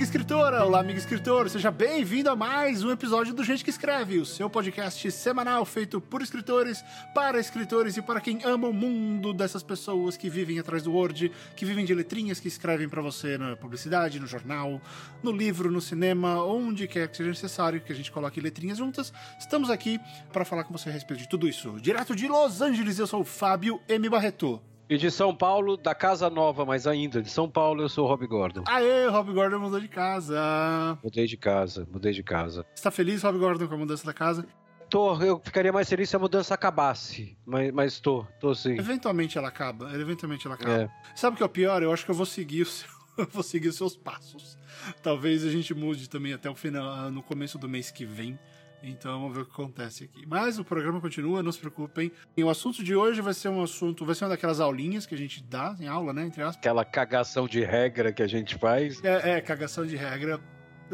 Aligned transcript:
amiga 0.00 0.04
escritora! 0.04 0.64
Olá, 0.64 0.80
amigo 0.80 0.98
escritor! 0.98 1.50
Seja 1.50 1.70
bem-vindo 1.70 2.30
a 2.30 2.34
mais 2.34 2.82
um 2.82 2.90
episódio 2.90 3.34
do 3.34 3.44
Gente 3.44 3.62
que 3.62 3.68
Escreve, 3.68 4.18
o 4.18 4.24
seu 4.24 4.48
podcast 4.48 5.10
semanal 5.10 5.62
feito 5.66 6.00
por 6.00 6.22
escritores, 6.22 6.82
para 7.14 7.38
escritores 7.38 7.98
e 7.98 8.02
para 8.02 8.18
quem 8.18 8.42
ama 8.42 8.66
o 8.68 8.72
mundo 8.72 9.34
dessas 9.34 9.62
pessoas 9.62 10.16
que 10.16 10.30
vivem 10.30 10.58
atrás 10.58 10.82
do 10.82 10.92
Word, 10.92 11.30
que 11.54 11.66
vivem 11.66 11.84
de 11.84 11.94
letrinhas 11.94 12.40
que 12.40 12.48
escrevem 12.48 12.88
para 12.88 13.02
você 13.02 13.36
na 13.36 13.56
publicidade, 13.56 14.18
no 14.18 14.26
jornal, 14.26 14.80
no 15.22 15.32
livro, 15.32 15.70
no 15.70 15.82
cinema, 15.82 16.42
onde 16.42 16.88
quer 16.88 17.06
que 17.06 17.18
seja 17.18 17.28
necessário 17.28 17.82
que 17.82 17.92
a 17.92 17.96
gente 17.96 18.10
coloque 18.10 18.40
letrinhas 18.40 18.78
juntas. 18.78 19.12
Estamos 19.38 19.68
aqui 19.68 20.00
para 20.32 20.46
falar 20.46 20.64
com 20.64 20.72
você 20.72 20.88
a 20.88 20.92
respeito 20.92 21.20
de 21.20 21.28
tudo 21.28 21.46
isso. 21.46 21.78
Direto 21.78 22.16
de 22.16 22.26
Los 22.26 22.62
Angeles, 22.62 22.98
eu 22.98 23.06
sou 23.06 23.20
o 23.20 23.24
Fábio 23.24 23.78
M. 23.86 24.08
Barreto. 24.08 24.62
E 24.90 24.98
de 24.98 25.08
São 25.08 25.32
Paulo, 25.32 25.76
da 25.76 25.94
Casa 25.94 26.28
Nova, 26.28 26.66
mas 26.66 26.84
ainda 26.84 27.22
de 27.22 27.30
São 27.30 27.48
Paulo, 27.48 27.80
eu 27.80 27.88
sou 27.88 28.06
o 28.06 28.08
Rob 28.08 28.26
Gordon. 28.26 28.64
Aê, 28.66 29.06
Rob 29.06 29.32
Gordon 29.32 29.60
mudou 29.60 29.80
de 29.80 29.86
casa. 29.86 30.98
Mudei 31.00 31.28
de 31.28 31.36
casa, 31.36 31.86
mudei 31.92 32.12
de 32.12 32.24
casa. 32.24 32.66
Você 32.74 32.82
tá 32.82 32.90
feliz, 32.90 33.22
Rob 33.22 33.38
Gordon, 33.38 33.68
com 33.68 33.74
a 33.74 33.78
mudança 33.78 34.04
da 34.04 34.12
casa? 34.12 34.44
Tô, 34.88 35.14
eu 35.22 35.40
ficaria 35.44 35.72
mais 35.72 35.88
feliz 35.88 36.10
se 36.10 36.16
a 36.16 36.18
mudança 36.18 36.54
acabasse, 36.54 37.38
mas, 37.46 37.72
mas 37.72 38.00
tô, 38.00 38.26
tô 38.40 38.52
sim. 38.52 38.76
Eventualmente 38.76 39.38
ela 39.38 39.46
acaba, 39.46 39.94
eventualmente 39.94 40.44
ela 40.44 40.56
acaba. 40.56 40.72
É. 40.72 40.90
Sabe 41.14 41.34
o 41.34 41.36
que 41.36 41.44
é 41.44 41.46
o 41.46 41.48
pior? 41.48 41.80
Eu 41.84 41.92
acho 41.92 42.04
que 42.04 42.10
eu 42.10 42.14
vou 42.16 42.26
seguir 42.26 42.62
o 42.62 42.66
seu, 42.66 42.90
eu 43.16 43.28
vou 43.30 43.44
seguir 43.44 43.68
os 43.68 43.76
seus 43.76 43.96
passos. 43.96 44.58
Talvez 45.00 45.44
a 45.44 45.50
gente 45.50 45.72
mude 45.72 46.10
também 46.10 46.32
até 46.32 46.50
o 46.50 46.54
final, 46.56 47.12
no 47.12 47.22
começo 47.22 47.56
do 47.58 47.68
mês 47.68 47.92
que 47.92 48.04
vem. 48.04 48.36
Então 48.82 49.20
vamos 49.20 49.36
ver 49.36 49.42
o 49.42 49.46
que 49.46 49.52
acontece 49.52 50.04
aqui. 50.04 50.24
Mas 50.26 50.58
o 50.58 50.64
programa 50.64 51.00
continua, 51.00 51.42
não 51.42 51.52
se 51.52 51.58
preocupem. 51.58 52.10
E 52.36 52.42
o 52.42 52.50
assunto 52.50 52.82
de 52.82 52.94
hoje 52.94 53.20
vai 53.20 53.34
ser 53.34 53.48
um 53.48 53.62
assunto, 53.62 54.04
vai 54.04 54.14
ser 54.14 54.24
uma 54.24 54.30
daquelas 54.30 54.60
aulinhas 54.60 55.06
que 55.06 55.14
a 55.14 55.18
gente 55.18 55.42
dá 55.42 55.76
em 55.78 55.86
aula, 55.86 56.12
né? 56.12 56.24
Entre 56.24 56.42
aspas. 56.42 56.56
Aquela 56.56 56.84
cagação 56.84 57.46
de 57.46 57.62
regra 57.62 58.12
que 58.12 58.22
a 58.22 58.26
gente 58.26 58.56
faz. 58.56 59.02
É, 59.04 59.32
é 59.32 59.40
cagação 59.40 59.84
de 59.86 59.96
regra. 59.96 60.40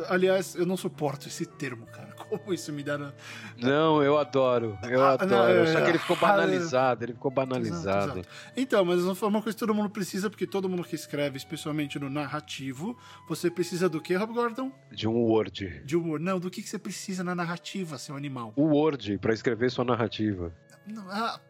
Aliás, 0.09 0.55
eu 0.55 0.67
não 0.67 0.77
suporto 0.77 1.29
esse 1.29 1.47
termo, 1.47 1.87
cara. 1.87 2.16
Como 2.29 2.53
isso 2.53 2.73
me 2.73 2.83
dá. 2.83 2.99
Na... 2.99 3.13
Não, 3.57 4.03
eu 4.03 4.19
adoro. 4.19 4.79
Eu 4.83 5.03
Ah, 5.03 5.13
adoro. 5.13 5.31
não, 5.31 5.49
é, 5.49 5.73
Só 5.73 5.81
que 5.81 5.89
ele 5.91 5.99
ficou 5.99 6.17
ah, 6.17 6.21
banalizado, 6.21 7.05
ele 7.05 7.13
ficou 7.13 7.31
banalizado. 7.31 7.77
Exato, 7.77 8.19
exato. 8.21 8.53
Então, 8.57 8.85
mas 8.85 9.01
é 9.01 9.27
uma 9.27 9.43
coisa 9.43 9.57
que 9.57 9.61
todo 9.61 9.75
mundo 9.75 9.91
precisa, 9.91 10.29
porque 10.29 10.47
todo 10.47 10.69
mundo 10.69 10.83
que 10.85 10.95
escreve, 10.95 11.37
especialmente 11.37 11.99
no 11.99 12.11
narrativo, 12.11 12.97
você 13.29 13.51
precisa 13.51 13.89
do 13.89 14.01
quê, 14.01 14.17
Rob 14.17 14.33
Gordon? 14.33 14.73
De 14.91 15.07
um 15.09 15.15
Word. 15.17 15.83
De 15.85 15.97
humor. 15.97 16.19
Não, 16.21 16.39
do 16.39 16.51
que 16.51 16.63
que 16.63 16.69
você 16.69 16.79
precisa 16.79 17.23
na 17.23 17.35
narrativa, 17.35 17.99
seu 17.99 18.17
animal. 18.17 18.53
O 18.57 18.65
Word, 18.65 19.19
pra 19.19 19.33
escrever 19.33 19.71
sua 19.71 19.85
narrativa. 19.85 20.53
Não, 20.87 21.09
ah, 21.11 21.41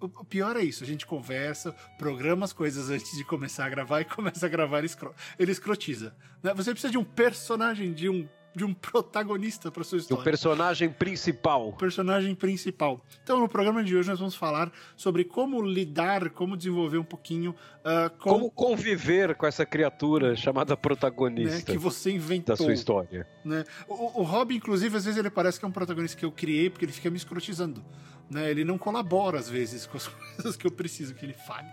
o 0.00 0.24
pior 0.24 0.56
é 0.56 0.62
isso, 0.62 0.84
a 0.84 0.86
gente 0.86 1.06
conversa, 1.06 1.72
programa 1.98 2.44
as 2.44 2.52
coisas 2.52 2.90
antes 2.90 3.16
de 3.16 3.24
começar 3.24 3.64
a 3.66 3.68
gravar 3.68 4.00
e 4.00 4.04
começa 4.06 4.46
a 4.46 4.48
gravar, 4.48 4.82
ele 5.38 5.52
escrotiza. 5.52 6.14
né? 6.42 6.52
Você 6.54 6.70
precisa 6.72 6.90
de 6.90 6.98
um 6.98 7.04
personagem, 7.04 7.92
de 7.92 8.08
um, 8.08 8.28
de 8.54 8.64
um 8.64 8.74
protagonista 8.74 9.70
para 9.70 9.84
sua 9.84 9.96
O 9.96 10.00
história. 10.00 10.24
personagem 10.24 10.90
principal. 10.90 11.68
o 11.68 11.72
personagem 11.72 12.34
principal. 12.34 13.04
Então, 13.22 13.38
no 13.38 13.48
programa 13.48 13.82
de 13.84 13.96
hoje, 13.96 14.08
nós 14.08 14.18
vamos 14.18 14.34
falar 14.34 14.72
sobre 14.96 15.24
como 15.24 15.62
lidar, 15.62 16.30
como 16.30 16.56
desenvolver 16.56 16.98
um 16.98 17.04
pouquinho 17.04 17.54
ah, 17.84 18.10
com, 18.18 18.30
Como 18.30 18.50
conviver 18.50 19.34
com 19.34 19.46
essa 19.46 19.64
criatura 19.64 20.36
chamada 20.36 20.74
né, 20.74 20.80
protagonista 20.80 21.72
que 21.72 21.78
você 21.78 22.10
inventou. 22.10 22.54
da 22.54 22.62
sua 22.62 22.72
história. 22.74 23.26
né? 23.44 23.64
O, 23.88 24.20
o 24.20 24.22
Rob, 24.22 24.54
inclusive, 24.54 24.96
às 24.96 25.04
vezes 25.04 25.18
ele 25.18 25.30
parece 25.30 25.58
que 25.58 25.64
é 25.64 25.68
um 25.68 25.72
protagonista 25.72 26.16
que 26.18 26.24
eu 26.24 26.32
criei 26.32 26.68
porque 26.68 26.84
ele 26.84 26.92
fica 26.92 27.08
me 27.10 27.16
escrotizando. 27.16 27.82
Né? 28.30 28.48
Ele 28.50 28.64
não 28.64 28.78
colabora, 28.78 29.38
às 29.38 29.48
vezes, 29.48 29.86
com 29.86 29.96
as 29.96 30.06
coisas 30.36 30.56
que 30.56 30.66
eu 30.66 30.70
preciso 30.70 31.14
que 31.14 31.24
ele 31.24 31.32
fale. 31.32 31.66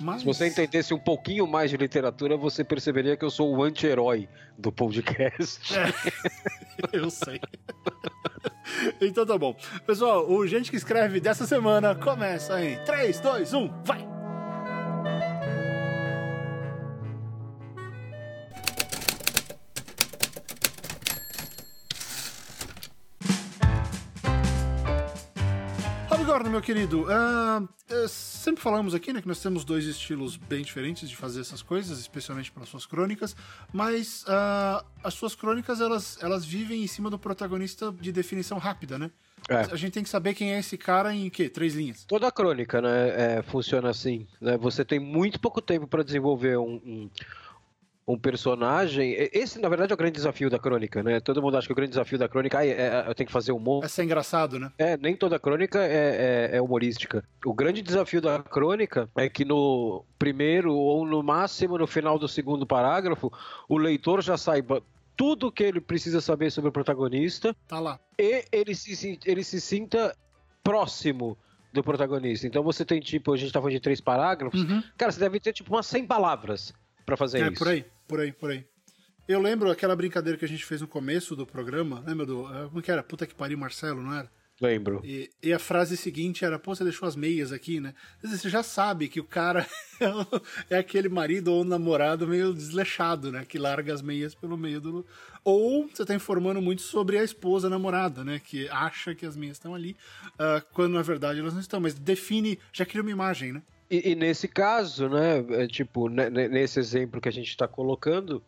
Mas... 0.00 0.20
Se 0.20 0.26
você 0.26 0.46
entendesse 0.46 0.92
um 0.92 0.98
pouquinho 0.98 1.46
mais 1.46 1.70
de 1.70 1.76
literatura, 1.76 2.36
você 2.36 2.62
perceberia 2.62 3.16
que 3.16 3.24
eu 3.24 3.30
sou 3.30 3.56
o 3.56 3.62
anti-herói 3.62 4.28
do 4.58 4.70
podcast. 4.70 5.74
É, 5.74 5.86
eu 6.92 7.10
sei. 7.10 7.40
então 9.00 9.26
tá 9.26 9.36
bom. 9.38 9.56
Pessoal, 9.86 10.30
o 10.30 10.46
Gente 10.46 10.70
que 10.70 10.76
Escreve 10.76 11.20
dessa 11.20 11.46
semana 11.46 11.94
começa 11.94 12.62
em 12.62 12.82
3, 12.84 13.20
2, 13.20 13.54
1, 13.54 13.82
vai! 13.84 14.15
Meu 26.56 26.62
querido, 26.62 27.04
eh, 27.10 28.08
sempre 28.08 28.62
falamos 28.62 28.94
aqui 28.94 29.12
né, 29.12 29.20
que 29.20 29.28
nós 29.28 29.42
temos 29.42 29.62
dois 29.62 29.84
estilos 29.84 30.38
bem 30.38 30.62
diferentes 30.62 31.06
de 31.06 31.14
fazer 31.14 31.42
essas 31.42 31.60
coisas, 31.60 31.98
especialmente 31.98 32.50
pelas 32.50 32.70
suas 32.70 32.86
crônicas, 32.86 33.36
mas 33.74 34.24
ah, 34.26 34.82
as 35.04 35.12
suas 35.12 35.34
crônicas 35.34 35.82
elas, 35.82 36.18
elas 36.22 36.46
vivem 36.46 36.82
em 36.82 36.86
cima 36.86 37.10
do 37.10 37.18
protagonista 37.18 37.92
de 38.00 38.10
definição 38.10 38.56
rápida, 38.56 38.98
né? 38.98 39.10
É. 39.50 39.56
A 39.70 39.76
gente 39.76 39.92
tem 39.92 40.02
que 40.02 40.08
saber 40.08 40.32
quem 40.32 40.54
é 40.54 40.58
esse 40.58 40.78
cara 40.78 41.14
em 41.14 41.28
quê? 41.28 41.50
Três 41.50 41.74
linhas. 41.74 42.06
Toda 42.06 42.26
a 42.26 42.32
crônica, 42.32 42.80
né, 42.80 43.38
é, 43.38 43.42
funciona 43.42 43.90
assim. 43.90 44.26
Né? 44.40 44.56
Você 44.56 44.82
tem 44.82 44.98
muito 44.98 45.38
pouco 45.38 45.60
tempo 45.60 45.86
para 45.86 46.02
desenvolver 46.02 46.56
um, 46.56 46.80
um, 46.86 47.10
um 48.08 48.16
personagem. 48.16 49.16
Esse, 49.32 49.58
na 49.58 49.68
verdade, 49.68 49.92
é 49.92 49.94
o 49.94 49.96
grande 49.96 50.14
desafio 50.14 50.48
da 50.48 50.58
crônica, 50.58 51.02
né? 51.02 51.18
Todo 51.18 51.42
mundo 51.42 51.56
acha 51.56 51.66
que 51.66 51.72
o 51.72 51.76
grande 51.76 51.90
desafio 51.90 52.18
da 52.18 52.28
crônica 52.28 52.58
ah, 52.58 52.64
é, 52.66 52.70
é, 52.70 53.04
eu 53.08 53.14
tenho 53.14 53.26
que 53.26 53.32
fazer 53.32 53.50
humor. 53.52 53.84
Essa 53.84 54.02
é 54.02 54.04
engraçado, 54.04 54.58
né? 54.60 54.70
É, 54.78 54.96
nem 54.96 55.16
toda 55.16 55.38
crônica 55.40 55.78
é, 55.84 56.50
é- 56.52 56.56
é 56.56 56.62
humorística. 56.62 57.24
O 57.44 57.52
grande 57.52 57.82
desafio 57.82 58.20
da 58.20 58.40
crônica 58.42 59.08
é 59.16 59.28
que 59.28 59.44
no 59.44 60.04
primeiro 60.18 60.72
ou 60.74 61.04
no 61.04 61.22
máximo 61.22 61.76
no 61.76 61.86
final 61.86 62.18
do 62.18 62.28
segundo 62.28 62.64
parágrafo, 62.66 63.32
o 63.68 63.76
leitor 63.76 64.22
já 64.22 64.36
saiba 64.36 64.82
tudo 65.16 65.50
que 65.50 65.64
ele 65.64 65.80
precisa 65.80 66.20
saber 66.20 66.50
sobre 66.52 66.68
o 66.68 66.72
protagonista 66.72 67.56
Tá 67.66 67.80
lá. 67.80 67.98
e 68.18 68.44
ele 68.52 68.74
se, 68.74 69.18
ele 69.24 69.42
se 69.42 69.60
sinta 69.60 70.14
próximo 70.62 71.36
do 71.72 71.82
protagonista. 71.82 72.46
Então 72.46 72.62
você 72.62 72.84
tem 72.84 73.00
tipo, 73.00 73.32
a 73.32 73.36
gente 73.36 73.52
tá 73.52 73.58
falando 73.60 73.74
de 73.74 73.80
três 73.80 74.00
parágrafos, 74.00 74.62
Uhum. 74.62 74.82
cara, 74.96 75.10
você 75.12 75.20
deve 75.20 75.40
ter 75.40 75.52
tipo 75.52 75.74
umas 75.74 75.86
100 75.86 76.06
palavras 76.06 76.72
pra 77.06 77.16
fazer 77.16 77.38
É, 77.40 77.46
isso. 77.48 77.54
por 77.58 77.68
aí, 77.68 77.84
por 78.06 78.20
aí, 78.20 78.32
por 78.32 78.50
aí. 78.50 78.64
Eu 79.28 79.40
lembro 79.40 79.70
aquela 79.70 79.96
brincadeira 79.96 80.38
que 80.38 80.44
a 80.44 80.48
gente 80.48 80.64
fez 80.64 80.80
no 80.80 80.86
começo 80.88 81.34
do 81.34 81.46
programa, 81.46 82.02
lembra 82.06 82.26
do. 82.26 82.46
eh, 82.54 82.68
Como 82.68 82.82
que 82.82 82.90
era? 82.90 83.02
Puta 83.02 83.26
que 83.26 83.34
pariu, 83.34 83.56
Marcelo, 83.58 84.02
não 84.02 84.12
era? 84.14 84.30
Lembro. 84.58 85.02
E, 85.04 85.28
e 85.42 85.52
a 85.52 85.58
frase 85.58 85.98
seguinte 85.98 86.42
era, 86.44 86.58
pô, 86.58 86.74
você 86.74 86.82
deixou 86.82 87.06
as 87.06 87.14
meias 87.14 87.52
aqui, 87.52 87.78
né? 87.78 87.92
Você 88.22 88.48
já 88.48 88.62
sabe 88.62 89.06
que 89.06 89.20
o 89.20 89.24
cara 89.24 89.66
é 90.70 90.76
é 90.76 90.78
aquele 90.78 91.10
marido 91.10 91.52
ou 91.52 91.62
namorado 91.62 92.26
meio 92.26 92.54
desleixado, 92.54 93.30
né? 93.30 93.44
Que 93.46 93.58
larga 93.58 93.92
as 93.92 94.00
meias 94.00 94.34
pelo 94.34 94.56
meio 94.56 94.80
do. 94.80 95.04
Ou 95.44 95.86
você 95.88 96.06
tá 96.06 96.14
informando 96.14 96.62
muito 96.62 96.80
sobre 96.80 97.18
a 97.18 97.22
esposa 97.24 97.68
namorada, 97.68 98.24
né? 98.24 98.40
Que 98.42 98.66
acha 98.70 99.14
que 99.14 99.26
as 99.26 99.36
meias 99.36 99.56
estão 99.58 99.74
ali, 99.74 99.94
ah, 100.38 100.62
quando 100.72 100.94
na 100.94 101.02
verdade 101.02 101.38
elas 101.40 101.52
não 101.52 101.60
estão. 101.60 101.78
Mas 101.80 101.92
define, 101.94 102.58
já 102.72 102.86
cria 102.86 103.02
uma 103.02 103.10
imagem, 103.10 103.52
né? 103.52 103.62
E, 103.90 104.10
e 104.12 104.14
nesse 104.14 104.48
caso, 104.48 105.08
né, 105.08 105.44
é, 105.62 105.66
tipo, 105.66 106.08
ne- 106.08 106.28
ne- 106.30 106.48
nesse 106.48 106.78
exemplo 106.78 107.20
que 107.20 107.28
a 107.28 107.32
gente 107.32 107.56
tá 107.56 107.68
colocando, 107.68 108.42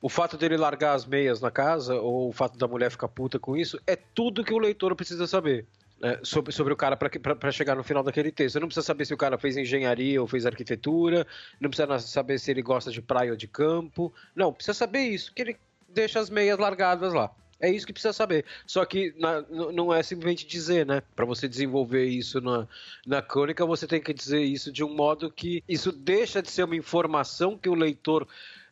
o 0.00 0.08
fato 0.08 0.36
dele 0.36 0.56
largar 0.56 0.94
as 0.94 1.04
meias 1.04 1.40
na 1.40 1.50
casa, 1.50 1.94
ou 2.00 2.28
o 2.28 2.32
fato 2.32 2.56
da 2.56 2.68
mulher 2.68 2.90
ficar 2.90 3.08
puta 3.08 3.38
com 3.38 3.56
isso, 3.56 3.80
é 3.86 3.96
tudo 3.96 4.44
que 4.44 4.54
o 4.54 4.58
leitor 4.58 4.94
precisa 4.94 5.26
saber. 5.26 5.66
né, 6.00 6.18
sobre, 6.22 6.50
sobre 6.50 6.72
o 6.72 6.76
cara 6.76 6.96
para 6.96 7.52
chegar 7.52 7.76
no 7.76 7.82
final 7.84 8.02
daquele 8.02 8.32
texto. 8.32 8.58
Não 8.58 8.68
precisa 8.68 8.86
saber 8.86 9.04
se 9.04 9.12
o 9.12 9.18
cara 9.18 9.36
fez 9.36 9.58
engenharia 9.58 10.18
ou 10.18 10.26
fez 10.26 10.46
arquitetura, 10.46 11.26
não 11.60 11.68
precisa 11.68 11.98
saber 11.98 12.38
se 12.38 12.50
ele 12.50 12.62
gosta 12.62 12.90
de 12.90 13.02
praia 13.02 13.32
ou 13.32 13.36
de 13.36 13.46
campo. 13.46 14.10
Não, 14.34 14.50
precisa 14.50 14.72
saber 14.72 15.00
isso, 15.00 15.30
que 15.34 15.42
ele 15.42 15.56
deixa 15.90 16.18
as 16.18 16.30
meias 16.30 16.58
largadas 16.58 17.12
lá. 17.12 17.30
É 17.60 17.70
isso 17.70 17.86
que 17.86 17.92
precisa 17.92 18.12
saber. 18.12 18.44
Só 18.66 18.84
que 18.84 19.14
na- 19.18 19.42
não 19.72 19.92
é 19.92 20.02
simplesmente 20.02 20.46
dizer, 20.46 20.86
né? 20.86 21.02
Para 21.14 21.26
você 21.26 21.46
desenvolver 21.46 22.06
isso 22.06 22.40
na, 22.40 22.66
na 23.06 23.20
crônica, 23.20 23.66
você 23.66 23.86
tem 23.86 24.00
que 24.00 24.14
dizer 24.14 24.40
isso 24.42 24.72
de 24.72 24.82
um 24.82 24.94
modo 24.94 25.30
que 25.30 25.62
isso 25.68 25.92
deixa 25.92 26.40
de 26.42 26.50
ser 26.50 26.64
uma 26.64 26.76
informação 26.76 27.58
que 27.58 27.68
o 27.68 27.74
leitor. 27.74 28.26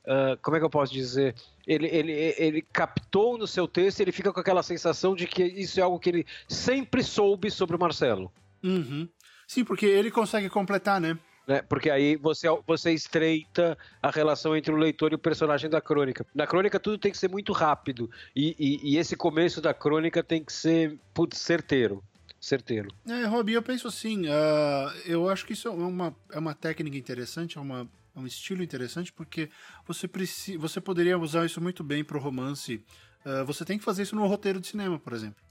ah, 0.06 0.38
como 0.40 0.56
é 0.56 0.58
que 0.61 0.64
eu 0.64 0.70
posso 0.70 0.90
dizer? 0.93 1.35
Ele, 1.67 1.87
ele, 1.88 2.35
ele 2.38 2.62
captou 2.73 3.37
no 3.37 3.46
seu 3.46 3.69
texto 3.69 4.00
e 4.00 4.02
ele 4.05 4.12
fica 4.12 4.32
com 4.32 4.40
aquela 4.40 4.62
sensação 4.62 5.14
de 5.14 5.26
que 5.26 5.44
isso 5.44 5.79
é 5.79 5.82
algo 5.82 5.99
que 5.99 6.08
ele 6.08 6.26
sempre 6.49 7.02
soube 7.02 7.50
sobre 7.50 7.76
o 7.76 7.79
Marcelo. 7.79 8.32
Uhum. 8.64 9.06
Sim, 9.46 9.64
porque 9.64 9.84
ele 9.84 10.11
consegue 10.11 10.49
completar, 10.49 10.99
né? 10.99 11.19
Né? 11.49 11.62
Porque 11.62 11.89
aí 11.89 12.15
você, 12.17 12.47
você 12.67 12.93
estreita 12.93 13.77
a 14.03 14.11
relação 14.11 14.55
entre 14.55 14.71
o 14.71 14.77
leitor 14.77 15.11
e 15.12 15.15
o 15.15 15.19
personagem 15.19 15.71
da 15.71 15.81
crônica. 15.81 16.27
Na 16.35 16.47
crônica 16.47 16.79
tudo 16.79 16.99
tem 16.99 17.11
que 17.11 17.17
ser 17.19 17.29
muito 17.31 17.53
rápido. 17.55 18.11
E, 18.37 18.55
e- 18.59 18.93
e 18.93 18.99
esse 18.99 19.17
começo 19.17 19.61
da 19.62 19.73
crônica 19.73 20.23
tem 20.23 20.45
que 20.45 20.53
ser 20.53 20.99
putz, 21.15 21.39
certeiro. 21.39 22.05
Certeiro. 22.41 22.89
É, 23.09 23.25
Rob, 23.25 23.50
eu 23.50 23.62
penso 23.62 23.89
assim, 23.89 24.29
ah, 24.29 24.95
eu 25.06 25.29
acho 25.29 25.45
que 25.45 25.55
isso 25.55 25.67
é 25.67 25.71
uma, 25.73 26.15
é 26.31 26.39
uma 26.39 26.55
técnica 26.55 26.97
interessante, 26.97 27.59
é, 27.59 27.61
uma, 27.61 27.89
é 28.15 28.21
um 28.21 28.27
estilo 28.27 28.62
interessante, 28.62 29.12
porque 29.12 29.49
você, 29.87 30.06
preci, 30.06 30.56
você 30.56 30.81
poderia 30.81 31.19
usar 31.19 31.44
isso 31.47 31.61
muito 31.61 31.83
bem 31.83 32.05
pro 32.05 32.21
romance. 32.21 32.85
Ah, 33.25 33.43
você 33.43 33.65
tem 33.65 33.77
que 33.79 33.85
fazer 33.85 34.03
isso 34.03 34.15
no 34.15 34.25
roteiro 34.27 34.61
de 34.61 34.69
cinema, 34.69 34.99
por 35.01 35.15
exemplo. 35.15 35.43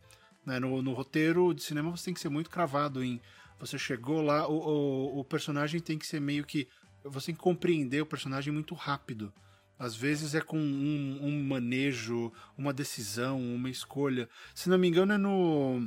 Né, 0.45 0.59
No, 0.59 0.81
no 0.81 0.93
roteiro 0.93 1.53
de 1.53 1.61
cinema 1.61 1.91
você 1.91 2.05
tem 2.05 2.13
que 2.13 2.21
ser 2.21 2.29
muito 2.29 2.49
cravado 2.49 3.03
em. 3.03 3.19
Você 3.59 3.77
chegou 3.77 4.21
lá, 4.21 4.47
o, 4.47 4.53
o, 4.53 5.19
o 5.19 5.25
personagem 5.25 5.79
tem 5.79 5.97
que 5.97 6.05
ser 6.05 6.19
meio 6.19 6.45
que. 6.45 6.67
Você 7.03 7.27
tem 7.27 7.35
que 7.35 7.41
compreender 7.41 8.01
o 8.01 8.05
personagem 8.05 8.53
muito 8.53 8.75
rápido. 8.75 9.33
Às 9.79 9.95
vezes 9.95 10.33
é 10.33 10.41
com 10.41 10.57
um, 10.57 11.19
um 11.21 11.43
manejo, 11.43 12.31
uma 12.57 12.73
decisão, 12.73 13.39
uma 13.39 13.69
escolha. 13.69 14.27
Se 14.55 14.69
não 14.69 14.77
me 14.77 14.87
engano, 14.87 15.13
é 15.13 15.17
no, 15.17 15.79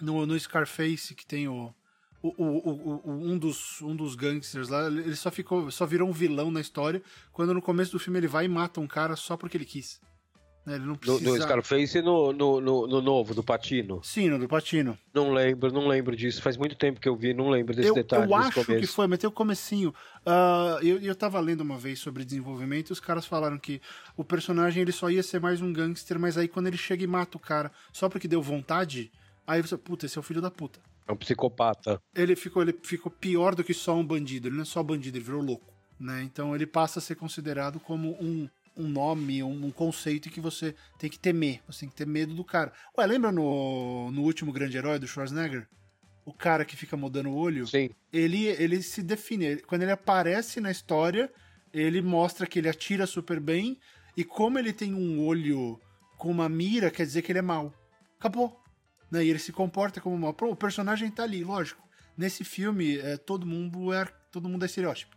no, 0.00 0.26
no 0.26 0.38
Scarface 0.38 1.14
que 1.14 1.26
tem 1.26 1.48
o, 1.48 1.74
o, 2.22 2.28
o, 2.28 3.00
o, 3.04 3.10
um, 3.10 3.36
dos, 3.36 3.82
um 3.82 3.96
dos 3.96 4.14
gangsters 4.14 4.68
lá, 4.68 4.86
ele 4.86 5.16
só 5.16 5.30
ficou, 5.30 5.70
só 5.70 5.86
virou 5.86 6.08
um 6.08 6.12
vilão 6.12 6.50
na 6.50 6.60
história 6.60 7.02
quando 7.32 7.52
no 7.52 7.62
começo 7.62 7.92
do 7.92 7.98
filme 7.98 8.18
ele 8.18 8.28
vai 8.28 8.44
e 8.44 8.48
mata 8.48 8.80
um 8.80 8.86
cara 8.86 9.16
só 9.16 9.36
porque 9.36 9.56
ele 9.56 9.64
quis. 9.64 10.00
Né, 10.64 10.74
ele 10.74 10.84
não 10.84 10.94
precisa... 10.94 11.24
No, 11.24 11.36
no 11.36 11.42
Scarface 11.42 12.02
no, 12.02 12.32
no, 12.32 12.60
no, 12.60 12.86
no, 12.86 13.00
novo, 13.00 13.34
do 13.34 13.42
Patino? 13.42 14.00
Sim, 14.02 14.28
no 14.28 14.38
do 14.38 14.48
Patino. 14.48 14.98
Não 15.12 15.32
lembro, 15.32 15.72
não 15.72 15.88
lembro 15.88 16.14
disso. 16.14 16.42
Faz 16.42 16.56
muito 16.56 16.76
tempo 16.76 17.00
que 17.00 17.08
eu 17.08 17.16
vi, 17.16 17.32
não 17.32 17.48
lembro 17.48 17.74
desse 17.74 17.88
eu, 17.88 17.94
detalhe. 17.94 18.30
Eu 18.30 18.34
acho 18.34 18.64
que 18.64 18.86
foi, 18.86 19.06
mas 19.06 19.18
tem 19.18 19.28
o 19.28 19.32
comecinho. 19.32 19.94
Uh, 20.20 20.84
eu, 20.84 21.00
eu 21.00 21.14
tava 21.14 21.40
lendo 21.40 21.62
uma 21.62 21.78
vez 21.78 21.98
sobre 21.98 22.24
desenvolvimento 22.24 22.90
e 22.90 22.92
os 22.92 23.00
caras 23.00 23.26
falaram 23.26 23.58
que 23.58 23.80
o 24.16 24.24
personagem 24.24 24.82
ele 24.82 24.92
só 24.92 25.10
ia 25.10 25.22
ser 25.22 25.40
mais 25.40 25.60
um 25.60 25.72
gangster, 25.72 26.18
mas 26.18 26.36
aí 26.36 26.46
quando 26.46 26.66
ele 26.66 26.76
chega 26.76 27.02
e 27.02 27.06
mata 27.06 27.36
o 27.36 27.40
cara 27.40 27.72
só 27.92 28.08
porque 28.08 28.28
deu 28.28 28.42
vontade, 28.42 29.10
aí 29.46 29.62
você, 29.62 29.76
puta, 29.76 30.06
esse 30.06 30.18
é 30.18 30.20
o 30.20 30.24
filho 30.24 30.42
da 30.42 30.50
puta. 30.50 30.80
É 31.08 31.12
um 31.12 31.16
psicopata. 31.16 32.00
Ele 32.14 32.36
ficou, 32.36 32.62
ele 32.62 32.78
ficou 32.82 33.10
pior 33.10 33.54
do 33.54 33.64
que 33.64 33.74
só 33.74 33.96
um 33.96 34.04
bandido. 34.06 34.48
Ele 34.48 34.56
não 34.56 34.62
é 34.62 34.66
só 34.66 34.82
bandido, 34.82 35.16
ele 35.16 35.24
virou 35.24 35.42
louco. 35.42 35.70
Né? 35.98 36.22
Então 36.22 36.54
ele 36.54 36.66
passa 36.66 36.98
a 36.98 37.02
ser 37.02 37.16
considerado 37.16 37.80
como 37.80 38.12
um, 38.22 38.48
um 38.76 38.88
nome, 38.88 39.42
um, 39.42 39.66
um, 39.66 39.70
conceito 39.70 40.30
que 40.30 40.40
você 40.40 40.74
tem 40.98 41.10
que 41.10 41.18
temer. 41.18 41.60
Você 41.66 41.80
tem 41.80 41.88
que 41.88 41.94
ter 41.94 42.06
medo 42.06 42.34
do 42.34 42.44
cara. 42.44 42.72
Ué, 42.96 43.06
lembra 43.06 43.30
no, 43.30 44.10
no 44.10 44.22
último 44.22 44.52
grande 44.52 44.76
herói 44.76 44.98
do 44.98 45.06
Schwarzenegger? 45.06 45.66
O 46.24 46.32
cara 46.32 46.64
que 46.64 46.76
fica 46.76 46.96
mudando 46.96 47.30
o 47.30 47.34
olho? 47.34 47.66
Sim. 47.66 47.90
Ele, 48.12 48.46
ele 48.46 48.82
se 48.82 49.02
define. 49.02 49.56
Quando 49.62 49.82
ele 49.82 49.92
aparece 49.92 50.60
na 50.60 50.70
história, 50.70 51.32
ele 51.72 52.00
mostra 52.00 52.46
que 52.46 52.58
ele 52.58 52.68
atira 52.68 53.06
super 53.06 53.40
bem. 53.40 53.78
E 54.16 54.24
como 54.24 54.58
ele 54.58 54.72
tem 54.72 54.94
um 54.94 55.24
olho 55.24 55.80
com 56.16 56.30
uma 56.30 56.48
mira, 56.48 56.90
quer 56.90 57.04
dizer 57.04 57.22
que 57.22 57.32
ele 57.32 57.38
é 57.38 57.42
mau. 57.42 57.74
Acabou 58.18 58.60
né? 59.10 59.24
E 59.24 59.28
ele 59.30 59.38
se 59.38 59.52
comporta 59.52 60.00
como 60.00 60.16
mal. 60.16 60.36
o 60.40 60.56
personagem 60.56 61.10
tá 61.10 61.24
ali, 61.24 61.42
lógico. 61.42 61.82
Nesse 62.16 62.44
filme, 62.44 62.98
é, 62.98 63.16
todo 63.16 63.46
mundo 63.46 63.92
é 63.92 64.04
todo 64.30 64.48
mundo 64.48 64.62
é 64.62 64.66
estereótipo. 64.66 65.16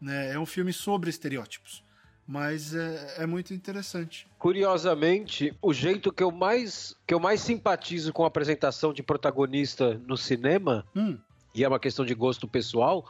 Né? 0.00 0.32
É 0.32 0.38
um 0.38 0.46
filme 0.46 0.72
sobre 0.72 1.10
estereótipos. 1.10 1.83
Mas 2.26 2.74
é, 2.74 3.16
é, 3.18 3.26
muito 3.26 3.52
interessante. 3.52 4.26
Curiosamente, 4.38 5.54
o 5.60 5.74
jeito 5.74 6.10
que 6.10 6.22
eu 6.22 6.30
mais 6.30 6.96
que 7.06 7.12
eu 7.12 7.20
mais 7.20 7.40
simpatizo 7.40 8.12
com 8.12 8.24
a 8.24 8.28
apresentação 8.28 8.92
de 8.92 9.02
protagonista 9.02 10.00
no 10.06 10.16
cinema, 10.16 10.86
hum. 10.96 11.18
e 11.54 11.62
é 11.62 11.68
uma 11.68 11.78
questão 11.78 12.04
de 12.04 12.14
gosto 12.14 12.48
pessoal, 12.48 13.06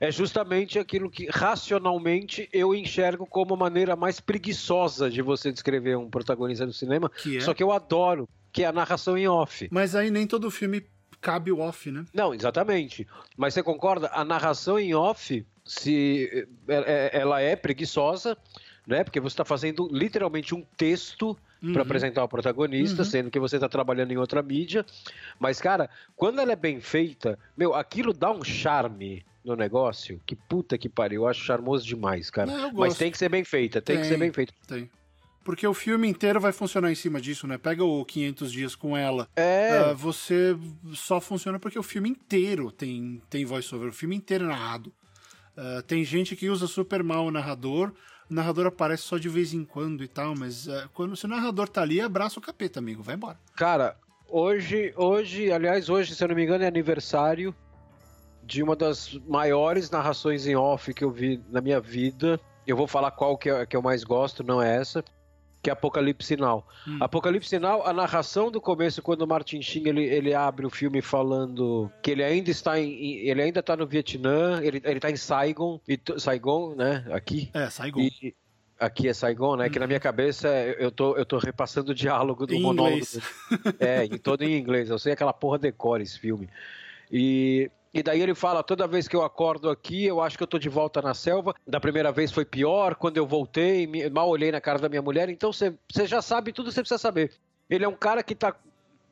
é 0.00 0.10
justamente 0.10 0.78
aquilo 0.78 1.10
que 1.10 1.28
racionalmente 1.30 2.48
eu 2.52 2.74
enxergo 2.74 3.26
como 3.26 3.54
a 3.54 3.56
maneira 3.56 3.94
mais 3.96 4.18
preguiçosa 4.18 5.10
de 5.10 5.20
você 5.20 5.52
descrever 5.52 5.96
um 5.96 6.08
protagonista 6.08 6.64
no 6.64 6.72
cinema. 6.72 7.10
Que 7.10 7.36
é? 7.36 7.40
Só 7.40 7.52
que 7.52 7.62
eu 7.62 7.70
adoro 7.70 8.28
que 8.50 8.62
é 8.62 8.66
a 8.66 8.72
narração 8.72 9.18
em 9.18 9.28
off. 9.28 9.68
Mas 9.70 9.94
aí 9.94 10.10
nem 10.10 10.26
todo 10.26 10.50
filme 10.50 10.86
cabe 11.20 11.50
o 11.50 11.58
off, 11.58 11.90
né? 11.90 12.04
Não, 12.12 12.34
exatamente. 12.34 13.06
Mas 13.36 13.54
você 13.54 13.62
concorda? 13.62 14.10
A 14.12 14.24
narração 14.24 14.78
em 14.78 14.94
off, 14.94 15.44
se 15.64 16.46
é, 16.68 16.74
é, 16.74 17.20
ela 17.20 17.40
é 17.40 17.56
preguiçosa, 17.56 18.36
né? 18.86 19.02
Porque 19.02 19.20
você 19.20 19.34
está 19.34 19.44
fazendo 19.44 19.88
literalmente 19.90 20.54
um 20.54 20.62
texto 20.76 21.36
uhum. 21.62 21.72
para 21.72 21.82
apresentar 21.82 22.22
o 22.22 22.28
protagonista, 22.28 23.02
uhum. 23.02 23.08
sendo 23.08 23.30
que 23.30 23.40
você 23.40 23.56
está 23.56 23.68
trabalhando 23.68 24.12
em 24.12 24.18
outra 24.18 24.42
mídia. 24.42 24.84
Mas, 25.38 25.60
cara, 25.60 25.88
quando 26.14 26.40
ela 26.40 26.52
é 26.52 26.56
bem 26.56 26.80
feita, 26.80 27.38
meu, 27.56 27.74
aquilo 27.74 28.12
dá 28.12 28.30
um 28.30 28.44
charme 28.44 29.24
no 29.44 29.54
negócio. 29.54 30.20
Que 30.26 30.34
puta 30.34 30.78
que 30.78 30.88
pariu, 30.88 31.22
eu 31.22 31.28
acho 31.28 31.44
charmoso 31.44 31.86
demais, 31.86 32.30
cara. 32.30 32.50
Não, 32.50 32.72
Mas 32.72 32.96
tem 32.96 33.10
que 33.10 33.18
ser 33.18 33.28
bem 33.28 33.44
feita, 33.44 33.80
tem, 33.80 33.96
tem 33.96 34.02
que 34.02 34.08
ser 34.08 34.18
bem 34.18 34.32
feita. 34.32 34.52
Tem. 34.66 34.90
Porque 35.44 35.66
o 35.66 35.74
filme 35.74 36.08
inteiro 36.08 36.40
vai 36.40 36.52
funcionar 36.52 36.90
em 36.90 36.94
cima 36.94 37.20
disso, 37.20 37.46
né? 37.46 37.58
Pega 37.58 37.84
o 37.84 38.02
500 38.02 38.50
Dias 38.50 38.74
com 38.74 38.96
ela. 38.96 39.28
É. 39.36 39.90
Uh, 39.92 39.94
você 39.94 40.56
só 40.94 41.20
funciona 41.20 41.58
porque 41.58 41.78
o 41.78 41.82
filme 41.82 42.08
inteiro 42.08 42.72
tem, 42.72 43.20
tem 43.28 43.44
voice-over. 43.44 43.90
O 43.90 43.92
filme 43.92 44.16
inteiro 44.16 44.44
é 44.44 44.48
narrado. 44.48 44.90
Uh, 45.56 45.82
tem 45.82 46.04
gente 46.04 46.34
que 46.34 46.48
usa 46.48 46.66
super 46.66 47.02
mal 47.02 47.26
o 47.26 47.30
narrador. 47.30 47.92
O 48.30 48.34
narrador 48.34 48.66
aparece 48.66 49.02
só 49.04 49.18
de 49.18 49.28
vez 49.28 49.52
em 49.54 49.64
quando 49.64 50.02
e 50.02 50.08
tal, 50.08 50.34
mas 50.34 50.66
uh, 50.66 50.88
quando 50.92 51.16
se 51.16 51.26
o 51.26 51.28
narrador 51.28 51.68
tá 51.68 51.82
ali, 51.82 52.00
abraça 52.00 52.38
o 52.38 52.42
capeta, 52.42 52.78
amigo. 52.78 53.02
Vai 53.02 53.14
embora. 53.14 53.38
Cara, 53.56 53.96
hoje, 54.28 54.92
hoje, 54.96 55.52
aliás, 55.52 55.88
hoje, 55.88 56.14
se 56.14 56.24
eu 56.24 56.28
não 56.28 56.34
me 56.34 56.42
engano, 56.42 56.64
é 56.64 56.66
aniversário 56.66 57.54
de 58.42 58.62
uma 58.62 58.76
das 58.76 59.14
maiores 59.26 59.90
narrações 59.90 60.46
em 60.46 60.56
off 60.56 60.92
que 60.92 61.04
eu 61.04 61.10
vi 61.10 61.40
na 61.48 61.60
minha 61.60 61.80
vida. 61.80 62.38
Eu 62.66 62.76
vou 62.76 62.86
falar 62.86 63.10
qual 63.10 63.38
que, 63.38 63.48
é, 63.48 63.64
que 63.64 63.76
eu 63.76 63.82
mais 63.82 64.04
gosto, 64.04 64.42
não 64.42 64.60
é 64.60 64.76
essa 64.76 65.04
que 65.64 65.70
é 65.70 65.72
Apocalipse 65.72 66.28
Sinal. 66.28 66.68
Hum. 66.86 66.98
Apocalipse 67.00 67.48
Sinal, 67.48 67.86
a 67.86 67.92
narração 67.92 68.50
do 68.50 68.60
começo, 68.60 69.00
quando 69.00 69.22
o 69.22 69.26
Martin 69.26 69.62
Sheen 69.62 69.88
ele, 69.88 70.04
ele 70.04 70.34
abre 70.34 70.66
o 70.66 70.70
filme 70.70 71.00
falando 71.00 71.90
que 72.02 72.10
ele 72.10 72.22
ainda 72.22 72.50
está 72.50 72.78
em, 72.78 72.92
ele 73.26 73.40
ainda 73.40 73.60
está 73.60 73.74
no 73.74 73.86
Vietnã, 73.86 74.60
ele, 74.62 74.82
ele 74.84 74.98
está 74.98 75.10
em 75.10 75.16
Saigon, 75.16 75.80
Saigon, 76.18 76.74
né? 76.74 77.06
Aqui. 77.10 77.48
É, 77.54 77.70
Saigon. 77.70 78.00
E, 78.00 78.34
aqui 78.78 79.08
é 79.08 79.14
Saigon, 79.14 79.56
né? 79.56 79.66
Hum. 79.66 79.70
Que 79.70 79.78
na 79.78 79.86
minha 79.86 80.00
cabeça 80.00 80.48
eu 80.48 80.92
tô, 80.92 81.16
eu 81.16 81.24
tô 81.24 81.38
repassando 81.38 81.92
o 81.92 81.94
diálogo 81.94 82.46
do 82.46 82.54
em 82.54 82.60
monólogo. 82.60 82.96
Inglês. 82.96 83.18
É, 83.80 84.04
em 84.04 84.18
todo 84.18 84.42
em 84.42 84.58
inglês. 84.58 84.90
Eu 84.90 84.98
sei 84.98 85.14
aquela 85.14 85.32
porra 85.32 85.58
decore 85.58 86.02
esse 86.02 86.18
filme. 86.18 86.46
E 87.10 87.70
e 87.94 88.02
daí 88.02 88.20
ele 88.20 88.34
fala: 88.34 88.64
toda 88.64 88.88
vez 88.88 89.06
que 89.06 89.14
eu 89.14 89.22
acordo 89.22 89.70
aqui, 89.70 90.04
eu 90.04 90.20
acho 90.20 90.36
que 90.36 90.42
eu 90.42 90.48
tô 90.48 90.58
de 90.58 90.68
volta 90.68 91.00
na 91.00 91.14
selva. 91.14 91.54
Da 91.64 91.78
primeira 91.78 92.10
vez 92.10 92.32
foi 92.32 92.44
pior, 92.44 92.96
quando 92.96 93.16
eu 93.16 93.26
voltei, 93.26 93.88
mal 94.10 94.28
olhei 94.28 94.50
na 94.50 94.60
cara 94.60 94.80
da 94.80 94.88
minha 94.88 95.00
mulher. 95.00 95.28
Então 95.28 95.52
você 95.52 95.76
já 96.04 96.20
sabe 96.20 96.52
tudo 96.52 96.68
que 96.68 96.74
você 96.74 96.80
precisa 96.80 96.98
saber. 96.98 97.32
Ele 97.70 97.84
é 97.84 97.88
um 97.88 97.94
cara 97.94 98.22
que 98.24 98.34
tá 98.34 98.56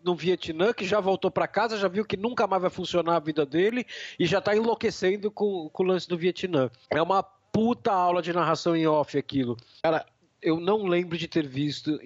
no 0.02 0.16
Vietnã, 0.16 0.72
que 0.72 0.84
já 0.84 0.98
voltou 0.98 1.30
para 1.30 1.46
casa, 1.46 1.78
já 1.78 1.86
viu 1.86 2.04
que 2.04 2.16
nunca 2.16 2.44
mais 2.48 2.60
vai 2.60 2.70
funcionar 2.70 3.16
a 3.16 3.20
vida 3.20 3.46
dele 3.46 3.86
e 4.18 4.26
já 4.26 4.40
tá 4.40 4.56
enlouquecendo 4.56 5.30
com, 5.30 5.70
com 5.72 5.82
o 5.84 5.86
lance 5.86 6.08
do 6.08 6.18
Vietnã. 6.18 6.68
É 6.90 7.00
uma 7.00 7.22
puta 7.22 7.92
aula 7.92 8.20
de 8.20 8.32
narração 8.32 8.74
em 8.74 8.84
off 8.84 9.16
aquilo. 9.16 9.56
Cara, 9.80 10.04
eu 10.42 10.58
não 10.58 10.86
lembro 10.86 11.16
de 11.16 11.28
ter 11.28 11.46
visto, 11.46 12.00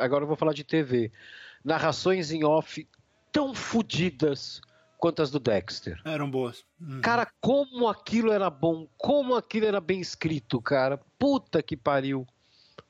agora 0.00 0.24
eu 0.24 0.28
vou 0.28 0.36
falar 0.36 0.54
de 0.54 0.64
TV, 0.64 1.12
narrações 1.62 2.32
em 2.32 2.42
off 2.42 2.88
tão 3.30 3.54
fodidas 3.54 4.62
quanto 5.02 5.20
as 5.20 5.32
do 5.32 5.40
Dexter. 5.40 6.00
Eram 6.04 6.30
boas. 6.30 6.64
Uhum. 6.80 7.00
Cara, 7.00 7.26
como 7.40 7.88
aquilo 7.88 8.30
era 8.30 8.48
bom, 8.48 8.86
como 8.96 9.34
aquilo 9.34 9.66
era 9.66 9.80
bem 9.80 10.00
escrito, 10.00 10.62
cara. 10.62 10.96
Puta 11.18 11.60
que 11.60 11.76
pariu. 11.76 12.24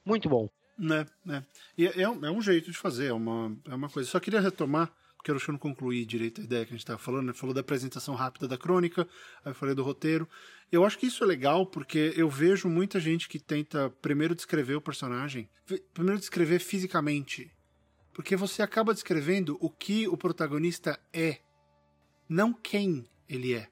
Muito 0.04 0.28
bom. 0.28 0.46
Né, 0.78 1.06
né. 1.24 1.42
E 1.76 1.86
é, 1.86 2.02
é, 2.02 2.08
um, 2.10 2.26
é 2.26 2.30
um 2.30 2.42
jeito 2.42 2.70
de 2.70 2.76
fazer, 2.76 3.06
é 3.06 3.12
uma, 3.14 3.56
é 3.66 3.74
uma 3.74 3.88
coisa. 3.88 4.10
Só 4.10 4.20
queria 4.20 4.42
retomar, 4.42 4.92
porque 5.16 5.30
eu 5.30 5.36
acho 5.36 5.46
que 5.46 5.50
eu 5.50 5.54
não 5.54 5.58
concluí 5.58 6.04
direito 6.04 6.42
a 6.42 6.44
ideia 6.44 6.66
que 6.66 6.72
a 6.72 6.76
gente 6.76 6.84
estava 6.84 6.98
falando, 6.98 7.28
né? 7.28 7.32
Falou 7.32 7.54
da 7.54 7.62
apresentação 7.62 8.14
rápida 8.14 8.46
da 8.46 8.58
crônica, 8.58 9.08
aí 9.42 9.52
eu 9.52 9.54
falei 9.54 9.74
do 9.74 9.82
roteiro. 9.82 10.28
Eu 10.70 10.84
acho 10.84 10.98
que 10.98 11.06
isso 11.06 11.24
é 11.24 11.26
legal 11.26 11.64
porque 11.64 12.12
eu 12.14 12.28
vejo 12.28 12.68
muita 12.68 13.00
gente 13.00 13.26
que 13.26 13.38
tenta 13.38 13.88
primeiro 14.02 14.34
descrever 14.34 14.74
o 14.74 14.82
personagem, 14.82 15.48
primeiro 15.94 16.20
descrever 16.20 16.58
fisicamente. 16.58 17.50
Porque 18.12 18.36
você 18.36 18.60
acaba 18.60 18.92
descrevendo 18.92 19.56
o 19.62 19.70
que 19.70 20.06
o 20.06 20.16
protagonista 20.18 21.00
é 21.10 21.38
não 22.32 22.52
quem 22.52 23.04
ele 23.28 23.54
é. 23.54 23.68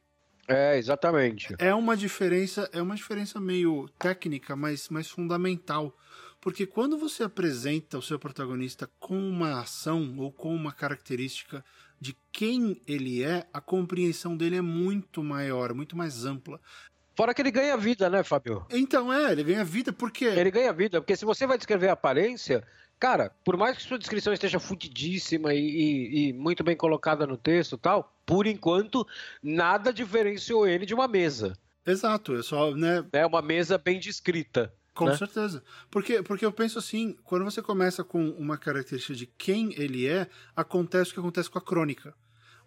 É, 0.46 0.76
exatamente. 0.76 1.54
É 1.58 1.74
uma 1.74 1.96
diferença, 1.96 2.68
é 2.72 2.82
uma 2.82 2.94
diferença 2.94 3.40
meio 3.40 3.88
técnica, 3.98 4.54
mas, 4.54 4.88
mas 4.88 5.08
fundamental. 5.08 5.96
Porque 6.40 6.66
quando 6.66 6.98
você 6.98 7.22
apresenta 7.22 7.98
o 7.98 8.02
seu 8.02 8.18
protagonista 8.18 8.90
com 8.98 9.16
uma 9.16 9.60
ação 9.60 10.14
ou 10.18 10.32
com 10.32 10.54
uma 10.54 10.72
característica 10.72 11.64
de 12.00 12.16
quem 12.32 12.80
ele 12.86 13.22
é, 13.22 13.46
a 13.52 13.60
compreensão 13.60 14.36
dele 14.36 14.56
é 14.56 14.62
muito 14.62 15.22
maior, 15.22 15.72
muito 15.74 15.96
mais 15.96 16.24
ampla. 16.24 16.60
Fora 17.14 17.34
que 17.34 17.42
ele 17.42 17.50
ganha 17.50 17.76
vida, 17.76 18.08
né, 18.08 18.24
Fábio? 18.24 18.64
Então, 18.70 19.12
é, 19.12 19.32
ele 19.32 19.44
ganha 19.44 19.64
vida 19.64 19.92
porque. 19.92 20.24
Ele 20.24 20.50
ganha 20.50 20.72
vida, 20.72 21.00
porque 21.00 21.16
se 21.16 21.24
você 21.24 21.46
vai 21.46 21.58
descrever 21.58 21.88
a 21.88 21.92
aparência, 21.92 22.66
cara, 22.98 23.30
por 23.44 23.56
mais 23.56 23.76
que 23.76 23.82
sua 23.82 23.98
descrição 23.98 24.32
esteja 24.32 24.58
fudidíssima 24.58 25.52
e, 25.52 25.58
e, 25.58 26.28
e 26.28 26.32
muito 26.32 26.64
bem 26.64 26.76
colocada 26.76 27.26
no 27.26 27.36
texto 27.36 27.76
tal, 27.76 28.10
por 28.30 28.46
enquanto, 28.46 29.04
nada 29.42 29.92
diferenciou 29.92 30.64
ele 30.64 30.86
de 30.86 30.94
uma 30.94 31.08
mesa. 31.08 31.58
Exato, 31.84 32.36
é 32.36 32.42
só, 32.44 32.70
né? 32.76 33.04
É 33.12 33.26
uma 33.26 33.42
mesa 33.42 33.76
bem 33.76 33.98
descrita. 33.98 34.72
Com 34.94 35.06
né? 35.06 35.16
certeza. 35.16 35.64
Porque, 35.90 36.22
porque 36.22 36.46
eu 36.46 36.52
penso 36.52 36.78
assim, 36.78 37.16
quando 37.24 37.44
você 37.44 37.60
começa 37.60 38.04
com 38.04 38.30
uma 38.30 38.56
característica 38.56 39.14
de 39.14 39.26
quem 39.26 39.74
ele 39.76 40.06
é, 40.06 40.28
acontece 40.54 41.10
o 41.10 41.14
que 41.14 41.20
acontece 41.20 41.50
com 41.50 41.58
a 41.58 41.62
crônica. 41.62 42.14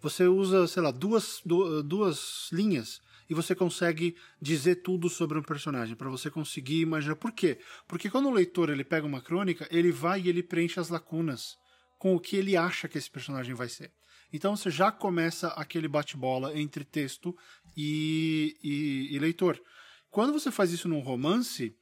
Você 0.02 0.26
usa, 0.26 0.66
sei 0.66 0.82
lá, 0.82 0.90
duas, 0.90 1.40
duas 1.82 2.50
linhas 2.52 3.00
e 3.30 3.32
você 3.32 3.54
consegue 3.54 4.16
dizer 4.38 4.82
tudo 4.82 5.08
sobre 5.08 5.38
um 5.38 5.42
personagem, 5.42 5.96
para 5.96 6.10
você 6.10 6.30
conseguir 6.30 6.80
imaginar. 6.80 7.16
Por 7.16 7.32
quê? 7.32 7.58
Porque 7.88 8.10
quando 8.10 8.28
o 8.28 8.34
leitor 8.34 8.68
ele 8.68 8.84
pega 8.84 9.06
uma 9.06 9.22
crônica, 9.22 9.66
ele 9.70 9.90
vai 9.90 10.20
e 10.20 10.28
ele 10.28 10.42
preenche 10.42 10.78
as 10.78 10.90
lacunas 10.90 11.56
com 11.98 12.14
o 12.14 12.20
que 12.20 12.36
ele 12.36 12.54
acha 12.54 12.86
que 12.86 12.98
esse 12.98 13.10
personagem 13.10 13.54
vai 13.54 13.70
ser. 13.70 13.90
Então 14.34 14.56
você 14.56 14.68
já 14.68 14.90
começa 14.90 15.46
aquele 15.50 15.86
bate-bola 15.86 16.58
entre 16.58 16.84
texto 16.84 17.36
e, 17.76 18.58
e, 18.60 19.14
e 19.14 19.18
leitor. 19.20 19.62
Quando 20.10 20.32
você 20.32 20.50
faz 20.50 20.72
isso 20.72 20.88
num 20.88 20.98
romance, 20.98 21.72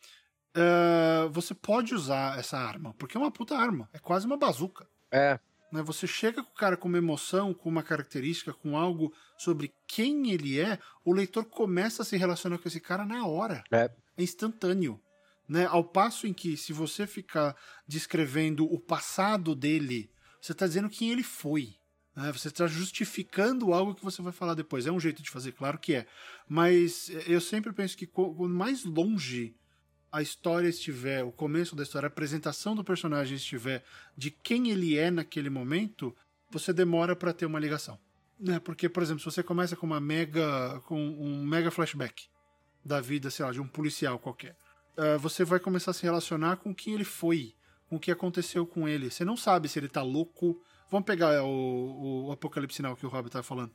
uh, 0.54 1.30
você 1.30 1.54
pode 1.54 1.94
usar 1.94 2.38
essa 2.38 2.58
arma, 2.58 2.92
porque 2.98 3.16
é 3.16 3.20
uma 3.20 3.30
puta 3.30 3.56
arma. 3.56 3.88
É 3.90 3.98
quase 3.98 4.26
uma 4.26 4.36
bazuca. 4.36 4.86
É. 5.10 5.40
Né? 5.72 5.82
Você 5.82 6.06
chega 6.06 6.42
com 6.42 6.50
o 6.50 6.54
cara 6.54 6.76
com 6.76 6.88
uma 6.88 6.98
emoção, 6.98 7.54
com 7.54 7.70
uma 7.70 7.82
característica, 7.82 8.52
com 8.52 8.76
algo 8.76 9.14
sobre 9.38 9.72
quem 9.88 10.30
ele 10.30 10.60
é, 10.60 10.78
o 11.06 11.14
leitor 11.14 11.46
começa 11.46 12.02
a 12.02 12.04
se 12.04 12.18
relacionar 12.18 12.58
com 12.58 12.68
esse 12.68 12.80
cara 12.80 13.06
na 13.06 13.26
hora. 13.26 13.64
É. 13.72 13.90
É 14.14 14.22
instantâneo. 14.22 15.00
Né? 15.48 15.64
Ao 15.64 15.82
passo 15.82 16.26
em 16.26 16.34
que, 16.34 16.58
se 16.58 16.74
você 16.74 17.06
ficar 17.06 17.56
descrevendo 17.88 18.70
o 18.70 18.78
passado 18.78 19.54
dele, 19.54 20.12
você 20.38 20.52
está 20.52 20.66
dizendo 20.66 20.90
quem 20.90 21.10
ele 21.10 21.22
foi. 21.22 21.80
Né? 22.14 22.30
Você 22.32 22.48
está 22.48 22.66
justificando 22.66 23.72
algo 23.72 23.94
que 23.94 24.04
você 24.04 24.20
vai 24.22 24.32
falar 24.32 24.54
depois. 24.54 24.86
É 24.86 24.92
um 24.92 25.00
jeito 25.00 25.22
de 25.22 25.30
fazer, 25.30 25.52
claro 25.52 25.78
que 25.78 25.94
é. 25.94 26.06
Mas 26.48 27.10
eu 27.26 27.40
sempre 27.40 27.72
penso 27.72 27.96
que 27.96 28.06
quanto 28.06 28.48
mais 28.48 28.84
longe 28.84 29.54
a 30.10 30.20
história 30.20 30.68
estiver, 30.68 31.24
o 31.24 31.32
começo 31.32 31.74
da 31.74 31.82
história, 31.82 32.06
a 32.06 32.08
apresentação 32.08 32.74
do 32.74 32.84
personagem 32.84 33.36
estiver 33.36 33.82
de 34.14 34.30
quem 34.30 34.70
ele 34.70 34.98
é 34.98 35.10
naquele 35.10 35.48
momento, 35.48 36.14
você 36.50 36.70
demora 36.70 37.16
para 37.16 37.32
ter 37.32 37.46
uma 37.46 37.58
ligação. 37.58 37.98
Né? 38.38 38.60
Porque, 38.60 38.88
por 38.88 39.02
exemplo, 39.02 39.20
se 39.20 39.24
você 39.24 39.42
começa 39.42 39.74
com 39.74 39.86
uma 39.86 40.00
mega. 40.00 40.80
com 40.84 41.00
um 41.00 41.44
mega 41.44 41.70
flashback 41.70 42.28
da 42.84 43.00
vida, 43.00 43.30
sei 43.30 43.46
lá, 43.46 43.52
de 43.52 43.60
um 43.60 43.66
policial 43.66 44.18
qualquer, 44.18 44.56
uh, 44.98 45.18
você 45.18 45.44
vai 45.44 45.60
começar 45.60 45.92
a 45.92 45.94
se 45.94 46.02
relacionar 46.02 46.56
com 46.56 46.74
quem 46.74 46.94
ele 46.94 47.04
foi, 47.04 47.54
com 47.88 47.96
o 47.96 48.00
que 48.00 48.10
aconteceu 48.10 48.66
com 48.66 48.88
ele. 48.88 49.10
Você 49.10 49.24
não 49.24 49.36
sabe 49.36 49.68
se 49.68 49.78
ele 49.78 49.88
tá 49.88 50.02
louco. 50.02 50.60
Vamos 50.92 51.06
pegar 51.06 51.42
o, 51.42 52.26
o 52.26 52.32
Apocalipse 52.32 52.76
Sinal 52.76 52.94
que 52.94 53.06
o 53.06 53.08
Rob 53.08 53.30
tá 53.30 53.42
falando. 53.42 53.72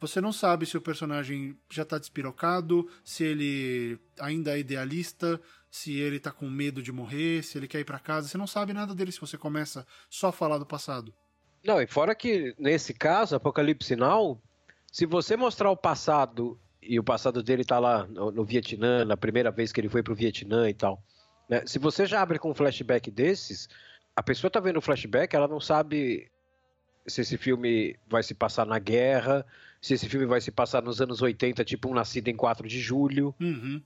Você 0.00 0.20
não 0.20 0.32
sabe 0.32 0.66
se 0.66 0.76
o 0.76 0.80
personagem 0.80 1.56
já 1.70 1.84
tá 1.84 1.98
despirocado, 1.98 2.90
se 3.04 3.22
ele 3.22 3.96
ainda 4.18 4.56
é 4.56 4.58
idealista, 4.58 5.40
se 5.70 5.96
ele 5.96 6.18
tá 6.18 6.32
com 6.32 6.50
medo 6.50 6.82
de 6.82 6.90
morrer, 6.90 7.44
se 7.44 7.56
ele 7.56 7.68
quer 7.68 7.78
ir 7.78 7.84
para 7.84 8.00
casa. 8.00 8.26
Você 8.26 8.36
não 8.36 8.46
sabe 8.48 8.72
nada 8.72 8.92
dele 8.92 9.12
se 9.12 9.20
você 9.20 9.38
começa 9.38 9.86
só 10.10 10.28
a 10.28 10.32
falar 10.32 10.58
do 10.58 10.66
passado. 10.66 11.14
Não, 11.64 11.80
e 11.80 11.86
fora 11.86 12.12
que 12.12 12.52
nesse 12.58 12.92
caso, 12.92 13.36
Apocalipse 13.36 13.94
Now, 13.94 14.42
se 14.90 15.06
você 15.06 15.36
mostrar 15.36 15.70
o 15.70 15.76
passado 15.76 16.58
e 16.82 16.98
o 16.98 17.04
passado 17.04 17.40
dele 17.40 17.64
tá 17.64 17.78
lá 17.78 18.04
no, 18.08 18.32
no 18.32 18.44
Vietnã, 18.44 19.04
na 19.04 19.16
primeira 19.16 19.52
vez 19.52 19.70
que 19.70 19.80
ele 19.80 19.88
foi 19.88 20.02
pro 20.02 20.12
Vietnã 20.12 20.68
e 20.68 20.74
tal, 20.74 21.00
né? 21.48 21.62
Se 21.66 21.78
você 21.78 22.04
já 22.04 22.20
abre 22.20 22.36
com 22.36 22.50
um 22.50 22.54
flashback 22.54 23.12
desses, 23.12 23.68
a 24.16 24.24
pessoa 24.24 24.50
tá 24.50 24.58
vendo 24.58 24.78
o 24.78 24.82
flashback, 24.82 25.36
ela 25.36 25.46
não 25.46 25.60
sabe 25.60 26.28
se 27.08 27.22
esse 27.22 27.36
filme 27.36 27.96
vai 28.08 28.22
se 28.22 28.34
passar 28.34 28.66
na 28.66 28.78
guerra, 28.78 29.44
se 29.80 29.94
esse 29.94 30.08
filme 30.08 30.26
vai 30.26 30.40
se 30.40 30.50
passar 30.50 30.82
nos 30.82 31.00
anos 31.00 31.22
80, 31.22 31.64
tipo 31.64 31.88
um 31.88 31.94
Nascido 31.94 32.28
em 32.28 32.36
4 32.36 32.68
de 32.68 32.80
Julho. 32.80 33.34
Uhum 33.40 33.82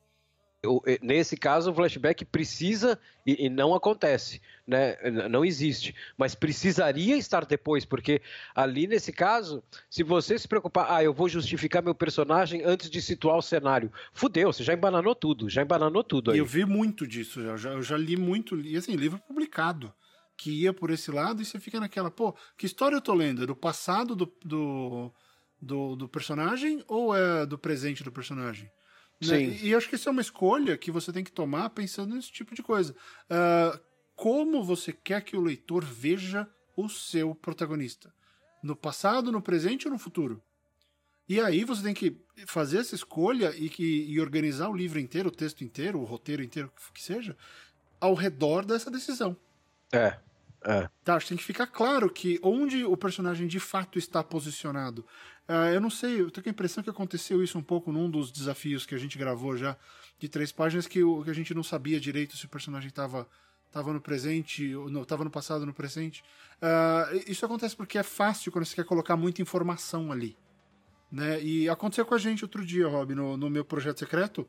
nesse 1.02 1.36
caso, 1.36 1.70
o 1.70 1.74
flashback 1.74 2.24
precisa 2.24 2.98
e, 3.26 3.46
e, 3.46 3.50
não 3.50 3.74
acontece, 3.74 4.40
né? 4.66 4.96
Não 5.28 5.44
existe, 5.44 5.94
mas 6.16 6.34
precisaria 6.34 7.16
estar 7.16 7.44
depois, 7.44 7.84
porque 7.84 8.22
ali 8.54 8.86
nesse 8.86 9.12
caso, 9.12 9.62
se 9.90 10.02
você 10.02 10.38
se 10.38 10.46
preocupar, 10.46 10.86
ah, 10.88 11.02
eu 11.02 11.12
vou 11.12 11.28
justificar 11.28 11.82
meu 11.82 11.94
personagem 11.94 12.62
antes 12.64 12.88
de 12.88 13.02
situar 13.02 13.36
o 13.36 13.42
cenário, 13.42 13.90
fudeu, 14.12 14.52
você 14.52 14.62
já 14.62 14.72
embananou 14.72 15.14
tudo, 15.14 15.48
já 15.48 15.62
embananou 15.62 16.04
tudo 16.04 16.30
aí. 16.30 16.38
Eu 16.38 16.46
vi 16.46 16.64
muito 16.64 17.06
disso, 17.06 17.40
eu 17.40 17.58
já, 17.58 17.70
eu 17.70 17.82
já 17.82 17.96
li 17.96 18.16
muito, 18.16 18.60
e 18.60 18.76
assim, 18.76 18.94
livro 18.94 19.18
publicado 19.18 19.92
que 20.42 20.50
ia 20.50 20.74
por 20.74 20.90
esse 20.90 21.08
lado 21.12 21.40
e 21.40 21.44
você 21.44 21.60
fica 21.60 21.78
naquela, 21.78 22.10
pô, 22.10 22.34
que 22.56 22.66
história 22.66 22.96
eu 22.96 23.00
tô 23.00 23.14
lendo? 23.14 23.44
É 23.44 23.46
do 23.46 23.54
passado 23.54 24.16
do, 24.16 24.32
do, 24.44 25.12
do, 25.60 25.94
do 25.94 26.08
personagem 26.08 26.82
ou 26.88 27.16
é 27.16 27.46
do 27.46 27.56
presente 27.56 28.02
do 28.02 28.10
personagem? 28.10 28.64
Né? 29.20 29.28
Sim. 29.38 29.58
E, 29.62 29.68
e 29.68 29.74
acho 29.74 29.88
que 29.88 29.94
isso 29.94 30.08
é 30.08 30.12
uma 30.12 30.20
escolha 30.20 30.76
que 30.76 30.90
você 30.90 31.12
tem 31.12 31.22
que 31.22 31.30
tomar 31.30 31.70
pensando 31.70 32.16
nesse 32.16 32.32
tipo 32.32 32.56
de 32.56 32.62
coisa. 32.62 32.92
Uh, 33.30 33.78
como 34.16 34.64
você 34.64 34.92
quer 34.92 35.22
que 35.22 35.36
o 35.36 35.40
leitor 35.40 35.84
veja 35.84 36.48
o 36.76 36.88
seu 36.88 37.36
protagonista? 37.36 38.12
No 38.60 38.74
passado, 38.74 39.30
no 39.30 39.40
presente 39.40 39.86
ou 39.86 39.92
no 39.92 39.98
futuro? 39.98 40.42
E 41.28 41.40
aí 41.40 41.62
você 41.62 41.84
tem 41.84 41.94
que 41.94 42.20
fazer 42.48 42.78
essa 42.78 42.96
escolha 42.96 43.54
e, 43.56 43.68
que, 43.68 44.06
e 44.08 44.20
organizar 44.20 44.68
o 44.68 44.76
livro 44.76 44.98
inteiro, 44.98 45.28
o 45.28 45.32
texto 45.32 45.62
inteiro, 45.62 46.00
o 46.00 46.04
roteiro 46.04 46.42
inteiro, 46.42 46.72
o 46.88 46.92
que 46.92 47.02
seja, 47.02 47.36
ao 48.00 48.14
redor 48.14 48.64
dessa 48.64 48.90
decisão. 48.90 49.36
É. 49.92 50.18
É. 50.64 50.88
Tá, 51.04 51.18
tem 51.18 51.36
que 51.36 51.44
ficar 51.44 51.66
claro 51.66 52.08
que 52.08 52.38
onde 52.42 52.84
o 52.84 52.96
personagem 52.96 53.46
de 53.46 53.58
fato 53.58 53.98
está 53.98 54.22
posicionado. 54.22 55.04
Uh, 55.48 55.74
eu 55.74 55.80
não 55.80 55.90
sei, 55.90 56.20
eu 56.20 56.30
tenho 56.30 56.46
a 56.46 56.50
impressão 56.50 56.84
que 56.84 56.90
aconteceu 56.90 57.42
isso 57.42 57.58
um 57.58 57.62
pouco 57.62 57.90
num 57.90 58.08
dos 58.08 58.30
desafios 58.30 58.86
que 58.86 58.94
a 58.94 58.98
gente 58.98 59.18
gravou 59.18 59.56
já, 59.56 59.76
de 60.18 60.28
três 60.28 60.52
páginas, 60.52 60.86
que, 60.86 61.02
o, 61.02 61.24
que 61.24 61.30
a 61.30 61.34
gente 61.34 61.52
não 61.52 61.64
sabia 61.64 61.98
direito 61.98 62.36
se 62.36 62.46
o 62.46 62.48
personagem 62.48 62.88
estava 62.88 63.26
tava 63.72 63.92
no 63.92 64.00
presente, 64.00 64.74
ou 64.74 64.90
não, 64.90 65.04
no 65.08 65.30
passado 65.30 65.64
no 65.64 65.72
presente. 65.72 66.22
Uh, 66.58 67.24
isso 67.26 67.44
acontece 67.44 67.74
porque 67.74 67.96
é 67.96 68.02
fácil 68.02 68.52
quando 68.52 68.66
você 68.66 68.76
quer 68.76 68.84
colocar 68.84 69.16
muita 69.16 69.40
informação 69.40 70.12
ali. 70.12 70.36
Né? 71.10 71.42
E 71.42 71.68
aconteceu 71.68 72.04
com 72.04 72.14
a 72.14 72.18
gente 72.18 72.44
outro 72.44 72.64
dia, 72.64 72.86
Rob, 72.86 73.14
no, 73.14 73.36
no 73.36 73.48
meu 73.48 73.64
projeto 73.64 73.98
secreto. 73.98 74.48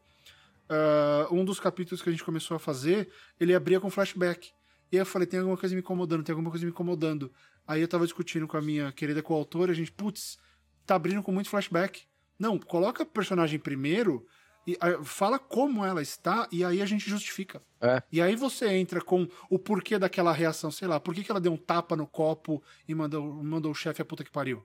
Uh, 0.70 1.34
um 1.34 1.46
dos 1.46 1.60
capítulos 1.60 2.02
que 2.02 2.10
a 2.10 2.12
gente 2.12 2.24
começou 2.24 2.56
a 2.56 2.60
fazer, 2.60 3.10
ele 3.40 3.56
abria 3.56 3.80
com 3.80 3.90
flashback. 3.90 4.52
E 4.94 4.96
aí 4.96 5.02
eu 5.02 5.08
falei, 5.08 5.28
tem 5.28 5.40
alguma 5.40 5.58
coisa 5.58 5.74
me 5.74 5.82
incomodando, 5.82 6.24
tem 6.24 6.34
alguma 6.34 6.52
coisa 6.52 6.64
me 6.64 6.72
incomodando. 6.72 7.34
Aí 7.66 7.82
eu 7.82 7.88
tava 7.88 8.04
discutindo 8.06 8.48
com 8.48 8.58
a 8.58 8.62
minha 8.62 8.92
querida 8.92 9.24
coautora, 9.24 9.72
a 9.72 9.76
gente, 9.76 9.92
putz, 9.92 10.38
tá 10.86 10.94
abrindo 10.94 11.24
com 11.24 11.32
muito 11.32 11.50
flashback. 11.50 12.04
Não, 12.38 12.60
coloca 12.60 13.02
o 13.02 13.06
personagem 13.08 13.58
primeiro 13.58 14.24
e 14.68 14.78
fala 15.04 15.40
como 15.40 15.84
ela 15.84 16.00
está 16.00 16.48
e 16.52 16.64
aí 16.64 16.80
a 16.80 16.86
gente 16.86 17.10
justifica. 17.10 17.60
É. 17.82 18.04
E 18.12 18.22
aí 18.22 18.36
você 18.36 18.68
entra 18.68 19.02
com 19.02 19.28
o 19.50 19.58
porquê 19.58 19.98
daquela 19.98 20.32
reação, 20.32 20.70
sei 20.70 20.88
lá, 20.88 21.00
por 21.00 21.16
que, 21.16 21.24
que 21.24 21.32
ela 21.32 21.42
deu 21.42 21.54
um 21.54 21.58
tapa 21.58 21.96
no 21.96 22.06
copo 22.06 22.62
e 22.88 22.94
mandou, 22.94 23.44
mandou 23.44 23.72
o 23.72 23.76
chefe 23.76 24.00
a 24.00 24.06
puta 24.06 24.24
que 24.24 24.30
pariu? 24.30 24.64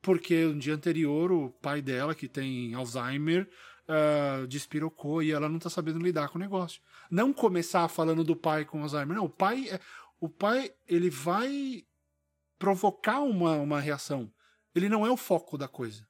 Porque 0.00 0.44
no 0.44 0.60
dia 0.60 0.76
anterior 0.76 1.32
o 1.32 1.50
pai 1.50 1.82
dela, 1.82 2.14
que 2.14 2.28
tem 2.28 2.74
Alzheimer, 2.74 3.50
uh, 3.88 4.46
despirocou 4.46 5.22
e 5.22 5.32
ela 5.32 5.48
não 5.48 5.58
tá 5.58 5.70
sabendo 5.70 5.98
lidar 5.98 6.28
com 6.28 6.38
o 6.38 6.40
negócio. 6.40 6.80
Não 7.10 7.32
começar 7.32 7.88
falando 7.88 8.22
do 8.22 8.36
pai 8.36 8.64
com 8.64 8.82
Alzheimer. 8.82 9.16
Não, 9.16 9.24
o 9.24 9.30
pai, 9.30 9.68
é, 9.70 9.80
o 10.20 10.28
pai 10.28 10.70
ele 10.86 11.10
vai 11.10 11.84
provocar 12.58 13.20
uma, 13.20 13.56
uma 13.56 13.80
reação. 13.80 14.30
Ele 14.74 14.88
não 14.88 15.06
é 15.06 15.10
o 15.10 15.16
foco 15.16 15.56
da 15.56 15.66
coisa. 15.66 16.06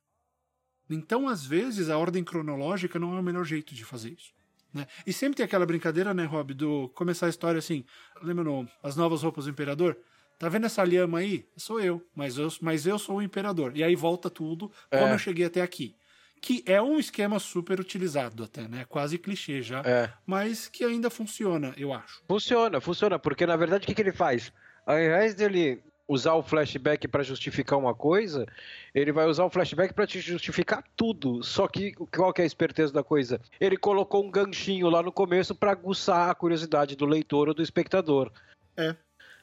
Então, 0.91 1.29
às 1.29 1.45
vezes, 1.45 1.91
a 1.91 1.99
ordem 1.99 2.25
cronológica 2.25 2.99
não 2.99 3.17
é 3.17 3.21
o 3.21 3.23
melhor 3.23 3.45
jeito 3.45 3.75
de 3.75 3.85
fazer 3.85 4.11
isso. 4.11 4.33
Né? 4.73 4.87
E 5.07 5.13
sempre 5.13 5.37
tem 5.37 5.45
aquela 5.45 5.67
brincadeira, 5.67 6.13
né, 6.13 6.25
Rob, 6.25 6.55
do 6.55 6.89
começar 6.91 7.27
a 7.27 7.31
história 7.31 7.59
assim. 7.59 7.85
Lembra 8.23 8.45
no 8.45 8.69
As 8.83 8.97
Novas 8.97 9.23
Roupas 9.23 9.45
do 9.45 9.51
Imperador? 9.51 9.99
Tá 10.39 10.49
vendo 10.49 10.67
essa 10.67 10.83
lhama 10.85 11.19
aí? 11.19 11.47
Sou 11.57 11.81
eu, 11.81 12.07
mas 12.15 12.39
eu, 12.39 12.49
mas 12.63 12.87
eu 12.87 12.99
sou 12.99 13.17
o 13.17 13.23
imperador. 13.23 13.77
E 13.77 13.83
aí 13.83 13.97
volta 13.97 14.31
tudo, 14.31 14.71
como 14.89 15.07
é. 15.07 15.15
eu 15.15 15.19
cheguei 15.19 15.45
até 15.45 15.61
aqui 15.61 15.97
que 16.41 16.63
é 16.67 16.81
um 16.81 16.99
esquema 16.99 17.39
super 17.39 17.81
utilizado 17.81 18.45
até, 18.45 18.67
né? 18.69 18.85
Quase 18.89 19.19
clichê 19.19 19.63
já, 19.63 19.81
é. 19.81 20.11
mas 20.27 20.69
que 20.69 20.85
ainda 20.85 21.11
funciona, 21.11 21.75
eu 21.77 21.93
acho. 21.93 22.23
Funciona, 22.27 22.81
funciona, 22.81 23.19
porque 23.19 23.47
na 23.47 23.57
verdade 23.57 23.85
o 23.85 23.87
que, 23.87 23.95
que 23.95 24.03
ele 24.03 24.13
faz? 24.13 24.53
Ao 24.87 24.99
invés 24.99 25.35
dele 25.35 25.83
usar 26.09 26.33
o 26.35 26.43
flashback 26.43 27.07
para 27.07 27.23
justificar 27.23 27.79
uma 27.79 27.95
coisa, 27.95 28.47
ele 28.95 29.13
vai 29.13 29.27
usar 29.27 29.45
o 29.45 29.51
flashback 29.51 29.93
para 29.93 30.07
te 30.07 30.21
justificar 30.21 30.83
tudo. 30.97 31.43
Só 31.45 31.69
que 31.69 31.93
qual 31.93 32.33
que 32.33 32.41
é 32.41 32.45
a 32.45 32.47
esperteza 32.47 32.93
da 32.93 33.05
coisa? 33.05 33.39
Ele 33.61 33.77
colocou 33.77 34.25
um 34.25 34.31
ganchinho 34.31 34.89
lá 34.89 35.03
no 35.03 35.13
começo 35.13 35.55
para 35.55 35.73
aguçar 35.73 36.31
a 36.31 36.35
curiosidade 36.35 36.97
do 36.97 37.05
leitor 37.05 37.49
ou 37.49 37.55
do 37.55 37.63
espectador. 37.63 38.33
É. 38.75 38.97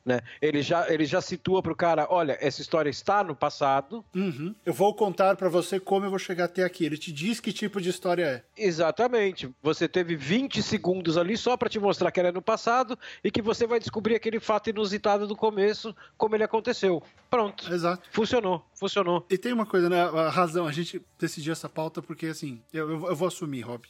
Né? 0.05 0.21
Ele, 0.39 0.61
já, 0.61 0.87
ele 0.87 1.03
já 1.03 1.19
situa 1.19 1.63
pro 1.63 1.75
cara, 1.75 2.05
olha, 2.11 2.37
essa 2.39 2.61
história 2.61 2.91
está 2.91 3.23
no 3.23 3.35
passado. 3.35 4.05
Uhum. 4.15 4.53
Eu 4.63 4.71
vou 4.71 4.93
contar 4.93 5.35
para 5.35 5.49
você 5.49 5.79
como 5.79 6.05
eu 6.05 6.11
vou 6.11 6.19
chegar 6.19 6.45
até 6.45 6.63
aqui. 6.63 6.85
Ele 6.85 6.97
te 6.97 7.11
diz 7.11 7.39
que 7.39 7.51
tipo 7.51 7.81
de 7.81 7.89
história 7.89 8.23
é. 8.23 8.43
Exatamente. 8.55 9.49
Você 9.63 9.87
teve 9.87 10.15
20 10.15 10.61
segundos 10.61 11.17
ali 11.17 11.35
só 11.35 11.57
para 11.57 11.69
te 11.69 11.79
mostrar 11.79 12.11
que 12.11 12.19
era 12.19 12.31
no 12.31 12.41
passado 12.41 12.97
e 13.23 13.31
que 13.31 13.41
você 13.41 13.65
vai 13.65 13.79
descobrir 13.79 14.13
aquele 14.13 14.39
fato 14.39 14.69
inusitado 14.69 15.25
do 15.25 15.35
começo, 15.35 15.95
como 16.15 16.35
ele 16.35 16.43
aconteceu. 16.43 17.01
Pronto. 17.27 17.73
Exato. 17.73 18.07
Funcionou, 18.11 18.63
funcionou. 18.75 19.25
E 19.27 19.39
tem 19.39 19.53
uma 19.53 19.65
coisa, 19.65 19.89
né? 19.89 20.03
A 20.03 20.29
razão, 20.29 20.67
a 20.67 20.71
gente 20.71 21.01
decidiu 21.19 21.51
essa 21.51 21.67
pauta 21.67 22.03
porque, 22.03 22.27
assim, 22.27 22.61
eu, 22.71 22.91
eu, 22.91 23.07
eu 23.07 23.15
vou 23.15 23.27
assumir, 23.27 23.61
Rob. 23.61 23.87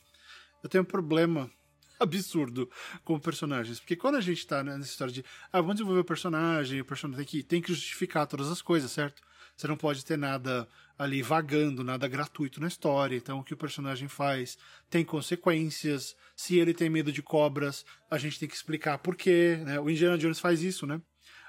Eu 0.64 0.70
tenho 0.70 0.84
um 0.84 0.88
problema 0.88 1.52
absurdo 2.00 2.70
com 3.04 3.20
personagens. 3.20 3.80
Porque 3.80 3.96
quando 3.96 4.16
a 4.16 4.22
gente 4.22 4.46
tá 4.46 4.64
nessa 4.64 4.90
história 4.90 5.14
de, 5.14 5.26
ah, 5.52 5.62
vamos 5.62 5.76
desenvolver 5.76 6.02
o 6.02 6.06
personagem, 6.06 6.82
o 6.82 6.86
personagem 6.86 7.26
tem 7.26 7.42
que, 7.42 7.44
tem 7.44 7.62
que 7.62 7.74
justificar 7.74 8.28
todas 8.28 8.52
as 8.52 8.62
coisas, 8.62 8.92
certo? 8.92 9.22
Você 9.56 9.68
não 9.68 9.78
pode 9.78 10.04
ter 10.04 10.18
nada 10.18 10.68
ali 10.98 11.22
vagando, 11.22 11.84
nada 11.84 12.08
gratuito 12.08 12.60
na 12.60 12.68
história. 12.68 13.16
Então, 13.16 13.40
o 13.40 13.44
que 13.44 13.54
o 13.54 13.58
personagem 13.58 14.08
faz 14.08 14.58
tem 14.90 15.06
consequências. 15.06 16.16
Se 16.36 16.58
ele 16.58 16.74
tem 16.74 16.90
medo 16.90 17.12
de 17.12 17.22
cobras, 17.22 17.86
a 18.12 18.18
gente 18.18 18.40
tem 18.40 18.50
que 18.50 18.56
explicar 18.56 18.98
por 18.98 19.16
quê. 19.16 19.60
Né? 19.64 19.80
O 19.80 19.90
Indiana 19.90 20.18
Jones 20.18 20.40
faz 20.40 20.62
isso, 20.62 20.86
né? 20.86 21.02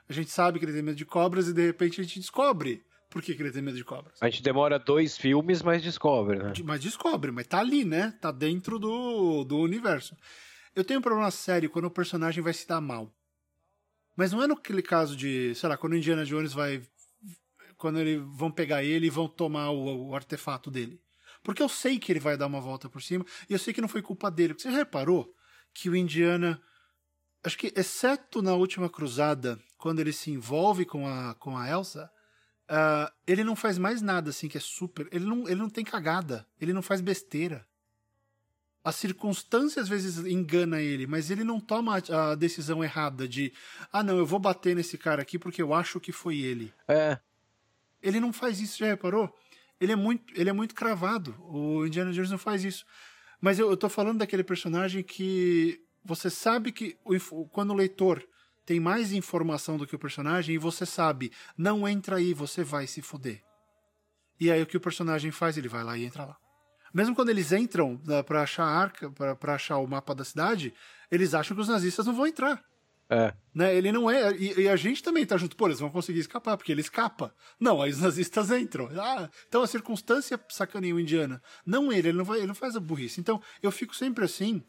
A 0.08 0.12
gente 0.12 0.30
sabe 0.30 0.58
que 0.60 0.64
ele 0.64 0.72
tem 0.72 0.82
medo 0.82 0.96
de 0.96 1.04
cobras 1.04 1.48
e 1.48 1.52
de 1.52 1.66
repente 1.66 2.00
a 2.00 2.04
gente 2.04 2.20
descobre 2.20 2.84
por 3.16 3.22
que, 3.22 3.34
que 3.34 3.42
ele 3.42 3.50
tem 3.50 3.62
medo 3.62 3.78
de 3.78 3.82
cobras. 3.82 4.22
A 4.22 4.28
gente 4.28 4.42
demora 4.42 4.78
dois 4.78 5.16
filmes, 5.16 5.62
mas 5.62 5.82
descobre, 5.82 6.36
né? 6.36 6.52
Mas 6.62 6.82
descobre, 6.82 7.30
mas 7.30 7.46
tá 7.46 7.60
ali, 7.60 7.82
né? 7.82 8.10
Tá 8.20 8.30
dentro 8.30 8.78
do, 8.78 9.42
do 9.42 9.56
universo. 9.56 10.14
Eu 10.74 10.84
tenho 10.84 11.00
um 11.00 11.02
problema 11.02 11.30
sério 11.30 11.70
quando 11.70 11.86
o 11.86 11.90
personagem 11.90 12.44
vai 12.44 12.52
se 12.52 12.68
dar 12.68 12.78
mal. 12.78 13.10
Mas 14.14 14.32
não 14.32 14.42
é 14.42 14.46
naquele 14.46 14.82
caso 14.82 15.16
de, 15.16 15.54
sei 15.54 15.66
lá, 15.66 15.78
quando 15.78 15.94
o 15.94 15.96
Indiana 15.96 16.26
Jones 16.26 16.52
vai. 16.52 16.82
Quando 17.78 18.00
eles 18.00 18.20
vão 18.36 18.50
pegar 18.50 18.84
ele 18.84 19.06
e 19.06 19.10
vão 19.10 19.26
tomar 19.26 19.70
o, 19.70 20.08
o 20.08 20.14
artefato 20.14 20.70
dele. 20.70 21.00
Porque 21.42 21.62
eu 21.62 21.70
sei 21.70 21.98
que 21.98 22.12
ele 22.12 22.20
vai 22.20 22.36
dar 22.36 22.48
uma 22.48 22.60
volta 22.60 22.86
por 22.86 23.00
cima 23.00 23.24
e 23.48 23.54
eu 23.54 23.58
sei 23.58 23.72
que 23.72 23.80
não 23.80 23.88
foi 23.88 24.02
culpa 24.02 24.30
dele. 24.30 24.52
Você 24.52 24.68
reparou 24.68 25.34
que 25.72 25.88
o 25.88 25.96
Indiana. 25.96 26.60
Acho 27.42 27.56
que, 27.56 27.72
exceto 27.74 28.42
na 28.42 28.52
última 28.52 28.90
cruzada, 28.90 29.58
quando 29.78 30.00
ele 30.00 30.12
se 30.12 30.30
envolve 30.30 30.84
com 30.84 31.08
a, 31.08 31.34
com 31.36 31.56
a 31.56 31.66
Elsa, 31.66 32.10
uh, 32.70 33.12
ele 33.26 33.44
não 33.44 33.56
faz 33.56 33.78
mais 33.78 34.02
nada 34.02 34.30
assim 34.30 34.48
que 34.48 34.56
é 34.56 34.60
super. 34.60 35.08
Ele 35.12 35.24
não, 35.24 35.48
ele 35.48 35.60
não 35.60 35.70
tem 35.70 35.84
cagada. 35.84 36.46
Ele 36.60 36.72
não 36.72 36.82
faz 36.82 37.00
besteira. 37.00 37.66
A 38.84 38.92
circunstância 38.92 39.82
às 39.82 39.88
vezes 39.88 40.18
engana 40.24 40.80
ele, 40.80 41.08
mas 41.08 41.28
ele 41.28 41.42
não 41.42 41.58
toma 41.58 42.00
a 42.08 42.36
decisão 42.36 42.84
errada 42.84 43.26
de 43.26 43.52
ah, 43.92 44.00
não, 44.00 44.16
eu 44.16 44.24
vou 44.24 44.38
bater 44.38 44.76
nesse 44.76 44.96
cara 44.96 45.20
aqui 45.22 45.40
porque 45.40 45.60
eu 45.60 45.74
acho 45.74 45.98
que 45.98 46.12
foi 46.12 46.38
ele. 46.38 46.72
É. 46.86 47.18
Ele 48.00 48.20
não 48.20 48.32
faz 48.32 48.60
isso, 48.60 48.78
já 48.78 48.86
reparou? 48.86 49.34
Ele 49.80 49.90
é 49.90 49.96
muito, 49.96 50.32
ele 50.38 50.48
é 50.48 50.52
muito 50.52 50.74
cravado. 50.74 51.34
O 51.40 51.84
Indiana 51.84 52.12
Jones 52.12 52.30
não 52.30 52.38
faz 52.38 52.64
isso. 52.64 52.86
Mas 53.40 53.58
eu, 53.58 53.68
eu 53.68 53.76
tô 53.76 53.88
falando 53.88 54.18
daquele 54.18 54.44
personagem 54.44 55.02
que 55.02 55.84
você 56.04 56.30
sabe 56.30 56.70
que 56.70 56.96
o, 57.04 57.44
quando 57.48 57.70
o 57.72 57.74
leitor 57.74 58.24
tem 58.66 58.80
mais 58.80 59.12
informação 59.12 59.78
do 59.78 59.86
que 59.86 59.94
o 59.94 59.98
personagem 59.98 60.56
e 60.56 60.58
você 60.58 60.84
sabe, 60.84 61.32
não 61.56 61.86
entra 61.88 62.16
aí, 62.16 62.34
você 62.34 62.64
vai 62.64 62.86
se 62.86 63.00
foder. 63.00 63.42
E 64.38 64.50
aí 64.50 64.60
o 64.60 64.66
que 64.66 64.76
o 64.76 64.80
personagem 64.80 65.30
faz? 65.30 65.56
Ele 65.56 65.68
vai 65.68 65.84
lá 65.84 65.96
e 65.96 66.04
entra 66.04 66.24
lá. 66.24 66.36
Mesmo 66.92 67.14
quando 67.14 67.30
eles 67.30 67.52
entram 67.52 67.98
para 68.26 68.42
achar 68.42 68.64
a 68.64 68.76
arca, 68.76 69.10
para 69.10 69.54
achar 69.54 69.78
o 69.78 69.86
mapa 69.86 70.14
da 70.14 70.24
cidade, 70.24 70.74
eles 71.10 71.32
acham 71.32 71.54
que 71.54 71.60
os 71.62 71.68
nazistas 71.68 72.06
não 72.06 72.14
vão 72.14 72.26
entrar. 72.26 72.62
É. 73.08 73.32
Né? 73.54 73.74
Ele 73.74 73.92
não 73.92 74.10
é. 74.10 74.34
E, 74.36 74.62
e, 74.62 74.68
a 74.68 74.76
gente 74.76 75.02
também 75.02 75.24
tá 75.24 75.36
junto. 75.36 75.56
Pô, 75.56 75.66
eles 75.68 75.78
vão 75.78 75.90
conseguir 75.90 76.18
escapar, 76.18 76.56
porque 76.56 76.72
ele 76.72 76.80
escapa. 76.80 77.32
Não, 77.58 77.80
aí 77.80 77.90
os 77.90 78.00
nazistas 78.00 78.50
entram. 78.50 78.88
Ah, 78.98 79.30
então 79.48 79.62
a 79.62 79.66
circunstância 79.66 80.40
sacaneia 80.48 80.94
o 80.94 81.00
indiana. 81.00 81.40
Não 81.64 81.92
ele, 81.92 82.08
ele 82.08 82.18
não, 82.18 82.24
vai, 82.24 82.38
ele 82.38 82.48
não 82.48 82.54
faz 82.54 82.74
a 82.74 82.80
burrice. 82.80 83.20
Então, 83.20 83.40
eu 83.62 83.70
fico 83.70 83.94
sempre 83.94 84.24
assim. 84.24 84.62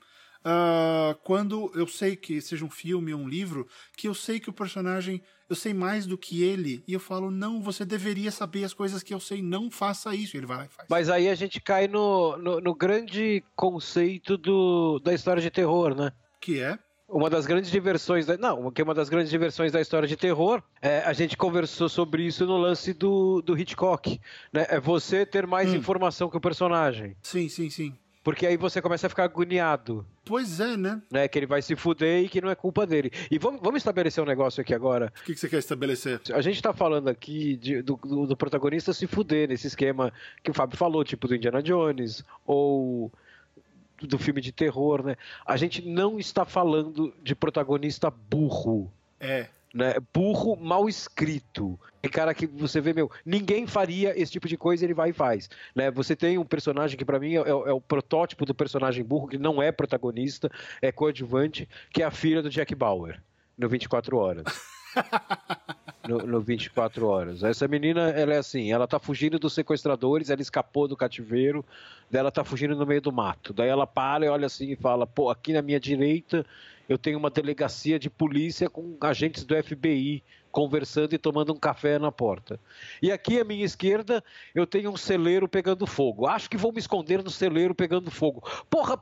Uh, 0.46 1.16
quando 1.24 1.72
eu 1.76 1.88
sei 1.88 2.16
que 2.16 2.40
seja 2.42 2.64
um 2.64 2.70
filme 2.70 3.14
ou 3.14 3.20
um 3.20 3.28
livro, 3.28 3.68
que 3.96 4.08
eu 4.08 4.14
sei 4.14 4.40
que 4.40 4.50
o 4.50 4.54
personagem, 4.54 5.22
eu 5.50 5.56
sei 5.56 5.74
mais 5.74 6.06
do 6.06 6.18
que 6.18 6.44
ele, 6.44 6.84
e 6.88 6.94
eu 6.94 7.00
falo, 7.00 7.30
não, 7.30 7.62
você 7.62 7.84
deveria 7.84 8.32
saber 8.32 8.64
as 8.64 8.74
coisas 8.74 9.04
que 9.04 9.14
eu 9.14 9.20
sei, 9.20 9.42
não 9.42 9.70
faça 9.70 10.16
isso. 10.16 10.38
Ele 10.38 10.46
vai 10.46 10.58
lá 10.58 10.66
e 10.66 10.70
faz. 10.70 10.88
Mas 10.90 11.10
aí 11.10 11.28
a 11.30 11.36
gente 11.36 11.60
cai 11.60 11.88
no, 11.88 12.38
no, 12.38 12.62
no 12.62 12.76
grande 12.76 13.44
conceito 13.56 14.38
do, 14.38 15.00
da 15.00 15.14
história 15.14 15.42
de 15.42 15.50
terror, 15.50 15.96
né? 15.96 16.12
Que 16.40 16.60
é? 16.60 16.80
Uma 17.10 17.30
das 17.30 17.46
grandes 17.46 17.72
diversões, 17.72 18.26
da, 18.26 18.38
não, 18.38 18.70
que 18.70 18.82
é 18.82 18.84
uma 18.84 18.94
das 18.94 19.08
grandes 19.08 19.30
diversões 19.30 19.72
da 19.72 19.80
história 19.80 20.08
de 20.08 20.18
terror, 20.18 20.62
é, 20.82 21.00
a 21.00 21.14
gente 21.14 21.38
conversou 21.38 21.88
sobre 21.88 22.24
isso 22.24 22.46
no 22.46 22.58
lance 22.58 22.94
do, 22.94 23.42
do 23.42 23.58
Hitchcock, 23.58 24.20
né? 24.52 24.66
É 24.70 24.78
você 24.78 25.26
ter 25.26 25.48
mais 25.48 25.72
hum. 25.72 25.78
informação 25.78 26.30
que 26.30 26.36
o 26.36 26.42
personagem. 26.42 27.16
Sim, 27.22 27.48
sim, 27.48 27.70
sim. 27.70 27.98
Porque 28.28 28.46
aí 28.46 28.58
você 28.58 28.82
começa 28.82 29.08
a 29.08 29.10
ficar 29.10 29.24
agoniado. 29.24 30.06
Pois 30.26 30.60
é, 30.60 30.76
né? 30.76 31.02
né? 31.10 31.30
Que 31.30 31.40
ele 31.40 31.46
vai 31.46 31.62
se 31.62 31.78
fuder 31.78 32.26
e 32.26 32.28
que 32.28 32.42
não 32.42 32.50
é 32.50 32.56
culpa 32.56 32.86
dele. 32.86 33.10
E 33.32 33.40
vamos, 33.40 33.62
vamos 33.62 33.78
estabelecer 33.78 34.22
um 34.22 34.28
negócio 34.28 34.60
aqui 34.60 34.74
agora. 34.74 35.14
O 35.22 35.24
que, 35.24 35.34
que 35.34 35.40
você 35.40 35.48
quer 35.48 35.60
estabelecer? 35.60 36.20
A 36.34 36.42
gente 36.42 36.62
tá 36.62 36.74
falando 36.74 37.08
aqui 37.08 37.56
de, 37.56 37.82
do, 37.82 37.96
do, 37.96 38.28
do 38.28 38.36
protagonista 38.36 38.92
se 38.92 39.08
fuder 39.08 39.48
nesse 39.48 39.68
esquema 39.68 40.12
que 40.44 40.52
o 40.52 40.54
Fábio 40.54 40.78
falou, 40.78 41.06
tipo 41.06 41.26
do 41.26 41.38
Indiana 41.38 41.64
Jones, 41.64 42.22
ou 42.46 43.10
do 44.02 44.20
filme 44.20 44.42
de 44.42 44.52
terror, 44.52 45.06
né? 45.06 45.16
A 45.46 45.56
gente 45.56 45.88
não 45.88 46.20
está 46.20 46.44
falando 46.44 47.14
de 47.24 47.34
protagonista 47.34 48.12
burro. 48.12 48.92
É 49.22 49.48
né? 49.78 49.94
Burro 50.12 50.56
mal 50.56 50.90
escrito. 50.90 51.80
É 52.02 52.10
cara 52.10 52.34
que 52.34 52.48
você 52.48 52.82
vê, 52.82 52.94
meu, 52.94 53.12
ninguém 53.24 53.68
faria 53.68 54.20
esse 54.20 54.32
tipo 54.32 54.48
de 54.48 54.58
coisa 54.58 54.84
ele 54.84 54.94
vai 54.94 55.12
e 55.12 55.14
faz. 55.14 55.48
Né? 55.76 55.92
Você 55.92 56.16
tem 56.16 56.38
um 56.38 56.44
personagem 56.44 56.98
que 56.98 57.06
para 57.06 57.20
mim 57.20 57.36
é, 57.36 57.42
é, 57.42 57.50
é, 57.50 57.74
o 57.74 57.80
protótipo 57.80 58.46
do 58.46 58.56
personagem 58.56 59.04
burro, 59.04 59.28
que 59.28 59.38
não 59.38 59.62
é 59.62 59.72
protagonista, 59.72 60.52
é 60.82 60.92
coadjuvante, 60.92 61.70
que 61.92 62.02
é 62.02 62.06
a 62.06 62.12
filha 62.12 62.42
do 62.42 62.50
Jack 62.50 62.74
Bauer, 62.74 63.22
no 63.56 63.70
24 63.70 64.18
Horas. 64.18 64.46
no, 66.08 66.20
no 66.20 66.42
24 66.42 67.06
Horas. 67.06 67.44
Essa 67.44 67.68
menina, 67.68 68.10
ela 68.10 68.34
é 68.34 68.38
assim, 68.38 68.72
ela 68.72 68.88
tá 68.88 69.00
fugindo 69.00 69.38
dos 69.38 69.54
sequestradores, 69.54 70.30
ela 70.30 70.42
escapou 70.42 70.88
do 70.88 70.96
cativeiro, 70.96 71.64
ela 72.12 72.32
tá 72.32 72.44
fugindo 72.44 72.76
no 72.76 72.86
meio 72.86 73.02
do 73.02 73.12
mato. 73.12 73.54
Daí 73.54 73.70
ela 73.70 73.86
para 73.86 74.26
e 74.26 74.30
olha 74.30 74.48
assim 74.48 74.72
e 74.72 74.76
fala, 74.76 75.06
pô, 75.06 75.30
aqui 75.30 75.54
na 75.54 75.62
minha 75.62 75.80
direita 75.80 76.46
eu 76.88 76.98
tenho 76.98 77.18
uma 77.18 77.30
delegacia 77.30 78.00
de 78.00 78.10
polícia 78.10 78.70
com 78.70 78.98
agentes 79.02 79.44
do 79.44 79.62
FBI 79.62 80.24
conversando 80.52 81.14
e 81.14 81.18
tomando 81.18 81.54
um 81.54 81.60
café 81.60 82.00
na 82.00 82.12
porta. 82.12 82.60
E 83.02 83.12
aqui 83.12 83.40
à 83.40 83.44
minha 83.44 83.66
esquerda 83.66 84.24
eu 84.56 84.66
tenho 84.66 84.90
um 84.90 84.98
celeiro 84.98 85.48
pegando 85.48 85.86
fogo. 85.86 86.26
Acho 86.26 86.50
que 86.50 86.58
vou 86.58 86.72
me 86.72 86.80
esconder 86.80 87.24
no 87.24 87.30
celeiro 87.30 87.76
pegando 87.76 88.10
fogo. 88.10 88.42
Porra, 88.70 89.00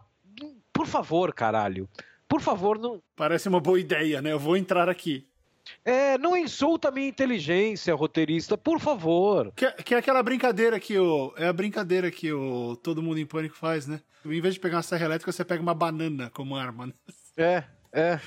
por 0.74 0.88
favor, 0.88 1.34
caralho. 1.34 1.88
Por 2.28 2.42
favor, 2.42 2.80
não. 2.80 3.02
Parece 3.16 3.48
uma 3.48 3.60
boa 3.60 3.80
ideia, 3.80 4.22
né? 4.22 4.32
Eu 4.32 4.40
vou 4.40 4.58
entrar 4.58 4.90
aqui. 4.90 5.28
É, 5.84 6.18
não 6.18 6.36
insulta 6.36 6.90
a 6.90 6.92
minha 6.92 7.08
inteligência, 7.08 7.94
roteirista, 7.96 8.58
por 8.58 8.80
favor. 8.80 9.52
Que, 9.56 9.72
que, 9.72 9.96
é 9.96 9.98
aquela 9.98 10.22
brincadeira 10.22 10.80
que 10.80 10.98
o. 10.98 11.34
É 11.38 11.48
a 11.48 11.54
brincadeira 11.54 12.10
que 12.12 12.32
o 12.32 12.76
Todo 12.78 13.02
Mundo 13.02 13.20
em 13.20 13.26
Pânico 13.26 13.56
faz, 13.56 13.88
né? 13.88 14.02
Em 14.26 14.42
vez 14.42 14.56
de 14.56 14.60
pegar 14.60 14.78
uma 14.78 14.84
serra 14.84 15.06
elétrica, 15.06 15.32
você 15.32 15.46
pega 15.46 15.62
uma 15.62 15.74
banana 15.74 16.30
como 16.32 16.56
arma. 16.56 16.88
Né? 16.88 16.94
É, 17.38 17.64
é. 17.92 18.20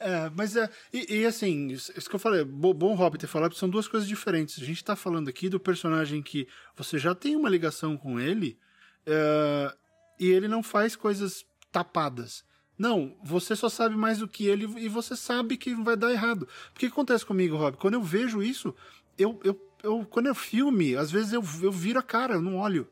É, 0.00 0.30
mas 0.34 0.56
é. 0.56 0.68
E, 0.92 1.20
e, 1.20 1.26
assim, 1.26 1.68
isso 1.68 2.08
que 2.08 2.14
eu 2.14 2.20
falei, 2.20 2.44
bom 2.44 2.94
Rob 2.94 3.18
ter 3.18 3.26
falado, 3.26 3.54
são 3.54 3.68
duas 3.68 3.88
coisas 3.88 4.08
diferentes. 4.08 4.62
A 4.62 4.64
gente 4.64 4.84
tá 4.84 4.94
falando 4.94 5.28
aqui 5.28 5.48
do 5.48 5.58
personagem 5.58 6.22
que 6.22 6.46
você 6.76 6.98
já 6.98 7.14
tem 7.14 7.34
uma 7.34 7.48
ligação 7.48 7.96
com 7.96 8.20
ele 8.20 8.58
é, 9.04 9.74
e 10.20 10.28
ele 10.28 10.46
não 10.46 10.62
faz 10.62 10.94
coisas 10.94 11.44
tapadas. 11.72 12.44
Não, 12.78 13.16
você 13.22 13.56
só 13.56 13.68
sabe 13.68 13.96
mais 13.96 14.18
do 14.18 14.28
que 14.28 14.46
ele 14.46 14.64
e 14.78 14.88
você 14.88 15.16
sabe 15.16 15.56
que 15.56 15.74
vai 15.74 15.96
dar 15.96 16.12
errado. 16.12 16.48
O 16.70 16.78
que 16.78 16.86
acontece 16.86 17.26
comigo, 17.26 17.56
Rob? 17.56 17.76
Quando 17.76 17.94
eu 17.94 18.02
vejo 18.02 18.42
isso, 18.42 18.74
eu, 19.18 19.40
eu, 19.42 19.60
eu 19.82 20.06
quando 20.06 20.26
eu 20.26 20.34
filme, 20.34 20.94
às 20.94 21.10
vezes 21.10 21.32
eu, 21.32 21.42
eu 21.60 21.72
viro 21.72 21.98
a 21.98 22.02
cara, 22.02 22.34
eu 22.34 22.42
não 22.42 22.56
olho. 22.56 22.88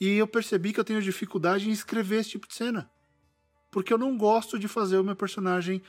E 0.00 0.16
eu 0.16 0.26
percebi 0.26 0.72
que 0.72 0.80
eu 0.80 0.84
tenho 0.84 1.00
dificuldade 1.00 1.68
em 1.68 1.72
escrever 1.72 2.20
esse 2.20 2.30
tipo 2.30 2.48
de 2.48 2.54
cena 2.54 2.90
porque 3.72 3.92
eu 3.92 3.98
não 3.98 4.16
gosto 4.16 4.58
de 4.58 4.68
fazer 4.68 4.98
o 4.98 5.02
meu 5.02 5.16
personagem 5.16 5.82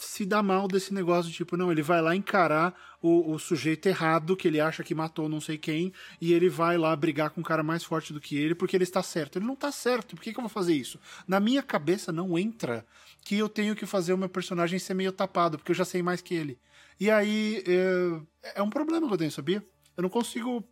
se 0.00 0.24
dar 0.24 0.42
mal 0.42 0.66
desse 0.66 0.94
negócio, 0.94 1.30
tipo, 1.30 1.58
não, 1.58 1.70
ele 1.70 1.82
vai 1.82 2.00
lá 2.00 2.16
encarar 2.16 2.74
o, 3.02 3.32
o, 3.32 3.38
sujeito 3.38 3.86
errado, 3.86 4.34
que 4.34 4.48
ele 4.48 4.58
acha 4.58 4.82
que 4.82 4.94
matou 4.94 5.28
não 5.28 5.42
sei 5.42 5.58
quem, 5.58 5.92
e 6.18 6.32
ele 6.32 6.48
vai 6.48 6.78
lá 6.78 6.96
brigar 6.96 7.28
com 7.28 7.42
um 7.42 7.44
cara 7.44 7.62
mais 7.62 7.84
forte 7.84 8.10
do 8.10 8.20
que 8.20 8.34
ele, 8.34 8.54
porque 8.54 8.74
ele 8.74 8.84
está 8.84 9.02
certo. 9.02 9.38
Ele 9.38 9.44
não 9.44 9.52
está 9.52 9.70
certo, 9.70 10.16
por 10.16 10.22
que, 10.22 10.32
que 10.32 10.38
eu 10.38 10.42
vou 10.42 10.48
fazer 10.48 10.74
isso? 10.74 10.98
Na 11.28 11.38
minha 11.38 11.62
cabeça 11.62 12.10
não 12.10 12.38
entra 12.38 12.86
que 13.22 13.36
eu 13.36 13.46
tenho 13.46 13.76
que 13.76 13.84
fazer 13.84 14.14
o 14.14 14.18
meu 14.18 14.28
personagem 14.28 14.78
ser 14.78 14.94
meio 14.94 15.12
tapado, 15.12 15.58
porque 15.58 15.72
eu 15.72 15.76
já 15.76 15.84
sei 15.84 16.02
mais 16.02 16.22
que 16.22 16.34
ele. 16.34 16.58
E 16.98 17.10
aí, 17.10 17.62
é, 17.66 18.56
é 18.56 18.62
um 18.62 18.70
problema 18.70 19.06
que 19.06 19.12
eu 19.12 19.18
tenho, 19.18 19.30
sabia? 19.30 19.62
Eu 19.94 20.02
não 20.02 20.10
consigo 20.10 20.66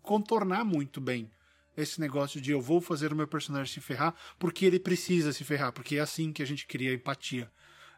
contornar 0.00 0.64
muito 0.64 1.02
bem 1.02 1.30
esse 1.76 2.00
negócio 2.00 2.40
de 2.40 2.50
eu 2.50 2.62
vou 2.62 2.80
fazer 2.80 3.12
o 3.12 3.16
meu 3.16 3.28
personagem 3.28 3.72
se 3.72 3.80
ferrar 3.80 4.14
porque 4.38 4.64
ele 4.64 4.80
precisa 4.80 5.32
se 5.34 5.44
ferrar, 5.44 5.70
porque 5.70 5.96
é 5.96 6.00
assim 6.00 6.32
que 6.32 6.42
a 6.42 6.46
gente 6.46 6.66
cria 6.66 6.94
empatia. 6.94 7.50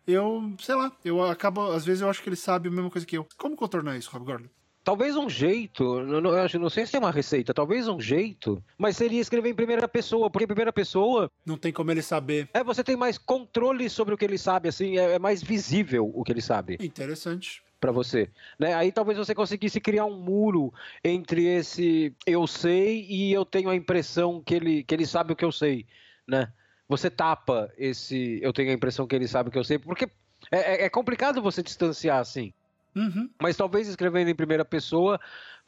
Eu, 0.07 0.53
sei 0.59 0.75
lá, 0.75 0.93
eu 1.05 1.23
acabo, 1.23 1.71
às 1.73 1.85
vezes 1.85 2.03
eu 2.03 2.11
acho 2.11 2.23
que 2.23 2.29
ele 2.29 2.37
sabe 2.37 2.69
a 2.69 2.73
mesma 2.73 2.91
coisa 2.91 3.07
que 3.07 3.17
eu. 3.17 3.27
Como 3.37 3.57
contornar 3.57 3.97
isso, 3.97 4.11
Rob 4.11 4.25
Gordon? 4.25 4.49
Talvez 4.85 5.17
um 5.17 5.31
jeito, 5.31 6.03
não, 6.03 6.21
não, 6.21 6.33
não 6.61 6.71
sei 6.71 6.85
se 6.85 6.91
tem 6.91 7.01
uma 7.01 7.13
receita, 7.13 7.55
talvez 7.55 7.87
um 7.87 8.01
jeito, 8.01 8.61
mas 8.77 8.97
seria 8.97 9.21
escrever 9.21 9.51
em 9.51 9.55
primeira 9.55 9.87
pessoa, 9.87 10.29
porque 10.29 10.43
em 10.43 10.49
primeira 10.49 10.73
pessoa. 10.73 11.31
Não 11.47 11.57
tem 11.57 11.73
como 11.73 11.93
ele 11.93 12.03
saber. 12.03 12.49
É, 12.53 12.65
você 12.65 12.83
tem 12.83 12.97
mais 12.97 13.17
controle 13.17 13.89
sobre 13.89 14.13
o 14.13 14.19
que 14.19 14.25
ele 14.25 14.39
sabe, 14.39 14.69
assim, 14.69 14.99
é, 14.99 15.13
é 15.13 15.19
mais 15.21 15.41
visível 15.41 16.11
o 16.13 16.25
que 16.25 16.33
ele 16.33 16.43
sabe. 16.43 16.79
Interessante 16.81 17.63
para 17.79 17.93
você, 17.93 18.31
né? 18.59 18.75
Aí 18.75 18.93
talvez 18.93 19.19
você 19.19 19.35
conseguisse 19.35 19.81
criar 19.81 20.05
um 20.05 20.17
muro 20.17 20.73
entre 21.03 21.47
esse 21.47 22.15
eu 22.25 22.47
sei 22.47 23.05
e 23.09 23.33
eu 23.33 23.45
tenho 23.45 23.69
a 23.69 23.75
impressão 23.75 24.41
que 24.41 24.55
ele 24.55 24.85
que 24.85 24.95
ele 24.95 25.05
sabe 25.05 25.33
o 25.33 25.37
que 25.37 25.45
eu 25.45 25.51
sei, 25.51 25.85
né? 26.27 26.53
Você 26.93 27.09
tapa 27.09 27.73
esse 27.79 28.39
eu 28.43 28.53
tenho 28.53 28.71
a 28.71 28.75
impressão 28.75 29.07
que 29.07 29.17
ele 29.17 29.27
sabe 29.27 29.49
o 29.49 29.53
que 29.53 29.59
eu 29.59 29.65
sei, 29.65 29.79
porque 29.79 30.05
é, 30.51 30.83
é, 30.83 30.85
é 30.85 30.91
complicado 30.91 31.41
você 31.41 31.63
distanciar 31.63 32.19
assim. 32.19 32.53
Uhum. 32.95 33.31
Mas 33.41 33.57
talvez 33.57 33.89
escrevendo 33.89 34.29
em 34.29 34.35
primeira 34.35 34.63
pessoa 34.63 35.19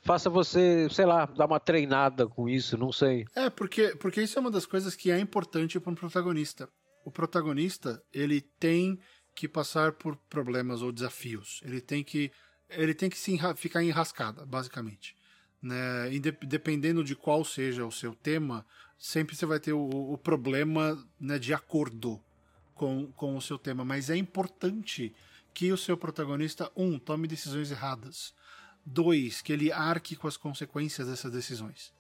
faça 0.03 0.29
você, 0.29 0.87
sei 0.91 1.07
lá, 1.07 1.25
dar 1.25 1.47
uma 1.47 1.59
treinada 1.59 2.29
com 2.29 2.47
isso, 2.47 2.77
não 2.77 2.93
sei. 2.93 3.25
É, 3.35 3.49
porque, 3.49 3.97
porque 3.97 4.21
isso 4.21 4.39
é 4.39 4.41
uma 4.41 4.51
das 4.51 4.67
coisas 4.67 4.95
que 4.95 5.11
é 5.11 5.19
importante 5.19 5.81
para 5.81 5.91
um 5.91 5.95
protagonista. 5.95 6.69
O 7.07 7.11
protagonista, 7.11 8.03
ele 8.13 8.43
tem 8.61 8.99
que 9.35 9.49
passar 9.49 9.93
por 9.93 10.15
problemas 10.29 10.83
ou 10.83 10.93
desafios. 10.93 11.63
Ele 11.65 11.81
tem 11.81 12.05
que 12.05 12.31
ele 12.69 12.93
tem 12.93 13.09
que 13.09 13.19
se 13.19 13.33
enra 13.33 13.55
ficar 13.57 13.83
enrascada, 13.83 14.45
basicamente. 14.45 15.17
Né? 15.63 16.13
E 16.13 16.19
de 16.21 16.33
dependendo 16.33 17.03
de 17.03 17.17
qual 17.17 17.43
seja 17.47 17.87
o 17.87 17.93
seu 17.93 18.15
tema, 18.15 18.67
sempre 18.99 19.37
você 19.37 19.47
vai 19.47 19.61
ter 19.61 19.73
o, 19.73 20.13
o 20.13 20.19
problema 20.19 20.99
né, 21.21 21.39
de 21.39 21.53
acordo. 21.53 22.21
com, 22.75 23.07
com 23.13 23.37
o 23.37 23.41
seu 23.41 23.57
tema, 23.57 23.85
mas 23.85 24.11
é 24.11 24.17
importante 24.17 25.15
que 25.55 25.73
o 25.73 25.77
seu 25.77 25.97
protagonista, 25.97 26.71
um, 26.77 26.99
tome 26.99 27.29
decisões 27.29 27.71
erradas, 27.71 28.35
dois, 28.85 29.41
que 29.41 29.53
ele 29.53 29.71
arque 29.73 30.17
com 30.17 30.27
as 30.27 30.37
consequências 30.37 31.07
dessas 31.07 31.33
decisões. 31.33 31.93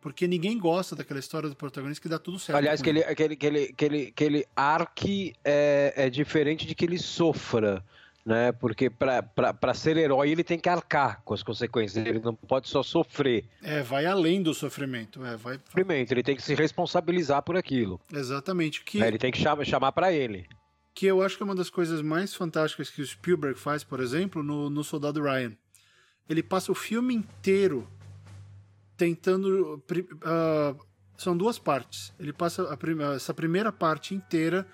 Porque 0.00 0.28
ninguém 0.28 0.58
gosta 0.58 0.94
daquela 0.94 1.18
história 1.18 1.48
do 1.48 1.56
protagonista 1.56 2.00
que 2.00 2.08
dá 2.08 2.18
tudo 2.18 2.38
certo. 2.38 2.56
Aliás, 2.56 2.80
que 2.80 2.90
ele, 2.90 3.02
que, 3.02 3.22
ele, 3.22 3.36
que, 3.36 3.46
ele, 3.46 3.72
que, 3.72 3.84
ele, 3.84 4.12
que 4.12 4.24
ele 4.24 4.46
arque 4.54 5.34
é, 5.44 5.92
é 5.96 6.10
diferente 6.10 6.66
de 6.66 6.74
que 6.74 6.84
ele 6.84 6.98
sofra 6.98 7.84
né? 8.28 8.52
Porque 8.52 8.90
para 8.90 9.72
ser 9.72 9.96
herói 9.96 10.30
ele 10.30 10.44
tem 10.44 10.58
que 10.58 10.68
arcar 10.68 11.22
com 11.24 11.32
as 11.32 11.42
consequências, 11.42 12.04
ele 12.04 12.20
não 12.20 12.34
pode 12.34 12.68
só 12.68 12.82
sofrer. 12.82 13.48
É, 13.62 13.82
vai 13.82 14.04
além 14.04 14.42
do 14.42 14.52
sofrimento, 14.52 15.24
é, 15.24 15.34
vai. 15.34 15.58
Sofrimento, 15.64 16.12
ele 16.12 16.22
tem 16.22 16.36
que 16.36 16.42
se 16.42 16.54
responsabilizar 16.54 17.42
por 17.42 17.56
aquilo. 17.56 17.98
Exatamente. 18.12 18.84
Que... 18.84 19.02
É, 19.02 19.08
ele 19.08 19.16
tem 19.16 19.32
que 19.32 19.38
chamar, 19.38 19.64
chamar 19.64 19.92
para 19.92 20.12
ele. 20.12 20.46
Que 20.94 21.06
eu 21.06 21.22
acho 21.22 21.38
que 21.38 21.42
é 21.42 21.46
uma 21.46 21.54
das 21.54 21.70
coisas 21.70 22.02
mais 22.02 22.34
fantásticas 22.34 22.90
que 22.90 23.00
o 23.00 23.06
Spielberg 23.06 23.58
faz, 23.58 23.82
por 23.82 23.98
exemplo, 23.98 24.42
no, 24.42 24.68
no 24.68 24.84
Soldado 24.84 25.22
Ryan. 25.22 25.56
Ele 26.28 26.42
passa 26.42 26.70
o 26.70 26.74
filme 26.74 27.14
inteiro 27.14 27.88
tentando. 28.94 29.82
Uh, 29.90 30.78
são 31.16 31.34
duas 31.34 31.58
partes. 31.58 32.12
Ele 32.20 32.34
passa 32.34 32.62
a, 32.62 33.14
essa 33.14 33.32
primeira 33.32 33.72
parte 33.72 34.14
inteira 34.14 34.66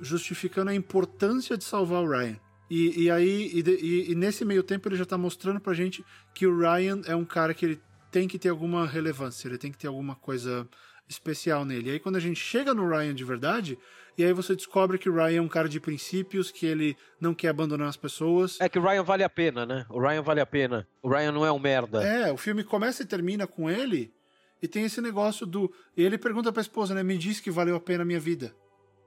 justificando 0.00 0.70
a 0.70 0.74
importância 0.74 1.58
de 1.58 1.64
salvar 1.64 2.02
o 2.02 2.08
Ryan. 2.08 2.38
E, 2.70 3.04
e 3.04 3.10
aí, 3.10 3.50
e, 3.52 4.12
e, 4.12 4.14
nesse 4.14 4.44
meio 4.44 4.62
tempo, 4.62 4.88
ele 4.88 4.96
já 4.96 5.04
tá 5.04 5.18
mostrando 5.18 5.58
pra 5.58 5.74
gente 5.74 6.04
que 6.32 6.46
o 6.46 6.56
Ryan 6.56 7.00
é 7.04 7.16
um 7.16 7.24
cara 7.24 7.52
que 7.52 7.66
ele 7.66 7.80
tem 8.12 8.28
que 8.28 8.38
ter 8.38 8.48
alguma 8.48 8.86
relevância, 8.86 9.48
ele 9.48 9.58
tem 9.58 9.72
que 9.72 9.78
ter 9.78 9.88
alguma 9.88 10.14
coisa 10.14 10.68
especial 11.08 11.64
nele. 11.64 11.88
E 11.88 11.92
aí, 11.92 11.98
quando 11.98 12.16
a 12.16 12.20
gente 12.20 12.38
chega 12.38 12.72
no 12.72 12.88
Ryan 12.88 13.12
de 13.12 13.24
verdade, 13.24 13.76
e 14.16 14.24
aí 14.24 14.32
você 14.32 14.54
descobre 14.54 14.98
que 14.98 15.08
o 15.08 15.14
Ryan 15.14 15.38
é 15.38 15.40
um 15.40 15.48
cara 15.48 15.68
de 15.68 15.80
princípios, 15.80 16.52
que 16.52 16.64
ele 16.64 16.96
não 17.20 17.34
quer 17.34 17.48
abandonar 17.48 17.88
as 17.88 17.96
pessoas. 17.96 18.60
É 18.60 18.68
que 18.68 18.78
o 18.78 18.82
Ryan 18.82 19.02
vale 19.02 19.24
a 19.24 19.28
pena, 19.28 19.66
né? 19.66 19.84
O 19.88 20.00
Ryan 20.00 20.22
vale 20.22 20.40
a 20.40 20.46
pena. 20.46 20.86
O 21.02 21.08
Ryan 21.08 21.32
não 21.32 21.44
é 21.44 21.50
um 21.50 21.58
merda. 21.58 22.04
É, 22.04 22.32
o 22.32 22.36
filme 22.36 22.62
começa 22.62 23.02
e 23.02 23.06
termina 23.06 23.48
com 23.48 23.68
ele, 23.68 24.12
e 24.62 24.68
tem 24.68 24.84
esse 24.84 25.00
negócio 25.00 25.44
do. 25.44 25.72
E 25.96 26.04
ele 26.04 26.18
pergunta 26.18 26.52
pra 26.52 26.60
esposa, 26.60 26.94
né? 26.94 27.02
Me 27.02 27.18
diz 27.18 27.40
que 27.40 27.50
valeu 27.50 27.74
a 27.74 27.80
pena 27.80 28.02
a 28.02 28.06
minha 28.06 28.20
vida. 28.20 28.54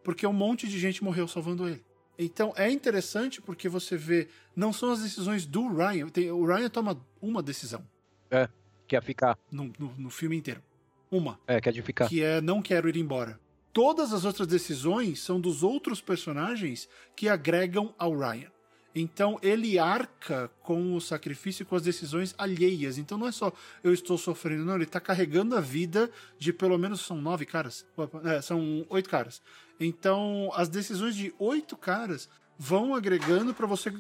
Porque 0.04 0.28
um 0.28 0.34
monte 0.34 0.68
de 0.68 0.78
gente 0.78 1.04
morreu 1.04 1.28
salvando 1.28 1.68
ele. 1.68 1.84
Então 2.18 2.54
é 2.56 2.70
interessante 2.70 3.42
porque 3.42 3.68
você 3.68 3.98
vê, 3.98 4.28
não 4.56 4.72
são 4.72 4.92
as 4.92 5.02
decisões 5.02 5.46
do 5.46 5.68
Ryan. 5.68 6.10
Tem, 6.10 6.32
o 6.32 6.46
Ryan 6.46 6.70
toma 6.70 7.02
uma 7.22 7.42
decisão. 7.42 7.84
É, 8.30 8.48
que 8.88 8.96
é 8.96 9.02
ficar. 9.02 9.38
No, 9.52 9.72
no, 9.80 9.94
no, 9.98 10.10
filme 10.10 10.36
inteiro. 10.36 10.62
Uma. 11.10 11.40
É, 11.48 11.60
que 11.60 11.70
é 11.70 11.72
de 11.72 11.82
ficar. 11.82 12.08
Que 12.08 12.24
é 12.24 12.42
não 12.42 12.62
quero 12.62 12.88
ir 12.88 12.98
embora. 12.98 13.40
Todas 13.72 14.14
as 14.14 14.24
outras 14.24 14.48
decisões 14.48 15.20
são 15.20 15.42
dos 15.42 15.64
outros 15.64 16.00
personagens 16.00 16.88
que 17.16 17.28
agregam 17.28 17.94
ao 17.98 18.16
Ryan. 18.16 18.52
Então 18.96 19.40
ele 19.42 19.80
arca 19.80 20.52
com 20.62 20.96
o 20.96 21.02
sacrifício 21.02 21.64
e 21.64 21.66
com 21.66 21.76
as 21.76 21.82
decisões 21.82 22.36
alheias. 22.38 22.98
Então 22.98 23.18
não 23.18 23.28
é 23.28 23.32
só 23.32 23.52
eu 23.84 23.92
estou 23.94 24.18
sofrendo, 24.18 24.64
não. 24.64 24.76
Ele 24.76 24.84
está 24.84 25.00
carregando 25.00 25.56
a 25.56 25.62
vida 25.62 26.12
de 26.38 26.54
pelo 26.54 26.78
menos 26.78 27.02
são 27.02 27.20
nove 27.20 27.46
caras. 27.46 27.86
É, 28.24 28.42
são 28.42 28.86
oito 28.90 29.10
caras. 29.10 29.42
Então 29.80 30.52
as 30.56 30.70
decisões 30.70 31.16
de 31.16 31.34
oito 31.40 31.76
caras 31.76 32.30
vão 32.58 32.94
agregando 32.94 33.54
para 33.54 33.68
você, 33.68 33.92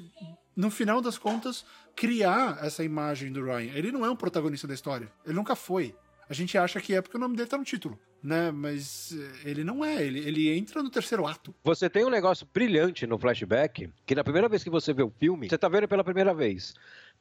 no 0.56 0.70
final 0.70 1.02
das 1.02 1.18
contas, 1.18 1.66
criar 1.96 2.60
essa 2.64 2.84
imagem 2.84 3.32
do 3.32 3.44
Ryan. 3.44 3.72
Ele 3.74 3.92
não 3.92 4.06
é 4.06 4.10
um 4.10 4.16
protagonista 4.16 4.68
da 4.68 4.74
história. 4.74 5.12
Ele 5.26 5.36
nunca 5.36 5.56
foi. 5.56 5.96
A 6.30 6.34
gente 6.34 6.58
acha 6.58 6.80
que 6.80 6.96
é 6.96 7.02
porque 7.02 7.18
o 7.18 7.20
nome 7.20 7.36
dele 7.36 7.50
tá 7.50 7.58
no 7.58 7.64
título, 7.64 8.00
né? 8.24 8.50
Mas 8.50 9.12
eh, 9.12 9.50
ele 9.50 9.64
não 9.64 9.84
é, 9.84 10.02
ele, 10.02 10.20
ele 10.20 10.50
entra 10.58 10.82
no 10.82 10.90
terceiro 10.90 11.28
ato. 11.28 11.54
Você 11.64 11.90
tem 11.90 12.06
um 12.06 12.10
negócio 12.10 12.48
brilhante 12.54 13.06
no 13.06 13.18
flashback, 13.18 13.90
que 14.06 14.16
na 14.16 14.24
primeira 14.24 14.48
vez 14.48 14.64
que 14.64 14.70
você 14.70 14.94
vê 14.94 15.04
o 15.04 15.12
filme, 15.20 15.50
você 15.50 15.58
tá 15.58 15.68
vendo 15.68 15.88
pela 15.88 16.04
primeira 16.04 16.34
vez. 16.34 16.74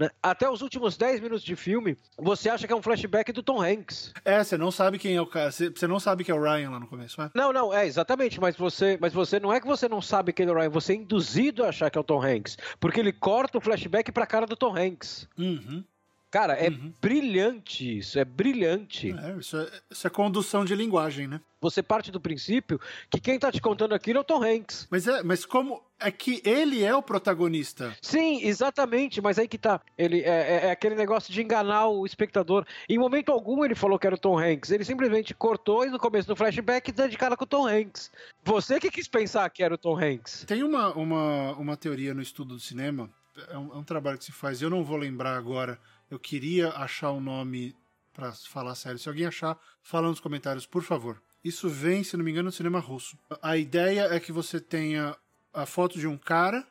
Né? 0.02 0.10
Até 0.20 0.50
os 0.50 0.62
últimos 0.62 0.96
10 0.96 1.20
minutos 1.20 1.44
de 1.44 1.54
filme, 1.54 1.96
você 2.18 2.50
acha 2.50 2.66
que 2.66 2.72
é 2.72 2.76
um 2.76 2.82
flashback 2.82 3.30
do 3.30 3.40
Tom 3.40 3.62
Hanks. 3.62 4.12
É, 4.24 4.42
você 4.42 4.58
não 4.58 4.72
sabe 4.72 4.98
quem 4.98 5.14
é 5.14 5.20
o 5.20 5.26
cara, 5.26 5.52
você 5.52 5.86
não 5.86 6.00
sabe 6.00 6.24
que 6.24 6.30
é 6.32 6.34
o 6.34 6.42
Ryan 6.42 6.70
lá 6.70 6.80
no 6.80 6.88
começo, 6.88 7.20
né? 7.20 7.30
Não, 7.32 7.52
não, 7.52 7.72
é, 7.72 7.86
exatamente, 7.86 8.40
mas 8.40 8.56
você, 8.56 8.98
mas 9.00 9.12
você 9.12 9.38
não 9.38 9.52
é 9.52 9.60
que 9.60 9.66
você 9.66 9.88
não 9.88 10.02
sabe 10.02 10.32
que 10.32 10.42
ele 10.42 10.50
é 10.50 10.54
o 10.54 10.58
Ryan, 10.58 10.70
você 10.70 10.94
é 10.94 10.96
induzido 10.96 11.64
a 11.64 11.68
achar 11.68 11.88
que 11.88 11.96
é 11.96 12.00
o 12.00 12.04
Tom 12.04 12.20
Hanks, 12.20 12.58
porque 12.80 12.98
ele 12.98 13.12
corta 13.12 13.58
o 13.58 13.60
flashback 13.60 14.10
pra 14.10 14.26
cara 14.26 14.44
do 14.44 14.56
Tom 14.56 14.76
Hanks. 14.76 15.28
Uhum. 15.38 15.84
Cara, 16.32 16.54
é 16.54 16.70
uhum. 16.70 16.90
brilhante 16.98 17.98
isso, 17.98 18.18
é 18.18 18.24
brilhante. 18.24 19.12
É, 19.12 19.36
isso, 19.38 19.54
é, 19.54 19.70
isso 19.90 20.06
é 20.06 20.10
condução 20.10 20.64
de 20.64 20.74
linguagem, 20.74 21.28
né? 21.28 21.42
Você 21.60 21.82
parte 21.82 22.10
do 22.10 22.18
princípio 22.18 22.80
que 23.10 23.20
quem 23.20 23.38
tá 23.38 23.52
te 23.52 23.60
contando 23.60 23.94
aquilo 23.94 24.16
é 24.16 24.20
o 24.22 24.24
Tom 24.24 24.42
Hanks. 24.42 24.88
Mas 24.90 25.06
é, 25.06 25.22
mas 25.22 25.44
como 25.44 25.82
é 26.00 26.10
que 26.10 26.40
ele 26.42 26.82
é 26.82 26.96
o 26.96 27.02
protagonista? 27.02 27.94
Sim, 28.00 28.40
exatamente, 28.44 29.20
mas 29.20 29.38
aí 29.38 29.46
que 29.46 29.58
tá. 29.58 29.78
Ele 29.96 30.22
é, 30.22 30.30
é, 30.30 30.66
é 30.68 30.70
aquele 30.70 30.94
negócio 30.94 31.30
de 31.30 31.42
enganar 31.42 31.88
o 31.88 32.06
espectador. 32.06 32.64
Em 32.88 32.98
momento 32.98 33.30
algum 33.30 33.62
ele 33.62 33.74
falou 33.74 33.98
que 33.98 34.06
era 34.06 34.16
o 34.16 34.18
Tom 34.18 34.38
Hanks. 34.38 34.70
Ele 34.70 34.86
simplesmente 34.86 35.34
cortou 35.34 35.84
e 35.84 35.90
no 35.90 35.98
começo 35.98 36.26
do 36.26 36.34
flashback 36.34 36.90
dá 36.92 37.08
de 37.08 37.18
cara 37.18 37.36
com 37.36 37.44
o 37.44 37.46
Tom 37.46 37.66
Hanks. 37.66 38.10
Você 38.42 38.80
que 38.80 38.90
quis 38.90 39.06
pensar 39.06 39.50
que 39.50 39.62
era 39.62 39.74
o 39.74 39.78
Tom 39.78 40.02
Hanks. 40.02 40.46
Tem 40.46 40.62
uma, 40.62 40.94
uma, 40.94 41.52
uma 41.58 41.76
teoria 41.76 42.14
no 42.14 42.22
estudo 42.22 42.54
do 42.54 42.60
cinema. 42.60 43.10
É 43.50 43.58
um, 43.58 43.74
é 43.74 43.76
um 43.76 43.84
trabalho 43.84 44.16
que 44.16 44.24
se 44.24 44.32
faz, 44.32 44.62
eu 44.62 44.70
não 44.70 44.82
vou 44.82 44.96
lembrar 44.96 45.36
agora 45.36 45.78
eu 46.12 46.18
queria 46.18 46.68
achar 46.72 47.10
um 47.10 47.22
nome 47.22 47.74
para 48.12 48.32
falar 48.32 48.74
sério. 48.74 48.98
Se 48.98 49.08
alguém 49.08 49.24
achar, 49.24 49.58
fala 49.80 50.08
nos 50.10 50.20
comentários, 50.20 50.66
por 50.66 50.82
favor. 50.82 51.22
Isso 51.42 51.70
vem, 51.70 52.04
se 52.04 52.18
não 52.18 52.24
me 52.24 52.30
engano, 52.30 52.50
do 52.50 52.54
cinema 52.54 52.78
russo. 52.78 53.18
A 53.40 53.56
ideia 53.56 54.02
é 54.14 54.20
que 54.20 54.30
você 54.30 54.60
tenha 54.60 55.16
a 55.54 55.64
foto 55.64 55.98
de 55.98 56.06
um 56.06 56.18
cara, 56.18 56.68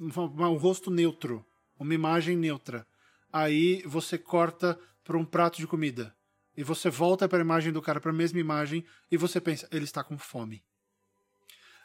um 0.00 0.56
rosto 0.56 0.90
neutro, 0.90 1.46
uma 1.78 1.94
imagem 1.94 2.36
neutra. 2.36 2.84
Aí 3.32 3.80
você 3.86 4.18
corta 4.18 4.76
para 5.04 5.16
um 5.16 5.24
prato 5.24 5.58
de 5.58 5.66
comida. 5.68 6.12
E 6.56 6.64
você 6.64 6.90
volta 6.90 7.28
para 7.28 7.38
a 7.38 7.42
imagem 7.42 7.72
do 7.72 7.80
cara, 7.80 8.00
para 8.00 8.10
a 8.10 8.14
mesma 8.14 8.40
imagem, 8.40 8.84
e 9.08 9.16
você 9.16 9.40
pensa, 9.40 9.68
ele 9.70 9.84
está 9.84 10.02
com 10.02 10.18
fome. 10.18 10.64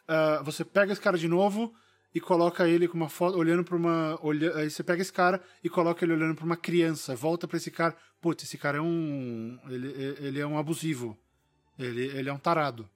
Uh, 0.09 0.43
você 0.43 0.65
pega 0.65 0.91
esse 0.91 1.01
cara 1.01 1.19
de 1.19 1.27
novo, 1.27 1.75
e 2.17 2.19
coloca 2.19 2.67
ele 2.67 2.87
com 2.87 2.97
uma 2.97 3.09
foto, 3.09 3.37
olhando 3.37 3.63
para 3.63 3.75
uma. 3.75 4.17
Olha, 4.23 4.55
aí 4.55 4.71
você 4.71 4.83
pega 4.83 5.03
esse 5.03 5.13
cara 5.13 5.39
e 5.63 5.69
coloca 5.69 6.03
ele 6.03 6.13
olhando 6.13 6.33
para 6.33 6.45
uma 6.45 6.57
criança, 6.57 7.15
volta 7.15 7.47
para 7.47 7.57
esse 7.57 7.69
cara. 7.69 7.95
Putz, 8.19 8.43
esse 8.43 8.57
cara 8.57 8.79
é 8.79 8.81
um. 8.81 9.59
Ele, 9.69 10.15
ele 10.19 10.39
é 10.39 10.47
um 10.47 10.57
abusivo. 10.57 11.15
Ele, 11.77 12.05
ele 12.05 12.27
é 12.27 12.33
um 12.33 12.39
tarado. 12.39 12.89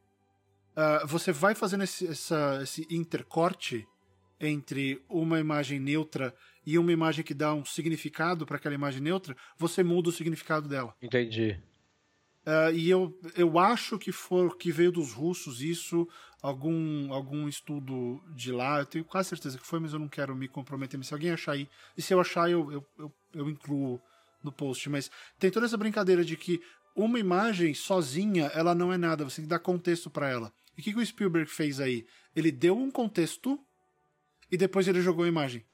Uh, 0.72 1.06
você 1.06 1.32
vai 1.32 1.54
fazendo 1.54 1.84
esse, 1.84 2.08
essa, 2.08 2.62
esse 2.64 2.88
intercorte 2.90 3.88
entre 4.40 5.00
uma 5.08 5.40
imagem 5.40 5.80
neutra 5.80 6.34
e 6.66 6.80
uma 6.80 6.92
imagem 6.92 7.24
que 7.24 7.36
dá 7.36 7.54
um 7.54 7.64
significado 7.64 8.44
para 8.44 8.58
aquela 8.58 8.74
imagem 8.74 9.02
neutra, 9.02 9.38
você 9.56 9.84
muda 9.84 10.10
o 10.10 10.12
significado 10.12 10.68
dela. 10.68 10.96
Entendi. 11.00 11.62
Uh, 12.44 12.74
e 12.74 12.90
eu, 12.90 13.16
eu 13.36 13.60
acho 13.60 14.00
que 14.00 14.12
for 14.12 14.58
que 14.58 14.72
veio 14.72 14.92
dos 14.92 15.14
russos 15.14 15.62
isso, 15.62 16.08
algum, 16.42 17.14
algum 17.14 17.48
estudo 17.48 18.22
de 18.36 18.52
lá, 18.52 18.80
eu 18.80 18.86
tenho 18.86 19.06
quase 19.06 19.30
certeza 19.30 19.58
que 19.58 19.66
foi, 19.66 19.80
mas 19.80 19.94
eu 19.94 20.00
não 20.00 20.08
quero 20.08 20.36
me 20.36 20.48
comprometer. 20.48 20.98
Mas 20.98 21.08
se 21.08 21.14
alguém 21.14 21.32
achar 21.32 21.54
aí, 21.54 21.70
e 21.96 22.02
se 22.02 22.14
eu 22.14 22.20
achar, 22.20 22.50
eu, 22.50 22.72
eu, 22.72 22.86
eu, 22.98 23.14
eu 23.34 23.50
incluo 23.50 24.02
no 24.44 24.52
post. 24.52 24.90
Mas 24.90 25.12
tem 25.40 25.52
toda 25.52 25.66
essa 25.66 25.78
brincadeira 25.78 26.26
de 26.26 26.36
que 26.36 26.62
uma 26.96 27.20
imagem 27.20 27.74
sozinha, 27.74 28.46
ela 28.54 28.74
não 28.74 28.92
é 28.92 28.98
nada, 28.98 29.24
você 29.24 29.38
tem 29.38 29.46
que 29.46 29.50
dar 29.50 29.60
contexto 29.60 30.10
para 30.10 30.30
ela. 30.30 30.52
E 30.78 30.82
o 30.82 30.84
que, 30.84 30.94
que 30.94 31.00
o 31.00 31.06
Spielberg 31.06 31.50
fez 31.50 31.80
aí? 31.80 32.06
Ele 32.36 32.52
deu 32.52 32.78
um 32.78 32.90
contexto 32.90 33.60
e 34.52 34.58
depois 34.58 34.88
ele 34.88 35.02
jogou 35.02 35.26
a 35.26 35.28
imagem. 35.28 35.66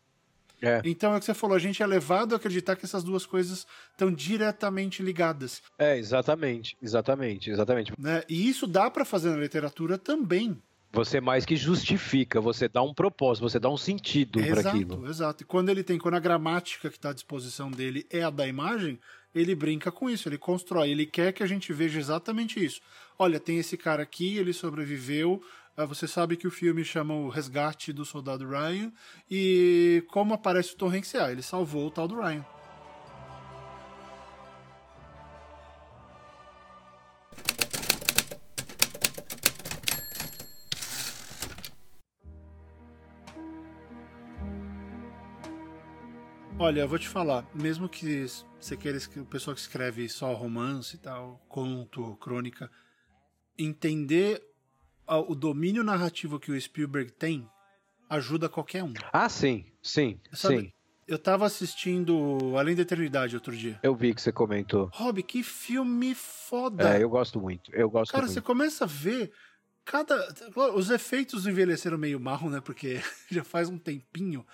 É. 0.61 0.81
Então 0.83 1.13
é 1.13 1.17
o 1.17 1.19
que 1.19 1.25
você 1.25 1.33
falou, 1.33 1.55
a 1.55 1.59
gente 1.59 1.83
é 1.83 1.85
levado 1.85 2.33
a 2.33 2.37
acreditar 2.37 2.75
que 2.75 2.85
essas 2.85 3.03
duas 3.03 3.25
coisas 3.25 3.67
estão 3.91 4.11
diretamente 4.11 5.03
ligadas. 5.03 5.61
É, 5.77 5.97
exatamente, 5.97 6.75
exatamente, 6.81 7.49
exatamente. 7.49 7.93
Né? 7.97 8.23
E 8.27 8.49
isso 8.49 8.65
dá 8.65 8.89
para 8.89 9.05
fazer 9.05 9.29
na 9.29 9.37
literatura 9.37 9.97
também. 9.97 10.61
Você 10.91 11.19
mais 11.19 11.45
que 11.45 11.55
justifica, 11.55 12.39
você 12.39 12.67
dá 12.67 12.81
um 12.81 12.93
propósito, 12.93 13.47
você 13.47 13.59
dá 13.59 13.69
um 13.69 13.77
sentido 13.77 14.39
para 14.39 14.69
aquilo. 14.69 15.07
Exato. 15.07 15.43
E 15.43 15.45
quando 15.45 15.69
ele 15.69 15.83
tem, 15.83 15.97
quando 15.97 16.15
a 16.15 16.19
gramática 16.19 16.89
que 16.89 16.95
está 16.95 17.09
à 17.09 17.13
disposição 17.13 17.69
dele 17.69 18.05
é 18.09 18.23
a 18.23 18.29
da 18.29 18.47
imagem, 18.47 18.97
ele 19.35 19.53
brinca 19.53 19.91
com 19.91 20.09
isso, 20.09 20.27
ele 20.27 20.37
constrói, 20.37 20.89
ele 20.89 21.05
quer 21.05 21.33
que 21.33 21.43
a 21.43 21.47
gente 21.47 21.71
veja 21.73 21.99
exatamente 21.99 22.63
isso. 22.63 22.81
Olha, 23.19 23.39
tem 23.39 23.59
esse 23.59 23.77
cara 23.77 24.01
aqui, 24.01 24.37
ele 24.37 24.53
sobreviveu, 24.53 25.41
você 25.85 26.07
sabe 26.07 26.35
que 26.35 26.47
o 26.47 26.51
filme 26.51 26.83
chama 26.83 27.13
O 27.13 27.29
Resgate 27.29 27.93
do 27.93 28.03
Soldado 28.03 28.47
Ryan. 28.47 28.91
E 29.29 30.03
como 30.09 30.33
aparece 30.33 30.73
o 30.73 30.77
Tom 30.77 30.89
Hanks, 30.89 31.13
ah, 31.15 31.31
ele 31.31 31.43
salvou 31.43 31.87
o 31.87 31.91
tal 31.91 32.07
do 32.07 32.15
Ryan. 32.15 32.43
Olha, 46.59 46.81
eu 46.81 46.87
vou 46.87 46.97
te 46.97 47.07
falar, 47.07 47.47
mesmo 47.53 47.87
que 47.87 48.25
você 48.59 48.75
queira 48.75 48.97
o 49.17 49.25
pessoal 49.25 49.53
que 49.53 49.61
escreve 49.61 50.09
só 50.09 50.33
romance 50.33 50.95
e 50.95 50.99
tal, 50.99 51.39
conto, 51.47 52.15
crônica, 52.15 52.69
entender 53.55 54.41
o 55.15 55.33
domínio 55.35 55.83
narrativo 55.83 56.39
que 56.39 56.51
o 56.51 56.59
Spielberg 56.59 57.11
tem 57.11 57.47
ajuda 58.09 58.49
qualquer 58.49 58.83
um. 58.83 58.93
Ah, 59.13 59.29
sim, 59.29 59.65
sim, 59.81 60.19
Sabe, 60.33 60.59
sim. 60.61 60.73
Eu 61.07 61.17
tava 61.17 61.45
assistindo 61.45 62.37
Além 62.57 62.75
da 62.75 62.81
Eternidade 62.81 63.33
outro 63.35 63.55
dia. 63.55 63.79
Eu 63.81 63.95
vi 63.95 64.13
que 64.13 64.21
você 64.21 64.31
comentou. 64.31 64.89
Rob, 64.93 65.23
que 65.23 65.41
filme 65.41 66.13
foda. 66.13 66.97
É, 66.97 67.01
eu 67.03 67.09
gosto 67.09 67.39
muito. 67.39 67.73
Eu 67.73 67.89
gosto 67.89 68.11
Cara, 68.11 68.23
muito. 68.25 68.33
você 68.33 68.41
começa 68.41 68.83
a 68.83 68.87
ver 68.87 69.31
cada. 69.85 70.15
Os 70.75 70.89
efeitos 70.89 71.47
envelheceram 71.47 71.97
meio 71.97 72.19
mal, 72.19 72.49
né? 72.49 72.59
Porque 72.59 72.99
já 73.31 73.43
faz 73.43 73.69
um 73.69 73.77
tempinho. 73.77 74.45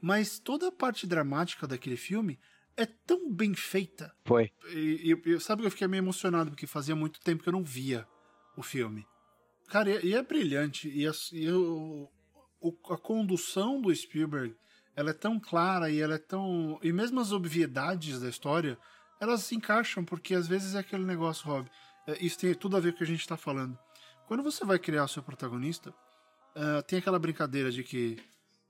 Mas 0.00 0.38
toda 0.40 0.68
a 0.68 0.72
parte 0.72 1.06
dramática 1.06 1.66
daquele 1.66 1.96
filme 1.96 2.40
é 2.76 2.86
tão 2.86 3.30
bem 3.32 3.54
feita. 3.54 4.12
Foi. 4.24 4.50
E, 4.72 5.14
e- 5.26 5.30
e 5.34 5.40
sabe 5.40 5.62
que 5.62 5.66
eu 5.66 5.70
fiquei 5.70 5.86
meio 5.86 6.00
emocionado, 6.00 6.50
porque 6.50 6.66
fazia 6.66 6.96
muito 6.96 7.20
tempo 7.20 7.42
que 7.42 7.48
eu 7.48 7.52
não 7.52 7.62
via 7.62 8.04
o 8.56 8.62
filme. 8.62 9.06
Cara, 9.70 10.04
e, 10.04 10.14
é 10.14 10.22
brilhante. 10.22 10.88
E, 10.88 11.06
a, 11.06 11.12
e 11.32 11.48
o- 11.50 12.08
o- 12.60 12.92
a 12.92 12.98
condução 12.98 13.80
do 13.80 13.94
Spielberg, 13.94 14.54
ela 14.96 15.10
é 15.10 15.14
tão 15.14 15.38
clara 15.38 15.88
e 15.90 16.00
ela 16.00 16.16
é 16.16 16.18
tão... 16.18 16.78
E 16.82 16.92
mesmo 16.92 17.20
as 17.20 17.30
obviedades 17.32 18.20
da 18.20 18.28
história, 18.28 18.76
elas 19.20 19.42
se 19.44 19.54
encaixam, 19.54 20.04
porque 20.04 20.34
às 20.34 20.48
vezes 20.48 20.74
é 20.74 20.80
aquele 20.80 21.04
negócio, 21.04 21.46
Rob. 21.46 21.68
é, 22.06 22.18
Isso 22.24 22.38
tem 22.38 22.52
tudo 22.54 22.76
a 22.76 22.80
ver 22.80 22.90
com 22.92 22.96
o 22.96 22.98
que 22.98 23.04
a 23.04 23.06
gente 23.06 23.20
está 23.20 23.36
falando. 23.36 23.78
Quando 24.26 24.42
você 24.42 24.64
vai 24.64 24.78
criar 24.78 25.04
o 25.04 25.08
seu 25.08 25.22
protagonista, 25.22 25.94
ah, 26.54 26.82
tem 26.82 26.98
aquela 26.98 27.18
brincadeira 27.18 27.70
de 27.70 27.82
que 27.84 28.18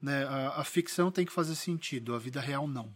né, 0.03 0.25
a, 0.25 0.61
a 0.61 0.65
ficção 0.65 1.11
tem 1.11 1.25
que 1.27 1.33
fazer 1.33 1.55
sentido, 1.55 2.15
a 2.15 2.19
vida 2.19 2.41
real 2.41 2.69
não. 2.69 2.93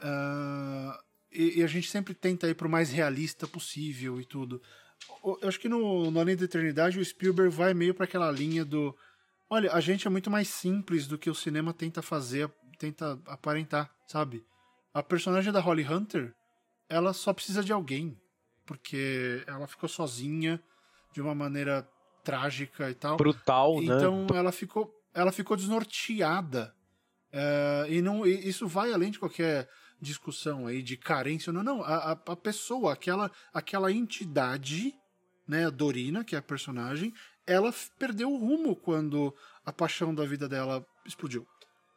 Ah, 0.00 0.98
e, 1.30 1.60
e 1.60 1.62
a 1.62 1.66
gente 1.66 1.88
sempre 1.90 2.14
tenta 2.14 2.48
ir 2.48 2.54
pro 2.54 2.68
mais 2.68 2.90
realista 2.90 3.46
possível 3.46 4.20
e 4.20 4.24
tudo. 4.24 4.60
Eu 5.24 5.48
acho 5.48 5.60
que 5.60 5.68
no, 5.68 6.10
no 6.10 6.20
Além 6.20 6.36
da 6.36 6.44
Eternidade 6.44 6.98
o 6.98 7.04
Spielberg 7.04 7.54
vai 7.54 7.74
meio 7.74 7.94
para 7.94 8.04
aquela 8.04 8.30
linha 8.30 8.64
do. 8.64 8.96
Olha, 9.48 9.72
a 9.72 9.80
gente 9.80 10.06
é 10.06 10.10
muito 10.10 10.30
mais 10.30 10.48
simples 10.48 11.06
do 11.06 11.18
que 11.18 11.30
o 11.30 11.34
cinema 11.34 11.72
tenta 11.72 12.02
fazer, 12.02 12.50
tenta 12.78 13.20
aparentar, 13.26 13.90
sabe? 14.06 14.44
A 14.94 15.02
personagem 15.02 15.52
da 15.52 15.60
Holly 15.60 15.86
Hunter, 15.86 16.34
ela 16.88 17.12
só 17.12 17.32
precisa 17.32 17.62
de 17.62 17.72
alguém. 17.72 18.18
Porque 18.64 19.42
ela 19.46 19.66
ficou 19.66 19.88
sozinha 19.88 20.62
de 21.12 21.20
uma 21.20 21.34
maneira 21.34 21.86
trágica 22.24 22.90
e 22.90 22.94
tal. 22.94 23.16
Brutal, 23.16 23.80
né? 23.80 23.96
Então 23.96 24.26
ela 24.34 24.52
ficou, 24.52 24.92
ela 25.12 25.32
ficou 25.32 25.56
desnorteada. 25.56 26.74
É, 27.32 27.86
e 27.88 28.02
não, 28.02 28.26
e 28.26 28.48
isso 28.48 28.68
vai 28.68 28.92
além 28.92 29.10
de 29.10 29.18
qualquer 29.18 29.68
discussão 30.02 30.66
aí 30.66 30.82
de 30.82 30.96
carência. 30.96 31.52
Não, 31.52 31.62
não. 31.62 31.82
A, 31.82 32.12
a, 32.12 32.36
pessoa, 32.36 32.92
aquela, 32.92 33.30
aquela 33.54 33.90
entidade, 33.92 34.92
né, 35.48 35.66
a 35.66 35.70
Dorina, 35.70 36.24
que 36.24 36.34
é 36.34 36.38
a 36.38 36.42
personagem, 36.42 37.14
ela 37.46 37.72
perdeu 37.98 38.30
o 38.30 38.36
rumo 38.36 38.76
quando 38.76 39.34
a 39.64 39.72
paixão 39.72 40.14
da 40.14 40.24
vida 40.24 40.48
dela 40.48 40.84
explodiu. 41.06 41.46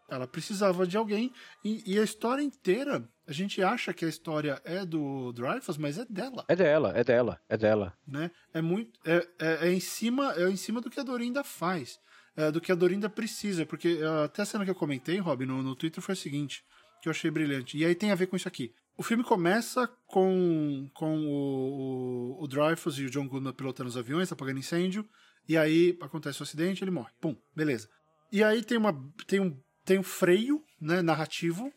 Ela 0.07 0.27
precisava 0.27 0.85
de 0.85 0.95
alguém 0.95 1.33
e, 1.63 1.93
e 1.93 1.99
a 1.99 2.03
história 2.03 2.41
inteira, 2.43 3.09
a 3.27 3.33
gente 3.33 3.63
acha 3.63 3.91
que 3.91 4.05
a 4.05 4.07
história 4.07 4.61
é 4.63 4.85
do 4.85 5.33
Dreyfus, 5.33 5.79
mas 5.79 5.97
é 5.97 6.05
dela 6.05 6.45
É 6.47 6.55
dela, 6.55 6.93
é 6.95 7.03
dela, 7.03 7.41
é 7.49 7.57
dela. 7.57 7.97
né? 8.07 8.29
É 8.53 8.61
muito 8.61 8.99
é, 9.03 9.27
é, 9.39 9.67
é 9.67 9.73
em 9.73 9.79
cima 9.79 10.31
é 10.35 10.47
em 10.47 10.55
cima 10.55 10.79
do 10.79 10.91
que 10.91 10.99
a 10.99 11.03
Dorinda 11.03 11.43
faz, 11.43 11.97
é, 12.37 12.51
do 12.51 12.61
que 12.61 12.71
a 12.71 12.75
Dorinda 12.75 13.09
precisa, 13.09 13.65
porque 13.65 13.99
é, 13.99 14.25
até 14.25 14.43
a 14.43 14.45
cena 14.45 14.63
que 14.63 14.69
eu 14.69 14.75
comentei, 14.75 15.17
Rob, 15.17 15.43
no, 15.43 15.63
no 15.63 15.75
Twitter 15.75 16.03
foi 16.03 16.13
a 16.13 16.15
seguinte, 16.15 16.63
que 17.05 17.09
eu 17.09 17.11
achei 17.11 17.29
brilhante. 17.29 17.77
E 17.77 17.85
aí 17.85 17.93
tem 17.93 18.11
a 18.11 18.15
ver 18.15 18.25
com 18.25 18.35
isso 18.35 18.47
aqui. 18.47 18.73
O 18.97 19.03
filme 19.03 19.23
começa 19.23 19.87
com, 20.07 20.89
com 20.93 21.19
o, 21.19 22.39
o, 22.39 22.43
o 22.43 22.47
Dreyfus 22.47 22.97
e 22.97 23.05
o 23.05 23.09
John 23.11 23.27
Goodman 23.27 23.53
pilotando 23.53 23.89
os 23.89 23.97
aviões, 23.97 24.31
apagando 24.31 24.57
incêndio, 24.57 25.07
e 25.47 25.55
aí 25.55 25.95
acontece 26.01 26.39
o 26.39 26.43
acidente, 26.43 26.83
ele 26.83 26.89
morre. 26.89 27.11
Pum, 27.21 27.35
beleza. 27.55 27.87
E 28.31 28.43
aí 28.43 28.63
tem 28.63 28.77
uma 28.77 28.93
tem 29.27 29.39
um 29.39 29.55
tem 29.83 29.99
um 29.99 30.03
freio, 30.03 30.63
né, 30.81 31.03
narrativo 31.03 31.71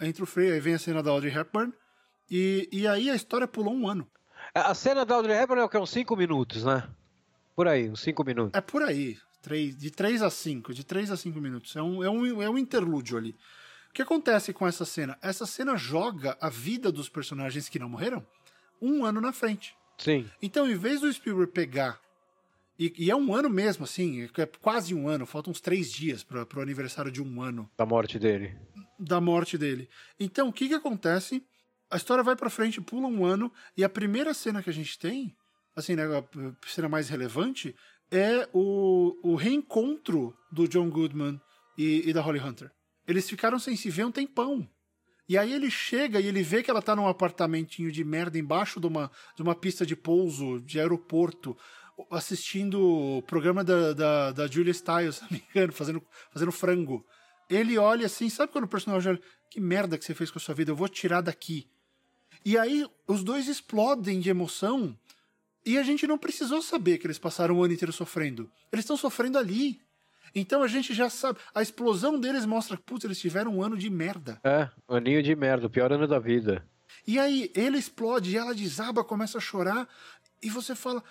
entre 0.00 0.20
o 0.24 0.26
freio, 0.26 0.52
aí 0.52 0.58
vem 0.58 0.74
a 0.74 0.78
cena 0.78 1.00
da 1.00 1.12
Audrey 1.12 1.32
Hepburn, 1.32 1.72
e, 2.28 2.68
e 2.72 2.88
aí 2.88 3.08
a 3.08 3.14
história 3.14 3.46
pulou 3.46 3.72
um 3.72 3.86
ano. 3.88 4.10
A 4.52 4.74
cena 4.74 5.04
da 5.04 5.14
Audrey 5.14 5.36
Hepburn 5.36 5.62
é 5.62 5.64
o 5.64 5.68
que? 5.68 5.78
Uns 5.78 5.90
5 5.90 6.16
minutos, 6.16 6.64
né? 6.64 6.90
Por 7.54 7.68
aí, 7.68 7.88
uns 7.88 8.00
5 8.00 8.24
minutos. 8.24 8.58
É 8.58 8.60
por 8.60 8.82
aí. 8.82 9.16
Três, 9.42 9.76
de 9.76 9.90
3 9.90 10.22
a 10.22 10.30
5, 10.30 10.74
de 10.74 10.82
3 10.82 11.12
a 11.12 11.16
5 11.16 11.40
minutos. 11.40 11.76
É 11.76 11.82
um, 11.82 12.02
é, 12.02 12.10
um, 12.10 12.42
é 12.42 12.50
um 12.50 12.58
interlúdio 12.58 13.16
ali. 13.16 13.36
O 13.92 13.94
que 13.94 14.00
acontece 14.00 14.54
com 14.54 14.66
essa 14.66 14.86
cena? 14.86 15.18
Essa 15.20 15.44
cena 15.44 15.76
joga 15.76 16.34
a 16.40 16.48
vida 16.48 16.90
dos 16.90 17.10
personagens 17.10 17.68
que 17.68 17.78
não 17.78 17.90
morreram 17.90 18.26
um 18.80 19.04
ano 19.04 19.20
na 19.20 19.34
frente. 19.34 19.76
Sim. 19.98 20.30
Então, 20.40 20.66
em 20.66 20.74
vez 20.74 21.02
do 21.02 21.12
Spielberg 21.12 21.52
pegar. 21.52 22.00
E, 22.78 22.90
e 22.96 23.10
é 23.10 23.14
um 23.14 23.34
ano 23.34 23.50
mesmo, 23.50 23.84
assim, 23.84 24.22
é 24.34 24.46
quase 24.62 24.94
um 24.94 25.08
ano, 25.08 25.26
faltam 25.26 25.50
uns 25.50 25.60
três 25.60 25.92
dias 25.92 26.24
para 26.24 26.46
o 26.56 26.60
aniversário 26.62 27.12
de 27.12 27.22
um 27.22 27.42
ano 27.42 27.70
Da 27.76 27.84
morte 27.84 28.18
dele. 28.18 28.56
da 28.98 29.20
morte 29.20 29.58
dele. 29.58 29.90
Então, 30.18 30.48
o 30.48 30.52
que 30.54 30.68
que 30.68 30.74
acontece? 30.74 31.44
A 31.90 31.96
história 31.98 32.24
vai 32.24 32.34
pra 32.34 32.48
frente, 32.48 32.80
pula 32.80 33.06
um 33.06 33.26
ano, 33.26 33.52
e 33.76 33.84
a 33.84 33.90
primeira 33.90 34.32
cena 34.32 34.62
que 34.62 34.70
a 34.70 34.72
gente 34.72 34.98
tem, 34.98 35.36
assim, 35.76 35.94
né, 35.94 36.04
a 36.04 36.66
cena 36.66 36.88
mais 36.88 37.10
relevante, 37.10 37.76
é 38.10 38.48
o, 38.54 39.18
o 39.22 39.34
reencontro 39.36 40.34
do 40.50 40.66
John 40.66 40.88
Goodman 40.88 41.38
e, 41.76 42.08
e 42.08 42.12
da 42.14 42.22
Holly 42.22 42.40
Hunter. 42.40 42.70
Eles 43.06 43.28
ficaram 43.28 43.58
sem 43.58 43.76
se 43.76 43.90
ver 43.90 44.06
um 44.06 44.12
tempão. 44.12 44.68
E 45.28 45.38
aí 45.38 45.52
ele 45.52 45.70
chega 45.70 46.20
e 46.20 46.26
ele 46.26 46.42
vê 46.42 46.62
que 46.62 46.70
ela 46.70 46.82
tá 46.82 46.94
num 46.94 47.06
apartamentinho 47.06 47.90
de 47.90 48.04
merda 48.04 48.38
embaixo 48.38 48.80
de 48.80 48.86
uma, 48.86 49.10
de 49.36 49.42
uma 49.42 49.54
pista 49.54 49.86
de 49.86 49.96
pouso 49.96 50.60
de 50.60 50.78
aeroporto, 50.78 51.56
assistindo 52.10 52.80
o 52.80 53.22
programa 53.22 53.62
da, 53.62 53.92
da, 53.92 54.32
da 54.32 54.46
Julia 54.46 54.74
Stiles, 54.74 55.16
se 55.16 55.22
não 55.22 55.30
me 55.30 55.44
engano, 55.50 55.72
fazendo, 55.72 56.02
fazendo 56.30 56.52
frango. 56.52 57.06
Ele 57.48 57.78
olha 57.78 58.06
assim, 58.06 58.28
sabe 58.28 58.52
quando 58.52 58.64
o 58.64 58.68
personagem 58.68 59.12
olha, 59.12 59.22
que 59.50 59.60
merda 59.60 59.98
que 59.98 60.04
você 60.04 60.14
fez 60.14 60.30
com 60.30 60.38
a 60.38 60.40
sua 60.40 60.54
vida, 60.54 60.70
eu 60.70 60.76
vou 60.76 60.88
tirar 60.88 61.20
daqui. 61.20 61.68
E 62.44 62.58
aí 62.58 62.86
os 63.06 63.22
dois 63.22 63.46
explodem 63.46 64.20
de 64.20 64.30
emoção 64.30 64.98
e 65.64 65.78
a 65.78 65.82
gente 65.82 66.06
não 66.06 66.18
precisou 66.18 66.60
saber 66.60 66.98
que 66.98 67.06
eles 67.06 67.18
passaram 67.18 67.56
o 67.56 67.62
ano 67.62 67.72
inteiro 67.72 67.92
sofrendo. 67.92 68.50
Eles 68.72 68.84
estão 68.84 68.96
sofrendo 68.96 69.38
ali. 69.38 69.80
Então 70.34 70.62
a 70.62 70.68
gente 70.68 70.94
já 70.94 71.10
sabe. 71.10 71.38
A 71.54 71.62
explosão 71.62 72.18
deles 72.18 72.44
mostra, 72.44 72.76
putz, 72.76 73.04
eles 73.04 73.20
tiveram 73.20 73.56
um 73.56 73.62
ano 73.62 73.76
de 73.76 73.90
merda. 73.90 74.40
É, 74.44 74.68
aninho 74.88 75.22
de 75.22 75.34
merda, 75.34 75.66
o 75.66 75.70
pior 75.70 75.92
ano 75.92 76.06
da 76.06 76.18
vida. 76.18 76.66
E 77.06 77.18
aí 77.18 77.50
ele 77.54 77.78
explode 77.78 78.30
e 78.30 78.36
ela 78.36 78.54
desaba, 78.54 79.04
começa 79.04 79.38
a 79.38 79.40
chorar. 79.40 79.88
E 80.42 80.50
você 80.50 80.74
fala, 80.74 81.02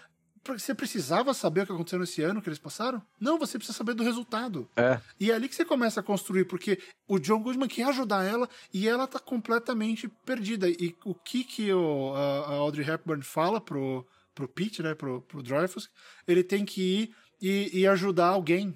você 0.44 0.74
precisava 0.74 1.34
saber 1.34 1.62
o 1.62 1.66
que 1.68 1.72
aconteceu 1.72 2.00
nesse 2.00 2.22
ano 2.24 2.42
que 2.42 2.50
eles 2.50 2.60
passaram? 2.60 3.02
Não, 3.20 3.38
você 3.38 3.58
precisa 3.58 3.78
saber 3.78 3.94
do 3.94 4.04
resultado. 4.04 4.68
É. 4.76 5.00
E 5.20 5.32
é 5.32 5.36
ali 5.36 5.48
que 5.48 5.56
você 5.56 5.64
começa 5.64 6.00
a 6.00 6.04
construir, 6.04 6.46
porque 6.46 6.80
o 7.08 7.20
John 7.20 7.42
Goodman 7.42 7.68
quer 7.68 7.88
ajudar 7.90 8.24
ela 8.24 8.50
e 8.74 8.88
ela 8.88 9.08
tá 9.08 9.20
completamente 9.20 10.08
perdida. 10.26 10.68
E 10.68 10.96
o 11.06 11.14
que 11.14 11.44
que 11.44 11.72
o, 11.72 12.14
a, 12.16 12.20
a 12.20 12.54
Audrey 12.54 12.90
Hepburn 12.90 13.24
fala 13.24 13.62
pro, 13.62 14.06
pro 14.34 14.48
Pete, 14.48 14.82
né, 14.82 14.96
pro, 14.96 15.22
pro 15.22 15.44
Dreyfus, 15.44 15.90
ele 16.28 16.44
tem 16.44 16.66
que 16.66 16.82
ir 16.82 17.16
e, 17.42 17.82
e 17.82 17.88
ajudar 17.88 18.28
alguém. 18.28 18.76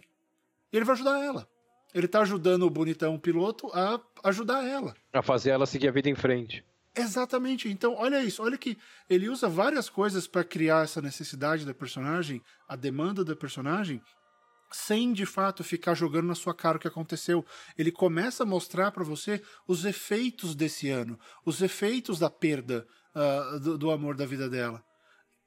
E 0.71 0.77
ele 0.77 0.85
vai 0.85 0.93
ajudar 0.93 1.23
ela. 1.23 1.47
Ele 1.93 2.07
tá 2.07 2.21
ajudando 2.21 2.63
o 2.63 2.69
bonitão 2.69 3.17
piloto 3.17 3.69
a 3.73 4.01
ajudar 4.25 4.65
ela. 4.65 4.93
Pra 5.11 5.21
fazer 5.21 5.51
ela 5.51 5.65
seguir 5.65 5.87
a 5.87 5.91
vida 5.91 6.09
em 6.09 6.15
frente. 6.15 6.63
Exatamente. 6.95 7.69
Então, 7.69 7.95
olha 7.95 8.23
isso. 8.23 8.41
Olha 8.41 8.57
que 8.57 8.77
ele 9.09 9.29
usa 9.29 9.49
várias 9.49 9.89
coisas 9.89 10.27
para 10.27 10.43
criar 10.43 10.83
essa 10.83 11.01
necessidade 11.01 11.65
da 11.65 11.73
personagem, 11.73 12.41
a 12.67 12.75
demanda 12.75 13.23
da 13.23 13.35
personagem, 13.35 14.01
sem 14.71 15.13
de 15.13 15.25
fato 15.25 15.63
ficar 15.63 15.93
jogando 15.93 16.27
na 16.27 16.35
sua 16.35 16.53
cara 16.53 16.77
o 16.77 16.79
que 16.79 16.87
aconteceu. 16.87 17.45
Ele 17.77 17.91
começa 17.91 18.43
a 18.43 18.45
mostrar 18.45 18.91
para 18.91 19.03
você 19.03 19.41
os 19.67 19.85
efeitos 19.85 20.55
desse 20.55 20.89
ano, 20.89 21.19
os 21.45 21.61
efeitos 21.61 22.19
da 22.19 22.29
perda 22.29 22.87
uh, 23.13 23.59
do, 23.59 23.77
do, 23.77 23.91
amor 23.91 24.15
da 24.15 24.25
vida 24.25 24.49
dela. 24.49 24.83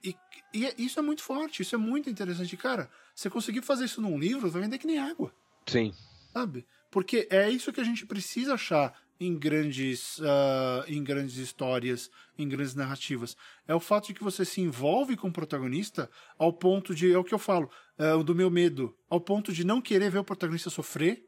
E, 0.05 0.15
e, 0.55 0.75
isso 0.79 0.99
é 0.99 1.03
muito 1.03 1.23
forte, 1.23 1.63
isso 1.63 1.75
é 1.75 1.79
muito 1.79 2.09
interessante. 2.09 2.57
Cara, 2.57 2.91
você 3.19 3.29
conseguir 3.29 3.63
fazer 3.63 3.87
isso 3.87 4.01
num 4.01 4.17
livro, 4.17 4.49
vai 4.49 4.63
vender 4.63 4.79
que 4.79 4.87
nem 4.87 5.01
água. 5.01 5.35
Sim. 5.67 5.93
Sabe? 6.33 6.65
Porque 6.89 7.27
é 7.33 7.51
isso 7.51 7.73
que 7.73 7.81
a 7.81 7.85
gente 7.85 8.07
precisa 8.07 8.55
achar 8.55 8.97
em 9.19 9.37
grandes, 9.37 10.19
uh, 10.19 10.85
em 10.87 11.03
grandes 11.03 11.37
histórias, 11.37 12.09
em 12.39 12.49
grandes 12.49 12.77
narrativas. 12.77 13.37
É 13.67 13.75
o 13.75 13.81
fato 13.81 14.07
de 14.07 14.15
que 14.15 14.23
você 14.23 14.45
se 14.45 14.61
envolve 14.61 15.17
com 15.17 15.27
o 15.27 15.33
protagonista 15.33 16.09
ao 16.39 16.53
ponto 16.53 16.95
de, 16.95 17.13
é 17.13 17.19
o 17.19 17.25
que 17.25 17.35
eu 17.35 17.41
falo, 17.41 17.69
uh, 17.99 18.23
do 18.23 18.37
meu 18.37 18.49
medo, 18.53 18.97
ao 19.11 19.21
ponto 19.21 19.53
de 19.53 19.65
não 19.65 19.83
querer 19.83 20.13
ver 20.13 20.21
o 20.21 20.25
protagonista 20.25 20.71
sofrer, 20.71 21.27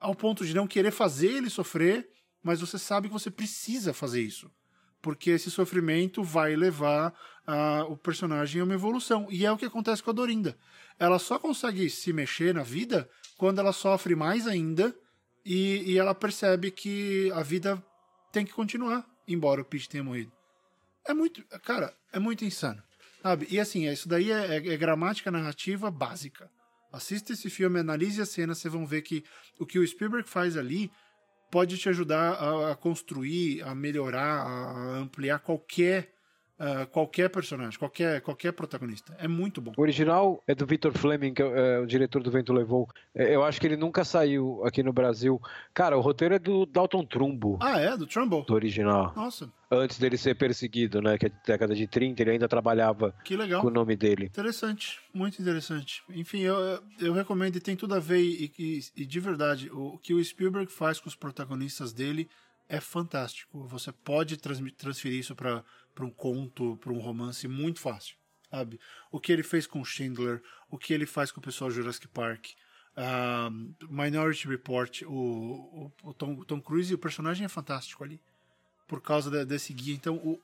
ao 0.00 0.14
ponto 0.14 0.46
de 0.46 0.54
não 0.54 0.66
querer 0.66 0.90
fazer 0.90 1.32
ele 1.32 1.50
sofrer, 1.50 2.08
mas 2.42 2.60
você 2.60 2.78
sabe 2.78 3.08
que 3.08 3.12
você 3.12 3.30
precisa 3.30 3.92
fazer 3.92 4.22
isso. 4.22 4.50
Porque 5.04 5.32
esse 5.32 5.50
sofrimento 5.50 6.22
vai 6.22 6.56
levar 6.56 7.12
uh, 7.46 7.92
o 7.92 7.94
personagem 7.94 8.62
a 8.62 8.64
uma 8.64 8.72
evolução. 8.72 9.26
E 9.30 9.44
é 9.44 9.52
o 9.52 9.56
que 9.58 9.66
acontece 9.66 10.02
com 10.02 10.08
a 10.08 10.14
Dorinda. 10.14 10.56
Ela 10.98 11.18
só 11.18 11.38
consegue 11.38 11.90
se 11.90 12.10
mexer 12.10 12.54
na 12.54 12.62
vida 12.62 13.06
quando 13.36 13.58
ela 13.58 13.74
sofre 13.74 14.16
mais 14.16 14.46
ainda 14.46 14.96
e, 15.44 15.92
e, 15.92 15.98
ela 15.98 16.14
percebe 16.14 16.70
que 16.70 17.30
a 17.32 17.42
vida 17.42 17.84
tem 18.32 18.46
que 18.46 18.54
continuar, 18.54 19.06
embora 19.28 19.60
o 19.60 19.64
Pete 19.66 19.90
tenha 19.90 20.02
morrido. 20.02 20.32
É 21.06 21.12
muito. 21.12 21.44
Cara, 21.62 21.92
é 22.10 22.18
muito 22.18 22.42
insano. 22.42 22.82
Sabe? 23.20 23.46
E 23.50 23.60
assim, 23.60 23.86
isso 23.86 24.08
daí 24.08 24.32
é, 24.32 24.56
é, 24.56 24.56
é 24.56 24.76
gramática 24.78 25.30
narrativa 25.30 25.90
básica. 25.90 26.50
Assista 26.90 27.34
esse 27.34 27.50
filme, 27.50 27.78
analise 27.78 28.22
a 28.22 28.26
cena, 28.26 28.54
vocês 28.54 28.72
vão 28.72 28.86
ver 28.86 29.02
que 29.02 29.22
o 29.60 29.66
que 29.66 29.78
o 29.78 29.86
Spielberg 29.86 30.26
faz 30.26 30.56
ali 30.56 30.90
pode 31.50 31.76
te 31.78 31.88
ajudar 31.88 32.34
a, 32.34 32.72
a 32.72 32.76
construir, 32.76 33.62
a 33.62 33.74
melhorar, 33.74 34.46
a 34.46 34.98
ampliar 34.98 35.38
qualquer 35.40 36.13
Uh, 36.56 36.86
qualquer 36.86 37.28
personagem, 37.30 37.76
qualquer, 37.76 38.20
qualquer 38.20 38.52
protagonista. 38.52 39.16
É 39.18 39.26
muito 39.26 39.60
bom. 39.60 39.72
O 39.76 39.82
original 39.82 40.40
é 40.46 40.54
do 40.54 40.64
Victor 40.64 40.92
Fleming, 40.92 41.34
que 41.34 41.42
é, 41.42 41.46
é 41.46 41.78
o 41.80 41.86
diretor 41.86 42.22
do 42.22 42.30
Vento 42.30 42.52
Levou. 42.52 42.88
É, 43.12 43.34
eu 43.34 43.42
acho 43.42 43.60
que 43.60 43.66
ele 43.66 43.76
nunca 43.76 44.04
saiu 44.04 44.64
aqui 44.64 44.80
no 44.80 44.92
Brasil. 44.92 45.40
Cara, 45.72 45.98
o 45.98 46.00
roteiro 46.00 46.34
é 46.36 46.38
do 46.38 46.64
Dalton 46.64 47.04
Trumbo. 47.04 47.58
Ah, 47.60 47.80
é? 47.80 47.96
Do 47.96 48.06
Trumbo? 48.06 48.42
Do 48.42 48.54
original. 48.54 49.12
Nossa. 49.16 49.50
Antes 49.68 49.98
dele 49.98 50.16
ser 50.16 50.36
perseguido, 50.36 51.02
né? 51.02 51.18
Que 51.18 51.26
é 51.26 51.32
década 51.44 51.74
de 51.74 51.88
30, 51.88 52.22
ele 52.22 52.30
ainda 52.30 52.46
trabalhava 52.46 53.12
que 53.24 53.36
legal. 53.36 53.60
com 53.60 53.66
o 53.66 53.72
nome 53.72 53.96
dele. 53.96 54.26
Interessante, 54.26 55.00
muito 55.12 55.42
interessante. 55.42 56.04
Enfim, 56.10 56.42
eu, 56.42 56.56
eu 57.00 57.12
recomendo 57.12 57.56
e 57.56 57.60
tem 57.60 57.74
tudo 57.74 57.96
a 57.96 57.98
ver 57.98 58.20
e, 58.20 58.52
e, 58.56 58.80
e 58.96 59.04
de 59.04 59.18
verdade, 59.18 59.68
o 59.72 59.98
que 59.98 60.14
o 60.14 60.24
Spielberg 60.24 60.70
faz 60.70 61.00
com 61.00 61.08
os 61.08 61.16
protagonistas 61.16 61.92
dele 61.92 62.28
é 62.68 62.80
fantástico. 62.80 63.66
Você 63.68 63.92
pode 63.92 64.36
transferir 64.36 65.18
isso 65.18 65.34
para 65.34 65.62
um 66.02 66.10
conto, 66.10 66.78
para 66.78 66.90
um 66.90 66.98
romance 66.98 67.46
muito 67.46 67.78
fácil, 67.78 68.16
sabe? 68.50 68.80
O 69.12 69.20
que 69.20 69.30
ele 69.30 69.42
fez 69.42 69.66
com 69.66 69.84
Schindler, 69.84 70.42
o 70.70 70.78
que 70.78 70.94
ele 70.94 71.04
faz 71.04 71.30
com 71.30 71.40
o 71.40 71.42
pessoal 71.42 71.70
Jurassic 71.70 72.08
Park, 72.08 72.46
uh, 72.96 73.50
Minority 73.88 74.48
Report, 74.48 75.02
o, 75.02 75.12
o, 75.12 75.92
o, 76.02 76.14
Tom, 76.14 76.36
Tom 76.44 76.60
Cruise, 76.60 76.94
o 76.94 76.98
personagem 76.98 77.44
é 77.44 77.48
fantástico 77.48 78.02
ali, 78.02 78.20
por 78.88 79.02
causa 79.02 79.30
de, 79.30 79.44
desse 79.44 79.72
guia. 79.72 79.94
Então, 79.94 80.16
o, 80.16 80.40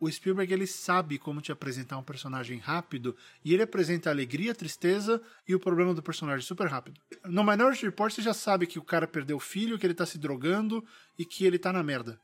o 0.00 0.10
Spielberg 0.10 0.52
ele 0.52 0.66
sabe 0.66 1.18
como 1.18 1.40
te 1.40 1.50
apresentar 1.50 1.98
um 1.98 2.02
personagem 2.02 2.58
rápido 2.58 3.16
e 3.44 3.52
ele 3.52 3.64
apresenta 3.64 4.08
a 4.08 4.12
alegria, 4.12 4.52
a 4.52 4.54
tristeza 4.54 5.20
e 5.46 5.54
o 5.54 5.60
problema 5.60 5.92
do 5.92 6.02
personagem 6.02 6.46
super 6.46 6.68
rápido. 6.68 7.00
No 7.24 7.42
Minority 7.42 7.86
Report 7.86 8.12
você 8.12 8.22
já 8.22 8.34
sabe 8.34 8.66
que 8.66 8.78
o 8.78 8.84
cara 8.84 9.08
perdeu 9.08 9.38
o 9.38 9.40
filho, 9.40 9.78
que 9.78 9.84
ele 9.84 9.94
tá 9.94 10.06
se 10.06 10.18
drogando 10.18 10.84
e 11.18 11.24
que 11.24 11.44
ele 11.44 11.58
tá 11.58 11.72
na 11.72 11.82
merda. 11.82 12.20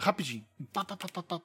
Rapidinho. 0.00 0.44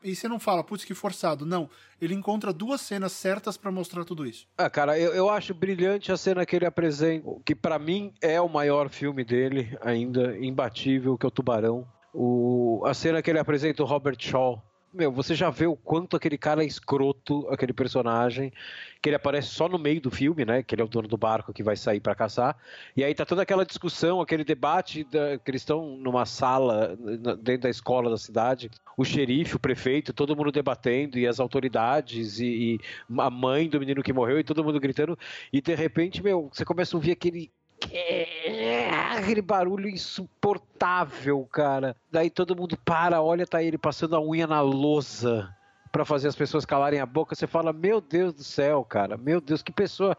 E 0.01 0.15
você 0.15 0.27
não 0.29 0.39
fala, 0.39 0.63
putz, 0.63 0.85
que 0.85 0.93
forçado. 0.93 1.45
Não. 1.45 1.69
Ele 2.01 2.13
encontra 2.13 2.53
duas 2.53 2.79
cenas 2.79 3.11
certas 3.11 3.57
para 3.57 3.69
mostrar 3.69 4.05
tudo 4.05 4.25
isso. 4.25 4.47
Ah, 4.57 4.69
cara, 4.69 4.97
eu, 4.97 5.13
eu 5.13 5.29
acho 5.29 5.53
brilhante 5.53 6.09
a 6.11 6.17
cena 6.17 6.45
que 6.45 6.55
ele 6.55 6.65
apresenta, 6.65 7.27
que 7.43 7.53
para 7.53 7.77
mim 7.77 8.13
é 8.21 8.39
o 8.39 8.47
maior 8.47 8.89
filme 8.89 9.25
dele, 9.25 9.77
ainda 9.81 10.37
imbatível, 10.39 11.17
que 11.17 11.25
é 11.25 11.27
o 11.27 11.31
Tubarão. 11.31 11.85
O, 12.13 12.81
a 12.85 12.93
cena 12.93 13.21
que 13.21 13.29
ele 13.29 13.39
apresenta 13.39 13.83
o 13.83 13.85
Robert 13.85 14.15
Shaw 14.17 14.63
meu, 14.95 15.11
você 15.11 15.35
já 15.35 15.49
vê 15.49 15.67
o 15.67 15.75
quanto 15.75 16.15
aquele 16.15 16.37
cara 16.37 16.63
é 16.63 16.65
escroto, 16.65 17.47
aquele 17.49 17.73
personagem, 17.73 18.51
que 19.01 19.09
ele 19.09 19.15
aparece 19.15 19.49
só 19.49 19.67
no 19.67 19.77
meio 19.77 20.01
do 20.01 20.09
filme, 20.09 20.45
né? 20.45 20.63
Que 20.63 20.73
ele 20.73 20.81
é 20.81 20.85
o 20.85 20.87
dono 20.87 21.07
do 21.07 21.17
barco 21.17 21.53
que 21.53 21.61
vai 21.61 21.75
sair 21.75 21.99
para 21.99 22.15
caçar. 22.15 22.57
E 22.95 23.03
aí 23.03 23.13
tá 23.13 23.25
toda 23.25 23.41
aquela 23.41 23.65
discussão, 23.65 24.21
aquele 24.21 24.43
debate 24.43 25.03
da, 25.03 25.37
que 25.37 25.51
eles 25.51 25.61
estão 25.61 25.97
numa 25.97 26.25
sala 26.25 26.97
dentro 27.41 27.63
da 27.63 27.69
escola 27.69 28.09
da 28.09 28.17
cidade, 28.17 28.71
o 28.97 29.03
xerife, 29.03 29.55
o 29.55 29.59
prefeito, 29.59 30.13
todo 30.13 30.35
mundo 30.35 30.51
debatendo 30.51 31.19
e 31.19 31.27
as 31.27 31.39
autoridades 31.39 32.39
e, 32.39 32.45
e 32.45 32.79
a 33.19 33.29
mãe 33.29 33.69
do 33.69 33.79
menino 33.79 34.01
que 34.01 34.13
morreu 34.13 34.39
e 34.39 34.43
todo 34.43 34.63
mundo 34.63 34.79
gritando. 34.79 35.17
E 35.51 35.61
de 35.61 35.75
repente, 35.75 36.23
meu, 36.23 36.49
você 36.51 36.63
começa 36.63 36.95
a 36.95 36.97
ouvir 36.97 37.11
aquele 37.11 37.51
aquele 39.17 39.41
barulho 39.41 39.89
insuportável, 39.89 41.43
cara. 41.45 41.95
Daí 42.11 42.29
todo 42.29 42.55
mundo 42.55 42.77
para, 42.77 43.21
olha, 43.21 43.45
tá 43.45 43.61
ele 43.61 43.77
passando 43.77 44.15
a 44.15 44.21
unha 44.21 44.47
na 44.47 44.61
lousa 44.61 45.53
para 45.91 46.05
fazer 46.05 46.27
as 46.27 46.35
pessoas 46.35 46.65
calarem 46.65 46.99
a 46.99 47.05
boca. 47.05 47.35
Você 47.35 47.47
fala, 47.47 47.71
meu 47.71 48.01
Deus 48.01 48.33
do 48.33 48.43
céu, 48.43 48.83
cara, 48.83 49.17
meu 49.17 49.39
Deus, 49.39 49.61
que 49.61 49.71
pessoa 49.71 50.17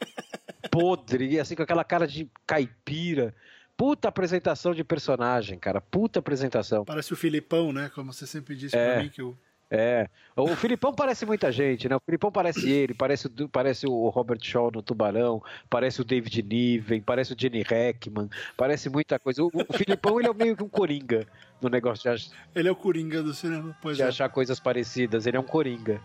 podre, 0.70 1.38
assim 1.38 1.54
com 1.54 1.62
aquela 1.62 1.84
cara 1.84 2.06
de 2.06 2.30
caipira. 2.46 3.34
Puta 3.76 4.08
apresentação 4.08 4.74
de 4.74 4.82
personagem, 4.82 5.58
cara. 5.58 5.80
Puta 5.80 6.18
apresentação. 6.18 6.84
Parece 6.84 7.12
o 7.12 7.16
Filipão, 7.16 7.72
né? 7.72 7.90
Como 7.94 8.12
você 8.12 8.26
sempre 8.26 8.56
disse 8.56 8.74
é. 8.74 8.94
pra 8.94 9.02
mim 9.02 9.10
que 9.10 9.20
eu 9.20 9.36
é. 9.70 10.08
O 10.36 10.54
Filipão 10.54 10.94
parece 10.94 11.24
muita 11.24 11.50
gente, 11.50 11.88
né? 11.88 11.96
O 11.96 12.00
Filipão 12.04 12.30
parece 12.30 12.70
ele, 12.70 12.94
parece, 12.94 13.28
parece 13.50 13.86
o 13.86 14.08
Robert 14.08 14.38
Shaw 14.42 14.70
no 14.70 14.82
Tubarão, 14.82 15.42
parece 15.68 16.00
o 16.00 16.04
David 16.04 16.42
Niven, 16.42 17.00
parece 17.00 17.32
o 17.32 17.36
Jenny 17.38 17.60
Heckman, 17.60 18.28
parece 18.56 18.88
muita 18.88 19.18
coisa. 19.18 19.42
O, 19.42 19.50
o 19.52 19.72
Filipão, 19.72 20.20
ele 20.20 20.28
é 20.28 20.34
meio 20.34 20.56
que 20.56 20.62
um 20.62 20.68
coringa 20.68 21.26
no 21.60 21.68
negócio 21.68 22.02
de 22.02 22.08
achar... 22.10 22.36
Ele 22.54 22.68
é 22.68 22.72
o 22.72 22.76
coringa 22.76 23.22
do 23.22 23.32
cinema, 23.32 23.76
pois 23.80 23.96
de 23.96 24.02
é. 24.02 24.06
achar 24.06 24.28
coisas 24.28 24.60
parecidas, 24.60 25.26
ele 25.26 25.36
é 25.36 25.40
um 25.40 25.44
coringa. 25.44 26.00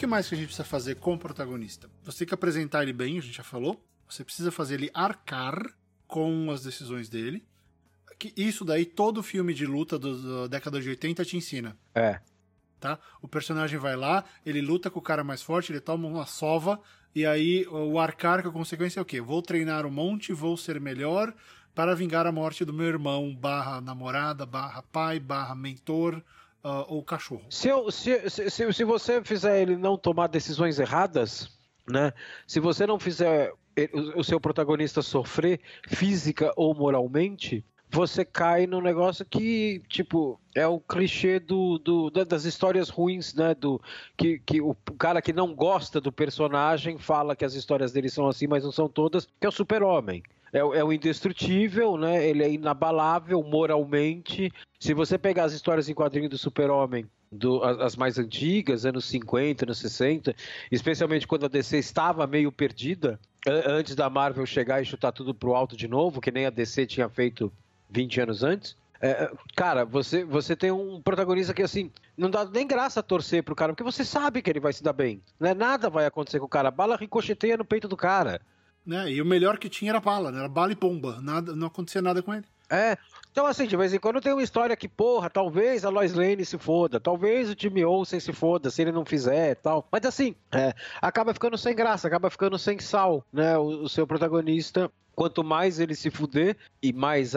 Que 0.00 0.06
mais 0.06 0.26
que 0.26 0.34
a 0.34 0.38
gente 0.38 0.46
precisa 0.46 0.66
fazer 0.66 0.94
com 0.94 1.12
o 1.12 1.18
protagonista? 1.18 1.90
Você 2.04 2.20
tem 2.20 2.28
que 2.28 2.32
apresentar 2.32 2.82
ele 2.82 2.92
bem, 2.92 3.18
a 3.18 3.20
gente 3.20 3.36
já 3.36 3.42
falou. 3.42 3.84
Você 4.08 4.24
precisa 4.24 4.50
fazer 4.50 4.76
ele 4.76 4.90
arcar 4.94 5.54
com 6.06 6.50
as 6.50 6.62
decisões 6.62 7.10
dele. 7.10 7.46
Isso 8.34 8.64
daí 8.64 8.86
todo 8.86 9.22
filme 9.22 9.52
de 9.52 9.66
luta 9.66 9.98
da 9.98 10.46
década 10.46 10.80
de 10.80 10.88
80 10.88 11.22
te 11.26 11.36
ensina. 11.36 11.76
É. 11.94 12.18
Tá? 12.80 12.98
O 13.20 13.28
personagem 13.28 13.78
vai 13.78 13.94
lá, 13.94 14.24
ele 14.44 14.62
luta 14.62 14.90
com 14.90 14.98
o 14.98 15.02
cara 15.02 15.22
mais 15.22 15.42
forte, 15.42 15.70
ele 15.70 15.80
toma 15.80 16.08
uma 16.08 16.24
sova, 16.24 16.80
e 17.14 17.26
aí 17.26 17.66
o 17.68 17.98
arcar 17.98 18.42
com 18.42 18.48
a 18.48 18.52
consequência 18.52 19.00
é 19.00 19.02
o 19.02 19.06
quê? 19.06 19.20
Vou 19.20 19.42
treinar 19.42 19.84
um 19.84 19.90
monte, 19.90 20.32
vou 20.32 20.56
ser 20.56 20.80
melhor 20.80 21.34
para 21.74 21.94
vingar 21.94 22.26
a 22.26 22.32
morte 22.32 22.64
do 22.64 22.72
meu 22.72 22.86
irmão, 22.86 23.36
barra 23.36 23.82
namorada, 23.82 24.46
barra 24.46 24.82
pai, 24.82 25.20
barra 25.20 25.54
mentor, 25.54 26.22
uh, 26.64 26.84
ou 26.88 27.02
cachorro. 27.02 27.44
Se, 27.50 27.68
eu, 27.68 27.90
se, 27.90 28.28
se, 28.30 28.72
se 28.72 28.84
você 28.84 29.22
fizer 29.22 29.60
ele 29.60 29.76
não 29.76 29.96
tomar 29.96 30.26
decisões 30.28 30.78
erradas, 30.78 31.50
né? 31.88 32.12
Se 32.46 32.60
você 32.60 32.86
não 32.86 32.98
fizer 32.98 33.52
o 34.14 34.22
seu 34.22 34.40
protagonista 34.40 35.00
sofrer 35.00 35.60
física 35.88 36.52
ou 36.56 36.74
moralmente, 36.74 37.64
você 37.88 38.24
cai 38.24 38.66
no 38.66 38.80
negócio 38.80 39.24
que, 39.24 39.82
tipo, 39.88 40.40
é 40.54 40.66
o 40.66 40.78
clichê 40.78 41.40
do, 41.40 41.78
do, 41.78 42.10
das 42.10 42.44
histórias 42.44 42.88
ruins, 42.88 43.34
né? 43.34 43.54
Do, 43.54 43.80
que, 44.16 44.38
que 44.40 44.60
o 44.60 44.74
cara 44.98 45.20
que 45.20 45.32
não 45.32 45.54
gosta 45.54 46.00
do 46.00 46.12
personagem 46.12 46.98
fala 46.98 47.34
que 47.34 47.44
as 47.44 47.54
histórias 47.54 47.92
dele 47.92 48.08
são 48.08 48.28
assim, 48.28 48.46
mas 48.46 48.64
não 48.64 48.72
são 48.72 48.88
todas, 48.88 49.26
que 49.26 49.46
é 49.46 49.48
o 49.48 49.52
super-homem 49.52 50.22
é, 50.52 50.58
é 50.58 50.84
o 50.84 50.92
indestrutível, 50.92 51.96
né? 51.96 52.26
Ele 52.26 52.42
é 52.42 52.50
inabalável 52.50 53.42
moralmente. 53.42 54.52
Se 54.78 54.94
você 54.94 55.18
pegar 55.18 55.44
as 55.44 55.52
histórias 55.52 55.88
em 55.88 55.94
quadrinhos 55.94 56.30
do 56.30 56.38
Super-Homem, 56.38 57.06
do, 57.30 57.62
as 57.62 57.94
mais 57.94 58.18
antigas, 58.18 58.84
anos 58.84 59.04
50, 59.04 59.64
anos 59.64 59.78
60, 59.78 60.34
especialmente 60.70 61.26
quando 61.26 61.46
a 61.46 61.48
DC 61.48 61.78
estava 61.78 62.26
meio 62.26 62.50
perdida, 62.50 63.20
antes 63.46 63.94
da 63.94 64.10
Marvel 64.10 64.44
chegar 64.44 64.82
e 64.82 64.84
chutar 64.84 65.12
tudo 65.12 65.34
pro 65.34 65.54
alto 65.54 65.76
de 65.76 65.86
novo, 65.86 66.20
que 66.20 66.32
nem 66.32 66.46
a 66.46 66.50
DC 66.50 66.86
tinha 66.86 67.08
feito 67.08 67.52
20 67.88 68.20
anos 68.20 68.42
antes. 68.42 68.76
É, 69.02 69.32
cara, 69.56 69.84
você, 69.84 70.24
você 70.24 70.54
tem 70.54 70.70
um 70.70 71.00
protagonista 71.00 71.54
que, 71.54 71.62
assim, 71.62 71.90
não 72.16 72.28
dá 72.28 72.44
nem 72.44 72.66
graça 72.66 73.02
torcer 73.02 73.42
pro 73.42 73.54
cara, 73.54 73.72
porque 73.72 73.82
você 73.82 74.04
sabe 74.04 74.42
que 74.42 74.50
ele 74.50 74.60
vai 74.60 74.74
se 74.74 74.82
dar 74.82 74.92
bem. 74.92 75.22
Né? 75.38 75.54
Nada 75.54 75.88
vai 75.88 76.04
acontecer 76.04 76.38
com 76.38 76.44
o 76.44 76.48
cara. 76.48 76.68
A 76.68 76.72
bala 76.72 76.96
ricocheteia 76.96 77.56
no 77.56 77.64
peito 77.64 77.88
do 77.88 77.96
cara. 77.96 78.42
Né? 78.86 79.12
E 79.12 79.22
o 79.22 79.26
melhor 79.26 79.58
que 79.58 79.68
tinha 79.68 79.92
era 79.92 80.00
bala, 80.00 80.30
né? 80.30 80.38
Era 80.38 80.48
bala 80.48 80.72
e 80.72 80.74
bomba. 80.74 81.20
Nada, 81.20 81.54
não 81.54 81.66
acontecia 81.66 82.02
nada 82.02 82.22
com 82.22 82.34
ele. 82.34 82.44
É. 82.70 82.96
Então, 83.32 83.46
assim, 83.46 83.66
de 83.66 83.76
vez 83.76 83.92
em 83.92 83.98
quando 83.98 84.20
tem 84.20 84.32
uma 84.32 84.42
história 84.42 84.76
que, 84.76 84.88
porra, 84.88 85.30
talvez 85.30 85.84
a 85.84 85.88
Lois 85.88 86.14
Lane 86.14 86.44
se 86.44 86.58
foda, 86.58 86.98
talvez 86.98 87.50
o 87.50 87.54
Jimmy 87.56 87.84
Olsen 87.84 88.18
se 88.18 88.32
foda 88.32 88.70
se 88.70 88.82
ele 88.82 88.90
não 88.90 89.04
fizer 89.04 89.52
e 89.52 89.54
tal. 89.54 89.86
Mas, 89.90 90.04
assim, 90.04 90.34
é, 90.50 90.74
acaba 91.00 91.32
ficando 91.32 91.56
sem 91.56 91.74
graça, 91.74 92.08
acaba 92.08 92.30
ficando 92.30 92.58
sem 92.58 92.78
sal, 92.78 93.24
né? 93.32 93.56
O, 93.56 93.82
o, 93.82 93.88
seu 93.88 94.06
protagonista, 94.06 94.90
quanto 95.14 95.44
mais 95.44 95.78
ele 95.78 95.94
se 95.94 96.10
fuder, 96.10 96.56
e 96.82 96.92
mais. 96.92 97.34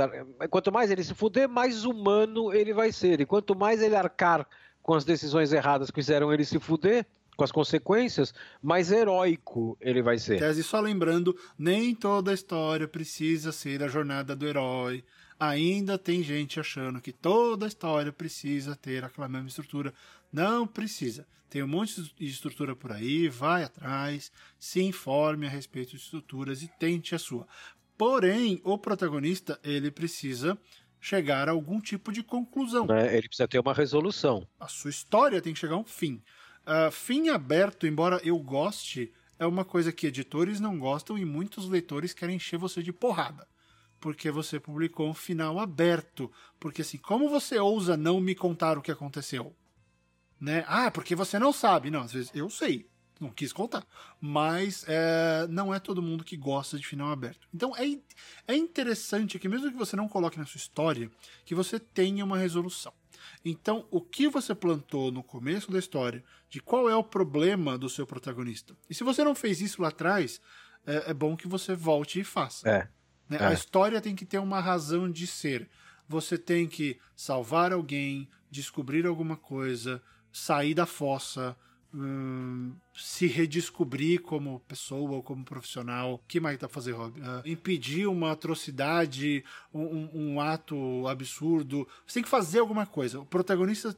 Quanto 0.49 0.71
mais 0.71 0.89
ele 0.89 1.03
se 1.03 1.13
fuder, 1.13 1.47
mais 1.47 1.85
humano 1.85 2.51
ele 2.53 2.73
vai 2.73 2.91
ser. 2.91 3.21
E 3.21 3.25
quanto 3.25 3.55
mais 3.55 3.81
ele 3.81 3.95
arcar 3.95 4.47
com 4.81 4.93
as 4.93 5.05
decisões 5.05 5.53
erradas 5.53 5.89
que 5.91 6.01
fizeram 6.01 6.33
ele 6.33 6.43
se 6.43 6.59
fuder, 6.59 7.05
com 7.35 7.43
as 7.43 7.51
consequências, 7.51 8.33
mais 8.61 8.91
heróico 8.91 9.77
ele 9.81 10.01
vai 10.01 10.17
ser. 10.17 10.39
Tese 10.39 10.63
só 10.63 10.79
lembrando, 10.79 11.35
nem 11.57 11.93
toda 11.95 12.33
história 12.33 12.87
precisa 12.87 13.51
ser 13.51 13.83
a 13.83 13.87
jornada 13.87 14.35
do 14.35 14.47
herói. 14.47 15.03
Ainda 15.39 15.97
tem 15.97 16.23
gente 16.23 16.59
achando 16.59 17.01
que 17.01 17.11
toda 17.11 17.67
história 17.67 18.11
precisa 18.11 18.75
ter 18.75 19.03
aquela 19.03 19.27
mesma 19.27 19.49
estrutura. 19.49 19.93
Não 20.31 20.65
precisa. 20.65 21.27
Tem 21.49 21.61
um 21.61 21.67
monte 21.67 22.01
de 22.01 22.25
estrutura 22.25 22.75
por 22.75 22.91
aí, 22.91 23.29
vai 23.29 23.63
atrás, 23.63 24.31
se 24.57 24.81
informe 24.81 25.45
a 25.45 25.49
respeito 25.49 25.91
de 25.91 25.97
estruturas 25.97 26.63
e 26.63 26.67
tente 26.79 27.13
a 27.13 27.19
sua. 27.19 27.47
Porém, 27.97 28.59
o 28.63 28.77
protagonista, 28.77 29.59
ele 29.63 29.91
precisa 29.91 30.57
chegar 30.99 31.49
a 31.49 31.51
algum 31.51 31.79
tipo 31.79 32.11
de 32.11 32.23
conclusão. 32.23 32.87
É, 32.89 33.17
ele 33.17 33.27
precisa 33.27 33.47
ter 33.47 33.59
uma 33.59 33.73
resolução. 33.73 34.47
A 34.59 34.67
sua 34.67 34.89
história 34.89 35.41
tem 35.41 35.53
que 35.53 35.59
chegar 35.59 35.75
a 35.75 35.79
um 35.79 35.83
fim. 35.83 36.23
Uh, 36.65 36.91
fim 36.91 37.29
aberto, 37.29 37.85
embora 37.85 38.21
eu 38.23 38.37
goste, 38.39 39.13
é 39.37 39.45
uma 39.45 39.65
coisa 39.65 39.91
que 39.91 40.07
editores 40.07 40.59
não 40.59 40.79
gostam 40.79 41.17
e 41.17 41.25
muitos 41.25 41.67
leitores 41.67 42.13
querem 42.13 42.37
encher 42.37 42.57
você 42.57 42.81
de 42.81 42.93
porrada. 42.93 43.47
Porque 43.99 44.31
você 44.31 44.59
publicou 44.59 45.09
um 45.09 45.13
final 45.13 45.59
aberto. 45.59 46.31
Porque 46.59 46.81
assim, 46.81 46.97
como 46.97 47.29
você 47.29 47.57
ousa 47.59 47.95
não 47.95 48.19
me 48.19 48.35
contar 48.35 48.77
o 48.77 48.81
que 48.81 48.91
aconteceu? 48.91 49.55
Né? 50.39 50.65
Ah, 50.67 50.91
porque 50.91 51.15
você 51.15 51.39
não 51.39 51.53
sabe. 51.53 51.89
Não, 51.89 52.01
às 52.01 52.11
vezes 52.11 52.31
eu 52.33 52.49
sei 52.49 52.89
não 53.23 53.31
quis 53.31 53.53
contar. 53.53 53.85
Mas 54.19 54.85
é, 54.87 55.47
não 55.49 55.73
é 55.73 55.79
todo 55.79 56.01
mundo 56.01 56.23
que 56.23 56.37
gosta 56.37 56.77
de 56.77 56.85
final 56.85 57.11
aberto. 57.11 57.47
Então 57.53 57.75
é, 57.75 57.97
é 58.47 58.55
interessante 58.55 59.39
que, 59.39 59.49
mesmo 59.49 59.71
que 59.71 59.77
você 59.77 59.95
não 59.95 60.07
coloque 60.07 60.37
na 60.37 60.45
sua 60.45 60.57
história, 60.57 61.09
que 61.45 61.55
você 61.55 61.79
tenha 61.79 62.23
uma 62.23 62.37
resolução. 62.37 62.93
Então, 63.43 63.87
o 63.89 64.01
que 64.01 64.27
você 64.27 64.53
plantou 64.55 65.11
no 65.11 65.23
começo 65.23 65.71
da 65.71 65.79
história, 65.79 66.23
de 66.49 66.61
qual 66.61 66.89
é 66.89 66.95
o 66.95 67.03
problema 67.03 67.77
do 67.77 67.89
seu 67.89 68.05
protagonista. 68.05 68.75
E 68.89 68.93
se 68.93 69.03
você 69.03 69.23
não 69.23 69.35
fez 69.35 69.61
isso 69.61 69.81
lá 69.81 69.89
atrás, 69.89 70.39
é, 70.85 71.11
é 71.11 71.13
bom 71.13 71.35
que 71.35 71.47
você 71.47 71.75
volte 71.75 72.19
e 72.19 72.23
faça. 72.23 72.69
É. 72.69 72.87
Né? 73.29 73.37
é. 73.39 73.45
A 73.47 73.53
história 73.53 74.01
tem 74.01 74.15
que 74.15 74.25
ter 74.25 74.39
uma 74.39 74.59
razão 74.59 75.09
de 75.09 75.27
ser. 75.27 75.69
Você 76.07 76.37
tem 76.37 76.67
que 76.67 76.99
salvar 77.15 77.71
alguém, 77.71 78.29
descobrir 78.49 79.05
alguma 79.05 79.37
coisa, 79.37 80.01
sair 80.31 80.73
da 80.73 80.85
fossa, 80.85 81.55
Hum, 81.95 82.73
se 82.95 83.27
redescobrir 83.27 84.19
como 84.23 84.59
pessoa 84.61 85.11
ou 85.11 85.21
como 85.21 85.45
profissional. 85.45 86.15
O 86.15 86.19
que 86.27 86.39
mais 86.39 86.57
dá 86.57 86.67
pra 86.67 86.73
fazer, 86.73 86.93
Rob? 86.93 87.19
Uh, 87.19 87.23
impedir 87.45 88.07
uma 88.07 88.31
atrocidade, 88.31 89.43
um, 89.71 90.09
um, 90.11 90.41
ato 90.41 91.07
absurdo. 91.07 91.87
Você 92.07 92.15
tem 92.15 92.23
que 92.23 92.29
fazer 92.29 92.59
alguma 92.59 92.87
coisa. 92.87 93.19
O 93.19 93.25
protagonista 93.25 93.95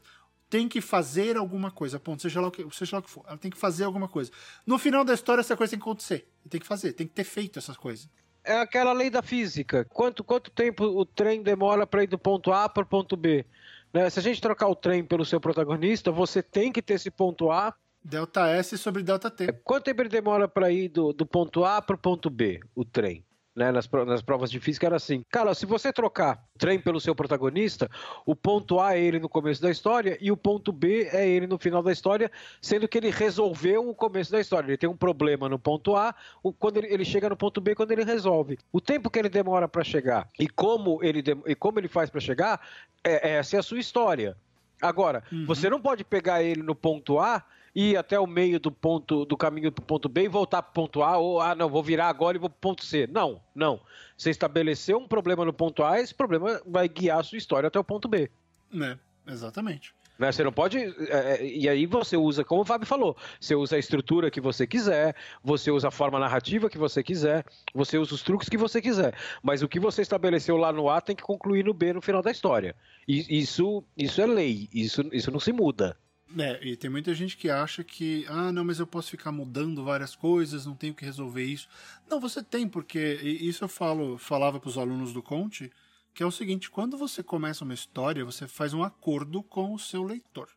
tem 0.50 0.68
que 0.68 0.82
fazer 0.82 1.38
alguma 1.38 1.72
coisa, 1.72 1.98
ponto. 1.98 2.22
Seja 2.22 2.42
lá 2.42 2.50
o 2.50 2.52
que, 2.52 2.66
seja 2.76 2.98
lá 2.98 3.00
o 3.00 3.04
que 3.04 3.10
for. 3.10 3.24
Ela 3.28 3.38
tem 3.38 3.50
que 3.50 3.58
fazer 3.58 3.86
alguma 3.86 4.10
coisa. 4.10 4.30
No 4.66 4.78
final 4.78 5.06
da 5.06 5.14
história, 5.14 5.40
essa 5.40 5.56
coisa 5.56 5.72
tem 5.72 5.80
que 5.80 5.84
acontecer. 5.84 6.28
Tem 6.50 6.60
que 6.60 6.68
fazer, 6.68 6.92
tem 6.92 7.08
que 7.08 7.14
ter 7.14 7.24
feito 7.24 7.60
essas 7.60 7.78
coisas. 7.78 8.10
É 8.44 8.60
aquela 8.60 8.92
lei 8.92 9.10
da 9.10 9.22
física. 9.22 9.86
Quanto, 9.86 10.22
quanto 10.22 10.52
tempo 10.52 10.84
o 10.84 11.06
trem 11.06 11.42
demora 11.42 11.88
para 11.88 12.04
ir 12.04 12.08
do 12.08 12.20
ponto 12.20 12.52
A 12.52 12.68
para 12.68 12.84
o 12.84 12.86
ponto 12.86 13.16
B? 13.16 13.46
Né? 13.94 14.10
Se 14.10 14.20
a 14.20 14.22
gente 14.22 14.42
trocar 14.42 14.68
o 14.68 14.76
trem 14.76 15.04
pelo 15.04 15.24
seu 15.24 15.40
protagonista, 15.40 16.12
você 16.12 16.44
tem 16.44 16.72
que 16.72 16.82
ter 16.82 16.96
esse 16.96 17.10
ponto 17.10 17.50
A 17.50 17.74
Delta 18.06 18.48
S 18.50 18.78
sobre 18.78 19.02
delta 19.02 19.32
T. 19.32 19.52
Quanto 19.64 19.86
tempo 19.86 20.00
ele 20.00 20.10
demora 20.10 20.48
para 20.48 20.70
ir 20.70 20.90
do, 20.90 21.12
do 21.12 21.26
ponto 21.26 21.66
A 21.66 21.82
para 21.82 21.96
o 21.96 22.00
ponto 22.00 22.30
B, 22.30 22.60
o 22.76 22.86
trem? 22.86 23.26
Né, 23.56 23.72
nas, 23.72 23.90
nas, 23.90 24.22
provas 24.22 24.52
de 24.52 24.60
física 24.60 24.86
era 24.86 24.98
assim. 24.98 25.24
Cara, 25.32 25.56
se 25.56 25.66
você 25.66 25.92
trocar 25.92 26.44
o 26.54 26.60
trem 26.60 26.78
pelo 26.78 27.00
seu 27.00 27.16
protagonista, 27.16 27.90
o 28.24 28.36
ponto 28.36 28.80
A 28.80 28.96
é 28.96 29.02
ele 29.02 29.18
no 29.18 29.30
começo 29.30 29.60
da 29.62 29.72
história 29.72 30.18
e 30.22 30.30
o 30.30 30.38
ponto 30.38 30.72
B 30.72 31.10
é 31.12 31.28
ele 31.28 31.48
no 31.48 31.58
final 31.58 31.82
da 31.82 31.92
história, 31.92 32.30
sendo 32.62 32.88
que 32.88 32.98
ele 32.98 33.10
resolveu 33.10 33.90
o 33.90 33.96
começo 33.96 34.32
da 34.32 34.40
história. 34.40 34.68
Ele 34.68 34.78
tem 34.78 34.90
um 34.90 34.98
problema 34.98 35.50
no 35.50 35.58
ponto 35.58 35.96
A, 35.96 36.14
quando 36.60 36.78
ele, 36.78 36.94
ele 36.94 37.06
chega 37.06 37.30
no 37.30 37.38
ponto 37.38 37.60
B, 37.60 37.74
quando 37.74 37.92
ele 37.92 38.04
resolve. 38.04 38.60
O 38.72 38.80
tempo 38.80 39.10
que 39.10 39.18
ele 39.18 39.30
demora 39.30 39.68
para 39.68 39.84
chegar 39.84 40.30
e 40.38 40.48
como 40.48 41.02
ele, 41.02 41.24
e 41.48 41.56
como 41.56 41.80
ele 41.80 41.88
faz 41.88 42.12
para 42.12 42.22
chegar, 42.22 42.62
é, 43.04 43.38
essa 43.38 43.56
é 43.56 43.60
a 43.60 43.64
sua 43.64 43.80
história. 43.80 44.38
Agora, 44.80 45.24
uhum. 45.32 45.46
você 45.48 45.70
não 45.70 45.82
pode 45.82 46.04
pegar 46.04 46.44
ele 46.44 46.62
no 46.62 46.76
ponto 46.76 47.18
A 47.18 47.44
ir 47.76 47.98
até 47.98 48.20
o 48.20 48.26
meio 48.26 48.60
do 48.60 48.72
ponto 48.72 49.26
do 49.26 49.36
caminho 49.36 49.72
para 49.72 49.84
o 49.84 49.86
ponto 49.86 50.08
B 50.08 50.24
e 50.24 50.28
voltar 50.28 50.62
para 50.62 50.72
o 50.72 50.74
ponto 50.74 51.04
A, 51.04 51.18
ou 51.18 51.42
ah, 51.42 51.54
não, 51.54 51.70
vou 51.70 51.84
virar 51.84 52.08
agora 52.08 52.38
e 52.38 52.40
vou 52.40 52.50
para 52.50 52.58
o 52.58 52.62
ponto 52.62 52.86
C. 52.86 53.08
Não, 53.08 53.42
não. 53.54 53.82
Você 54.18 54.30
estabeleceu 54.30 54.98
um 54.98 55.08
problema 55.08 55.44
no 55.44 55.52
ponto 55.52 55.84
A, 55.84 56.00
esse 56.00 56.14
problema 56.14 56.62
vai 56.66 56.88
guiar 56.88 57.20
a 57.20 57.24
sua 57.24 57.38
história 57.38 57.68
até 57.68 57.78
o 57.78 57.84
ponto 57.84 58.08
B. 58.08 58.32
É, 58.74 58.98
exatamente. 59.28 59.94
Né? 60.18 60.32
Você 60.32 60.44
não 60.44 60.52
pode. 60.52 60.78
É, 60.78 60.94
é, 61.10 61.46
e 61.46 61.68
aí 61.68 61.86
você 61.86 62.16
usa, 62.16 62.44
como 62.44 62.62
o 62.62 62.66
Fábio 62.66 62.88
falou, 62.88 63.18
você 63.40 63.54
usa 63.54 63.76
a 63.76 63.80
estrutura 63.80 64.32
que 64.32 64.40
você 64.40 64.66
quiser, 64.66 65.16
você 65.44 65.70
usa 65.70 65.90
a 65.90 65.92
forma 65.92 66.18
narrativa 66.18 66.70
que 66.70 66.78
você 66.78 67.04
quiser, 67.04 67.46
você 67.74 67.98
usa 67.98 68.16
os 68.16 68.24
truques 68.24 68.48
que 68.48 68.58
você 68.58 68.82
quiser. 68.82 69.14
Mas 69.44 69.62
o 69.62 69.68
que 69.68 69.80
você 69.80 70.02
estabeleceu 70.02 70.56
lá 70.56 70.72
no 70.72 70.90
A 70.90 71.02
tem 71.02 71.16
que 71.16 71.24
concluir 71.24 71.66
no 71.66 71.74
B 71.74 71.94
no 71.94 72.02
final 72.02 72.22
da 72.22 72.32
história. 72.32 72.76
E 73.08 73.40
isso, 73.40 73.84
isso 73.98 74.22
é 74.22 74.26
lei, 74.26 74.70
isso, 74.74 75.02
isso 75.12 75.30
não 75.32 75.40
se 75.40 75.52
muda. 75.52 75.98
É, 76.38 76.60
e 76.66 76.76
tem 76.76 76.90
muita 76.90 77.14
gente 77.14 77.38
que 77.38 77.50
acha 77.50 77.84
que, 77.84 78.26
ah, 78.28 78.52
não, 78.52 78.64
mas 78.64 78.80
eu 78.80 78.88
posso 78.88 79.12
ficar 79.12 79.32
mudando 79.32 79.84
várias 79.84 80.16
coisas, 80.16 80.66
não 80.66 80.76
tenho 80.76 80.94
que 80.94 81.06
resolver 81.06 81.44
isso. 81.44 81.68
Não, 82.10 82.20
você 82.20 82.44
tem, 82.44 82.68
porque 82.68 83.00
isso 83.22 83.64
eu 83.64 83.68
falo, 83.68 84.18
falava 84.18 84.60
para 84.60 84.68
os 84.70 84.78
alunos 84.78 85.14
do 85.14 85.22
Conte, 85.22 85.72
que 86.14 86.24
é 86.24 86.26
o 86.26 86.32
seguinte, 86.32 86.70
quando 86.70 86.98
você 86.98 87.22
começa 87.22 87.64
uma 87.64 87.74
história, 87.74 88.26
você 88.26 88.48
faz 88.48 88.74
um 88.74 88.84
acordo 88.84 89.44
com 89.44 89.74
o 89.74 89.80
seu 89.80 90.04
leitor. 90.04 90.50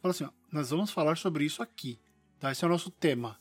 Fala 0.00 0.12
assim, 0.12 0.24
ó, 0.24 0.30
nós 0.50 0.70
vamos 0.70 0.90
falar 0.90 1.16
sobre 1.16 1.44
isso 1.44 1.62
aqui, 1.62 1.98
tá? 2.38 2.50
Esse 2.50 2.64
é 2.64 2.68
o 2.68 2.70
nosso 2.70 2.90
tema, 2.90 3.38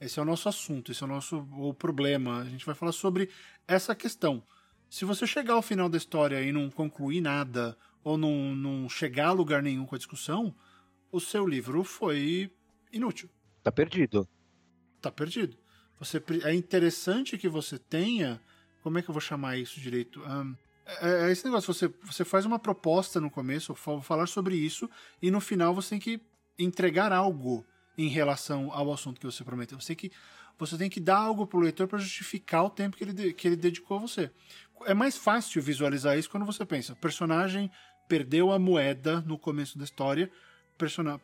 esse 0.00 0.18
é 0.18 0.22
o 0.22 0.24
nosso 0.24 0.48
assunto, 0.48 0.92
esse 0.92 1.02
é 1.02 1.06
o 1.06 1.08
nosso 1.08 1.46
o 1.52 1.72
problema, 1.72 2.40
a 2.40 2.44
gente 2.44 2.66
vai 2.66 2.74
falar 2.74 2.92
sobre 2.92 3.30
essa 3.66 3.94
questão. 3.94 4.42
Se 4.88 5.04
você 5.04 5.26
chegar 5.26 5.54
ao 5.54 5.62
final 5.62 5.88
da 5.88 5.96
história 5.96 6.42
e 6.42 6.52
não 6.52 6.68
concluir 6.68 7.20
nada, 7.20 7.76
ou 8.02 8.18
não, 8.18 8.54
não 8.54 8.88
chegar 8.88 9.28
a 9.28 9.32
lugar 9.32 9.62
nenhum 9.62 9.86
com 9.86 9.94
a 9.94 9.98
discussão, 9.98 10.54
o 11.10 11.20
seu 11.20 11.46
livro 11.46 11.82
foi 11.84 12.50
inútil. 12.92 13.28
Tá 13.62 13.70
perdido. 13.70 14.28
Tá 15.00 15.10
perdido. 15.10 15.56
Você, 15.98 16.22
é 16.44 16.54
interessante 16.54 17.36
que 17.36 17.48
você 17.48 17.78
tenha. 17.78 18.40
Como 18.82 18.98
é 18.98 19.02
que 19.02 19.10
eu 19.10 19.12
vou 19.12 19.20
chamar 19.20 19.58
isso 19.58 19.78
direito? 19.80 20.20
Um, 20.22 20.56
é, 20.86 21.26
é, 21.26 21.30
esse 21.30 21.44
negócio, 21.44 21.72
você, 21.72 21.88
você 22.02 22.24
faz 22.24 22.46
uma 22.46 22.58
proposta 22.58 23.20
no 23.20 23.30
começo, 23.30 23.74
falar 23.74 24.26
sobre 24.26 24.56
isso, 24.56 24.88
e 25.20 25.30
no 25.30 25.40
final 25.40 25.74
você 25.74 25.90
tem 25.90 25.98
que 25.98 26.20
entregar 26.58 27.12
algo 27.12 27.64
em 27.96 28.08
relação 28.08 28.72
ao 28.72 28.92
assunto 28.92 29.20
que 29.20 29.26
você 29.26 29.44
prometeu. 29.44 29.78
Você 29.78 29.94
tem 29.94 29.96
que, 29.96 30.16
você 30.58 30.78
tem 30.78 30.90
que 30.90 31.00
dar 31.00 31.18
algo 31.18 31.46
pro 31.46 31.60
leitor 31.60 31.86
para 31.86 31.98
justificar 31.98 32.64
o 32.64 32.70
tempo 32.70 32.96
que 32.96 33.04
ele, 33.04 33.32
que 33.34 33.48
ele 33.48 33.56
dedicou 33.56 33.98
a 33.98 34.00
você. 34.00 34.30
É 34.86 34.94
mais 34.94 35.16
fácil 35.16 35.60
visualizar 35.60 36.18
isso 36.18 36.30
quando 36.30 36.46
você 36.46 36.64
pensa, 36.64 36.96
personagem 36.96 37.70
perdeu 38.08 38.50
a 38.50 38.58
moeda 38.58 39.20
no 39.20 39.38
começo 39.38 39.78
da 39.78 39.84
história, 39.84 40.30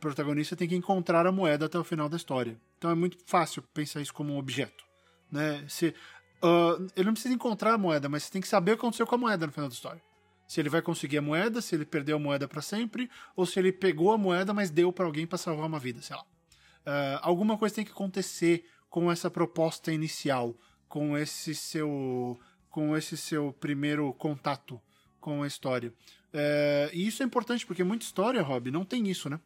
protagonista 0.01 0.57
tem 0.57 0.69
que 0.69 0.77
encontrar 0.77 1.27
a 1.27 1.33
moeda 1.33 1.67
até 1.67 1.79
o 1.79 1.85
final 1.85 2.09
da 2.09 2.17
história. 2.17 2.61
Então 2.79 2.91
é 2.91 2.95
muito 2.95 3.19
fácil 3.27 3.63
pensar 3.75 4.01
isso 4.01 4.13
como 4.13 4.33
um 4.33 4.39
objeto. 4.39 4.85
Né? 5.31 5.65
Se, 5.69 5.95
uh, 6.43 6.87
ele 6.97 7.07
não 7.07 7.13
precisa 7.13 7.35
encontrar 7.35 7.75
a 7.75 7.79
moeda, 7.79 8.09
mas 8.09 8.25
você 8.25 8.33
tem 8.33 8.41
que 8.41 8.49
saber 8.49 8.73
o 8.73 8.75
que 8.75 8.81
aconteceu 8.81 9.07
com 9.07 9.15
a 9.15 9.19
moeda 9.19 9.47
no 9.47 9.53
final 9.53 9.69
da 9.69 9.75
história. 9.75 10.03
Se 10.47 10.61
ele 10.61 10.69
vai 10.69 10.81
conseguir 10.81 11.19
a 11.19 11.23
moeda, 11.23 11.61
se 11.61 11.75
ele 11.75 11.85
perdeu 11.85 12.17
a 12.17 12.21
moeda 12.21 12.47
para 12.47 12.63
sempre, 12.63 13.11
ou 13.35 13.45
se 13.45 13.59
ele 13.59 13.73
pegou 13.73 14.13
a 14.13 14.19
moeda, 14.19 14.55
mas 14.55 14.71
deu 14.71 14.93
para 14.93 15.05
alguém 15.05 15.27
para 15.27 15.39
salvar 15.39 15.67
uma 15.67 15.79
vida, 15.79 16.01
sei 16.01 16.15
lá. 16.15 16.23
Uh, 16.23 17.19
alguma 17.23 17.59
coisa 17.59 17.75
tem 17.75 17.85
que 17.85 17.91
acontecer 17.91 18.65
com 18.89 19.11
essa 19.11 19.29
proposta 19.29 19.93
inicial, 19.93 20.55
com 20.89 21.19
esse 21.19 21.55
seu, 21.55 22.39
com 22.71 22.97
esse 22.97 23.17
seu 23.17 23.53
primeiro 23.53 24.13
contato 24.15 24.81
com 25.21 25.43
a 25.43 25.47
história. 25.47 25.93
É, 26.33 26.91
e 26.93 27.07
isso 27.07 27.22
é 27.22 27.27
importante 27.27 27.66
porque 27.66 27.85
muita 27.85 28.05
história, 28.05 28.43
Rob, 28.43 28.70
não 28.70 28.85
tem 28.85 29.09
isso, 29.09 29.29
né? 29.31 29.41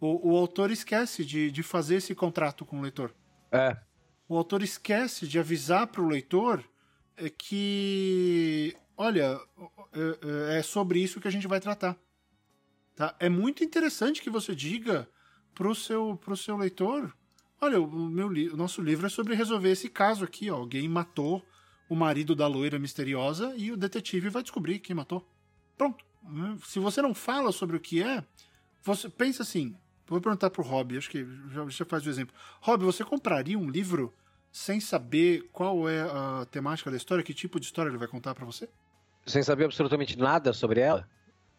O, 0.00 0.32
o 0.32 0.36
autor 0.36 0.70
esquece 0.70 1.24
de, 1.24 1.50
de 1.50 1.62
fazer 1.62 1.96
esse 1.96 2.14
contrato 2.14 2.64
com 2.64 2.78
o 2.78 2.82
leitor. 2.82 3.14
É. 3.50 3.76
O 4.28 4.36
autor 4.36 4.62
esquece 4.62 5.26
de 5.26 5.38
avisar 5.38 5.86
para 5.86 6.02
o 6.02 6.08
leitor 6.08 6.62
é, 7.16 7.30
que, 7.30 8.76
olha, 8.96 9.38
é, 9.92 10.54
é, 10.54 10.58
é 10.58 10.62
sobre 10.62 11.00
isso 11.00 11.20
que 11.20 11.28
a 11.28 11.30
gente 11.30 11.46
vai 11.46 11.60
tratar. 11.60 11.96
Tá? 12.94 13.14
É 13.18 13.28
muito 13.28 13.62
interessante 13.62 14.22
que 14.22 14.30
você 14.30 14.54
diga 14.54 15.08
pro 15.54 15.74
seu, 15.74 16.16
pro 16.16 16.36
seu 16.36 16.56
leitor, 16.56 17.14
olha, 17.60 17.80
o, 17.80 18.08
meu 18.08 18.28
o 18.28 18.56
nosso 18.56 18.82
livro 18.82 19.06
é 19.06 19.08
sobre 19.08 19.34
resolver 19.34 19.70
esse 19.70 19.88
caso 19.88 20.24
aqui, 20.24 20.50
ó. 20.50 20.56
Alguém 20.56 20.88
matou 20.88 21.44
o 21.88 21.94
marido 21.94 22.34
da 22.34 22.46
loira 22.46 22.78
misteriosa 22.78 23.54
e 23.56 23.70
o 23.70 23.76
detetive 23.76 24.28
vai 24.28 24.42
descobrir 24.42 24.78
quem 24.80 24.94
matou. 24.94 25.26
Pronto. 25.76 26.04
Né? 26.28 26.56
Se 26.64 26.78
você 26.78 27.00
não 27.02 27.14
fala 27.14 27.52
sobre 27.52 27.76
o 27.76 27.80
que 27.80 28.02
é, 28.02 28.24
você 28.82 29.08
pensa 29.08 29.42
assim. 29.42 29.76
Vou 30.06 30.20
perguntar 30.20 30.50
pro 30.50 30.62
Rob, 30.62 30.96
acho 30.96 31.10
que 31.10 31.26
já, 31.50 31.68
já 31.68 31.84
faz 31.84 32.06
o 32.06 32.08
exemplo. 32.08 32.34
Rob, 32.60 32.84
você 32.84 33.04
compraria 33.04 33.58
um 33.58 33.68
livro 33.68 34.14
sem 34.52 34.80
saber 34.80 35.48
qual 35.52 35.88
é 35.88 36.00
a 36.02 36.46
temática 36.50 36.90
da 36.90 36.96
história, 36.96 37.24
que 37.24 37.34
tipo 37.34 37.58
de 37.58 37.66
história 37.66 37.90
ele 37.90 37.98
vai 37.98 38.08
contar 38.08 38.34
para 38.34 38.46
você? 38.46 38.68
Sem 39.26 39.42
saber 39.42 39.64
absolutamente 39.64 40.16
nada 40.16 40.52
sobre 40.52 40.80
ela? 40.80 41.08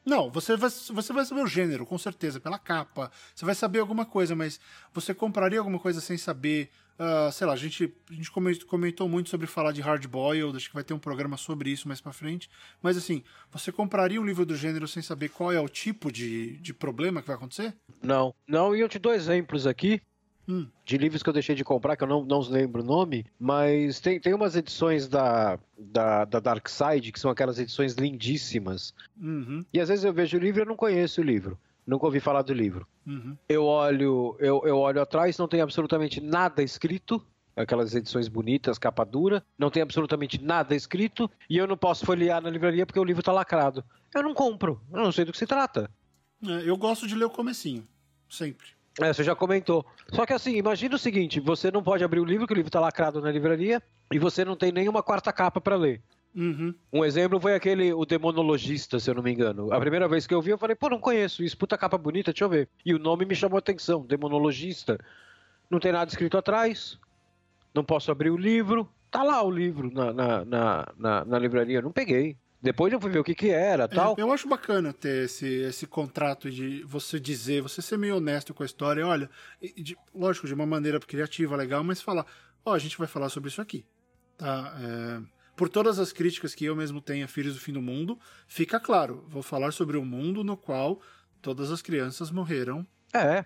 Não, 0.06 0.32
você 0.32 0.56
vai, 0.56 0.70
você 0.70 1.14
vai 1.14 1.26
saber 1.26 1.42
o 1.42 1.48
gênero, 1.48 1.86
com 1.86 1.98
certeza, 1.98 2.40
pela 2.40 2.58
capa. 2.58 3.12
Você 3.36 3.44
vai 3.44 3.54
saber 3.54 3.80
alguma 3.80 4.06
coisa, 4.06 4.34
mas 4.34 4.58
você 4.94 5.14
compraria 5.14 5.60
alguma 5.60 5.78
coisa 5.78 6.00
sem 6.00 6.18
saber 6.18 6.72
Uh, 7.00 7.32
sei 7.32 7.46
lá, 7.46 7.54
a 7.54 7.58
gente, 7.58 7.94
a 8.10 8.14
gente 8.14 8.32
comentou 8.66 9.08
muito 9.08 9.30
sobre 9.30 9.46
falar 9.46 9.72
de 9.72 9.82
hard 9.82 10.06
boiled, 10.08 10.58
acho 10.58 10.68
que 10.68 10.74
vai 10.74 10.84
ter 10.84 10.96
um 10.96 11.00
programa 11.00 11.38
sobre 11.38 11.70
isso 11.70 11.88
mais 11.88 12.02
pra 12.02 12.12
frente. 12.12 12.50
Mas 12.82 12.98
assim, 12.98 13.24
você 13.52 13.72
compraria 13.72 14.20
um 14.20 14.26
livro 14.26 14.46
do 14.46 14.56
gênero 14.56 14.88
sem 14.88 15.04
saber 15.04 15.30
qual 15.30 15.52
é 15.52 15.60
o 15.60 15.70
tipo 15.70 16.12
de, 16.12 16.58
de 16.58 16.74
problema 16.74 17.22
que 17.22 17.28
vai 17.28 17.36
acontecer? 17.36 17.76
Não. 18.02 18.34
Não, 18.48 18.76
e 18.76 18.80
eu 18.80 18.90
te 18.90 18.98
dou 18.98 19.14
exemplos 19.14 19.68
aqui. 19.68 20.02
Hum. 20.50 20.66
De 20.86 20.98
livros 20.98 21.22
que 21.22 21.28
eu 21.28 21.34
deixei 21.34 21.54
de 21.54 21.64
comprar, 21.64 21.98
que 21.98 22.04
eu 22.04 22.08
não, 22.08 22.24
não 22.24 22.40
lembro 22.40 22.82
o 22.82 22.86
nome, 22.86 23.26
mas 23.38 24.00
tem, 24.00 24.18
tem 24.18 24.34
umas 24.34 24.56
edições 24.56 25.08
da, 25.08 25.60
da, 25.78 26.24
da 26.24 26.40
Dark 26.40 26.68
Side, 26.70 27.12
que 27.12 27.20
são 27.20 27.30
aquelas 27.30 27.60
edições 27.60 27.96
lindíssimas. 27.96 28.94
Uhum. 29.22 29.66
E 29.74 29.80
às 29.80 29.90
vezes 29.90 30.06
eu 30.06 30.14
vejo 30.14 30.38
o 30.38 30.40
livro 30.40 30.62
e 30.62 30.64
eu 30.64 30.66
não 30.66 30.78
conheço 30.78 31.20
o 31.20 31.24
livro. 31.24 31.60
Nunca 31.88 32.06
ouvi 32.06 32.20
falar 32.20 32.42
do 32.42 32.54
livro. 32.54 32.86
Uhum. 33.08 33.38
Eu 33.48 33.64
olho, 33.64 34.36
eu, 34.40 34.62
eu 34.66 34.78
olho 34.78 35.02
atrás, 35.02 35.38
não 35.38 35.48
tem 35.48 35.62
absolutamente 35.62 36.20
nada 36.20 36.62
escrito. 36.62 37.26
Aquelas 37.56 37.96
edições 37.96 38.28
bonitas, 38.28 38.78
capa 38.78 39.04
dura, 39.04 39.44
não 39.58 39.72
tem 39.72 39.82
absolutamente 39.82 40.40
nada 40.40 40.76
escrito 40.76 41.32
e 41.50 41.58
eu 41.58 41.66
não 41.66 41.76
posso 41.76 42.06
folhear 42.06 42.40
na 42.40 42.52
livraria 42.52 42.86
porque 42.86 43.00
o 43.00 43.04
livro 43.04 43.24
tá 43.24 43.32
lacrado. 43.32 43.84
Eu 44.14 44.22
não 44.22 44.36
compro, 44.36 44.80
eu 44.94 45.02
não 45.02 45.12
sei 45.12 45.26
do 45.26 45.32
que 45.32 45.40
se 45.40 45.48
trata. 45.48 45.90
É, 46.46 46.70
eu 46.70 46.78
gosto 46.78 47.08
de 47.08 47.16
ler 47.16 47.26
o 47.26 47.32
comecinho, 47.32 47.88
sempre. 48.30 48.68
É, 49.00 49.12
você 49.12 49.24
já 49.24 49.36
comentou. 49.36 49.84
Só 50.12 50.24
que 50.24 50.34
assim, 50.34 50.56
imagina 50.56 50.96
o 50.96 51.00
seguinte: 51.00 51.40
você 51.40 51.72
não 51.72 51.82
pode 51.82 52.04
abrir 52.04 52.20
o 52.20 52.26
livro, 52.26 52.46
que 52.46 52.54
o 52.54 52.56
livro 52.56 52.70
tá 52.70 52.80
lacrado 52.80 53.22
na 53.22 53.32
livraria, 53.32 53.82
e 54.12 54.20
você 54.20 54.46
não 54.46 54.56
tem 54.56 54.72
nenhuma 54.72 55.02
quarta 55.02 55.34
capa 55.34 55.60
para 55.60 55.76
ler. 55.76 56.02
Uhum. 56.38 56.72
Um 56.94 57.04
exemplo 57.04 57.40
foi 57.40 57.56
aquele, 57.56 57.92
o 57.92 58.06
Demonologista, 58.06 59.00
se 59.00 59.10
eu 59.10 59.16
não 59.16 59.24
me 59.24 59.32
engano. 59.34 59.74
A 59.74 59.80
primeira 59.80 60.08
vez 60.08 60.28
que 60.28 60.34
eu 60.36 60.42
vi, 60.42 60.52
eu 60.52 60.58
falei, 60.58 60.76
pô, 60.76 60.88
não 60.88 61.00
conheço 61.00 61.44
isso, 61.44 61.58
puta 61.58 61.76
capa 61.76 61.98
bonita, 61.98 62.32
deixa 62.32 62.46
eu 62.46 62.50
ver. 62.50 62.70
E 62.86 62.94
o 62.94 63.00
nome 63.00 63.26
me 63.26 63.34
chamou 63.36 63.56
a 63.56 63.60
atenção, 63.60 64.06
Demonologista. 64.06 65.00
Não 65.68 65.80
tem 65.80 65.92
nada 65.92 66.10
escrito 66.10 66.38
atrás, 66.38 67.00
não 67.74 67.84
posso 67.84 68.12
abrir 68.12 68.30
o 68.30 68.38
livro, 68.38 68.88
tá 69.10 69.24
lá 69.24 69.42
o 69.42 69.50
livro 69.50 69.92
na, 69.92 70.14
na, 70.14 70.46
na, 70.46 70.94
na, 70.96 71.26
na 71.26 71.40
livraria, 71.40 71.82
não 71.82 71.92
peguei. 71.92 72.38
Depois 72.62 72.94
eu 72.94 73.00
fui 73.02 73.10
ver 73.10 73.20
o 73.20 73.24
que 73.24 73.36
que 73.36 73.50
era 73.50 73.84
É, 73.86 73.88
tal. 73.88 74.16
eu 74.18 74.32
acho 74.32 74.48
bacana 74.48 74.94
ter 74.94 75.26
esse, 75.26 75.46
esse 75.46 75.86
contrato 75.88 76.50
de 76.50 76.84
você 76.84 77.20
dizer, 77.20 77.62
você 77.62 77.82
ser 77.82 77.98
meio 77.98 78.18
honesto 78.18 78.54
com 78.54 78.64
a 78.64 78.66
história, 78.66 79.06
olha, 79.06 79.30
e 79.62 79.82
de- 79.82 79.98
lógico, 80.14 80.48
de 80.48 80.54
uma 80.54 80.66
maneira 80.66 81.00
criativa, 81.00 81.56
legal, 81.56 81.84
mas 81.84 82.02
falar, 82.02 82.26
ó, 82.66 82.74
a 82.74 82.80
gente 82.80 82.98
vai 82.98 83.08
falar 83.08 83.30
sobre 83.30 83.50
isso 83.50 83.62
aqui, 83.62 83.86
tá? 84.38 84.76
É, 84.82 85.37
por 85.58 85.68
todas 85.68 86.00
as 86.00 86.14
críticas 86.14 86.56
que 86.56 86.64
eu 86.64 86.76
mesmo 86.76 87.02
tenho 87.02 87.26
a 87.26 87.28
Filhos 87.28 87.56
do 87.56 87.60
Fim 87.60 87.74
do 87.74 87.82
Mundo, 87.82 88.18
fica 88.48 88.80
claro, 88.80 89.26
vou 89.28 89.44
falar 89.44 89.74
sobre 89.74 89.98
um 89.98 90.06
mundo 90.06 90.44
no 90.44 90.56
qual 90.56 91.02
todas 91.42 91.72
as 91.72 91.82
crianças 91.82 92.32
morreram 92.32 92.88
É, 93.14 93.46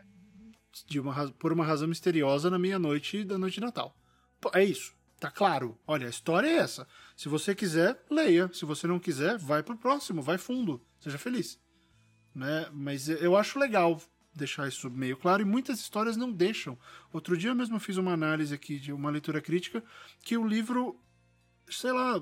uma, 1.00 1.32
por 1.32 1.52
uma 1.52 1.66
razão 1.66 1.88
misteriosa 1.88 2.50
na 2.50 2.60
meia-noite 2.60 3.24
da 3.24 3.38
noite 3.38 3.56
de 3.56 3.62
Natal. 3.62 3.96
É 4.54 4.64
isso. 4.64 4.94
Tá 5.20 5.30
claro. 5.30 5.78
Olha, 5.86 6.08
a 6.08 6.10
história 6.10 6.48
é 6.48 6.58
essa. 6.58 6.88
Se 7.16 7.30
você 7.30 7.54
quiser, 7.54 8.04
leia. 8.10 8.50
Se 8.52 8.66
você 8.66 8.88
não 8.88 9.00
quiser, 9.00 9.38
vai 9.38 9.62
pro 9.62 9.78
próximo, 9.78 10.22
vai 10.22 10.38
fundo. 10.38 10.84
Seja 11.00 11.18
feliz. 11.18 11.60
Né? 12.34 12.68
Mas 12.74 13.08
eu 13.08 13.38
acho 13.38 13.60
legal 13.60 14.02
deixar 14.34 14.68
isso 14.68 14.90
meio 14.90 15.18
claro 15.18 15.42
e 15.42 15.46
muitas 15.46 15.80
histórias 15.80 16.18
não 16.18 16.32
deixam. 16.32 16.78
Outro 17.14 17.38
dia 17.38 17.52
eu 17.52 17.56
mesmo 17.56 17.80
fiz 17.80 17.98
uma 17.98 18.14
análise 18.14 18.54
aqui 18.54 18.80
de 18.80 18.92
uma 18.92 19.12
leitura 19.12 19.42
crítica 19.42 19.84
que 20.24 20.38
o 20.38 20.48
livro, 20.48 21.00
sei 21.70 21.92
lá, 21.92 22.18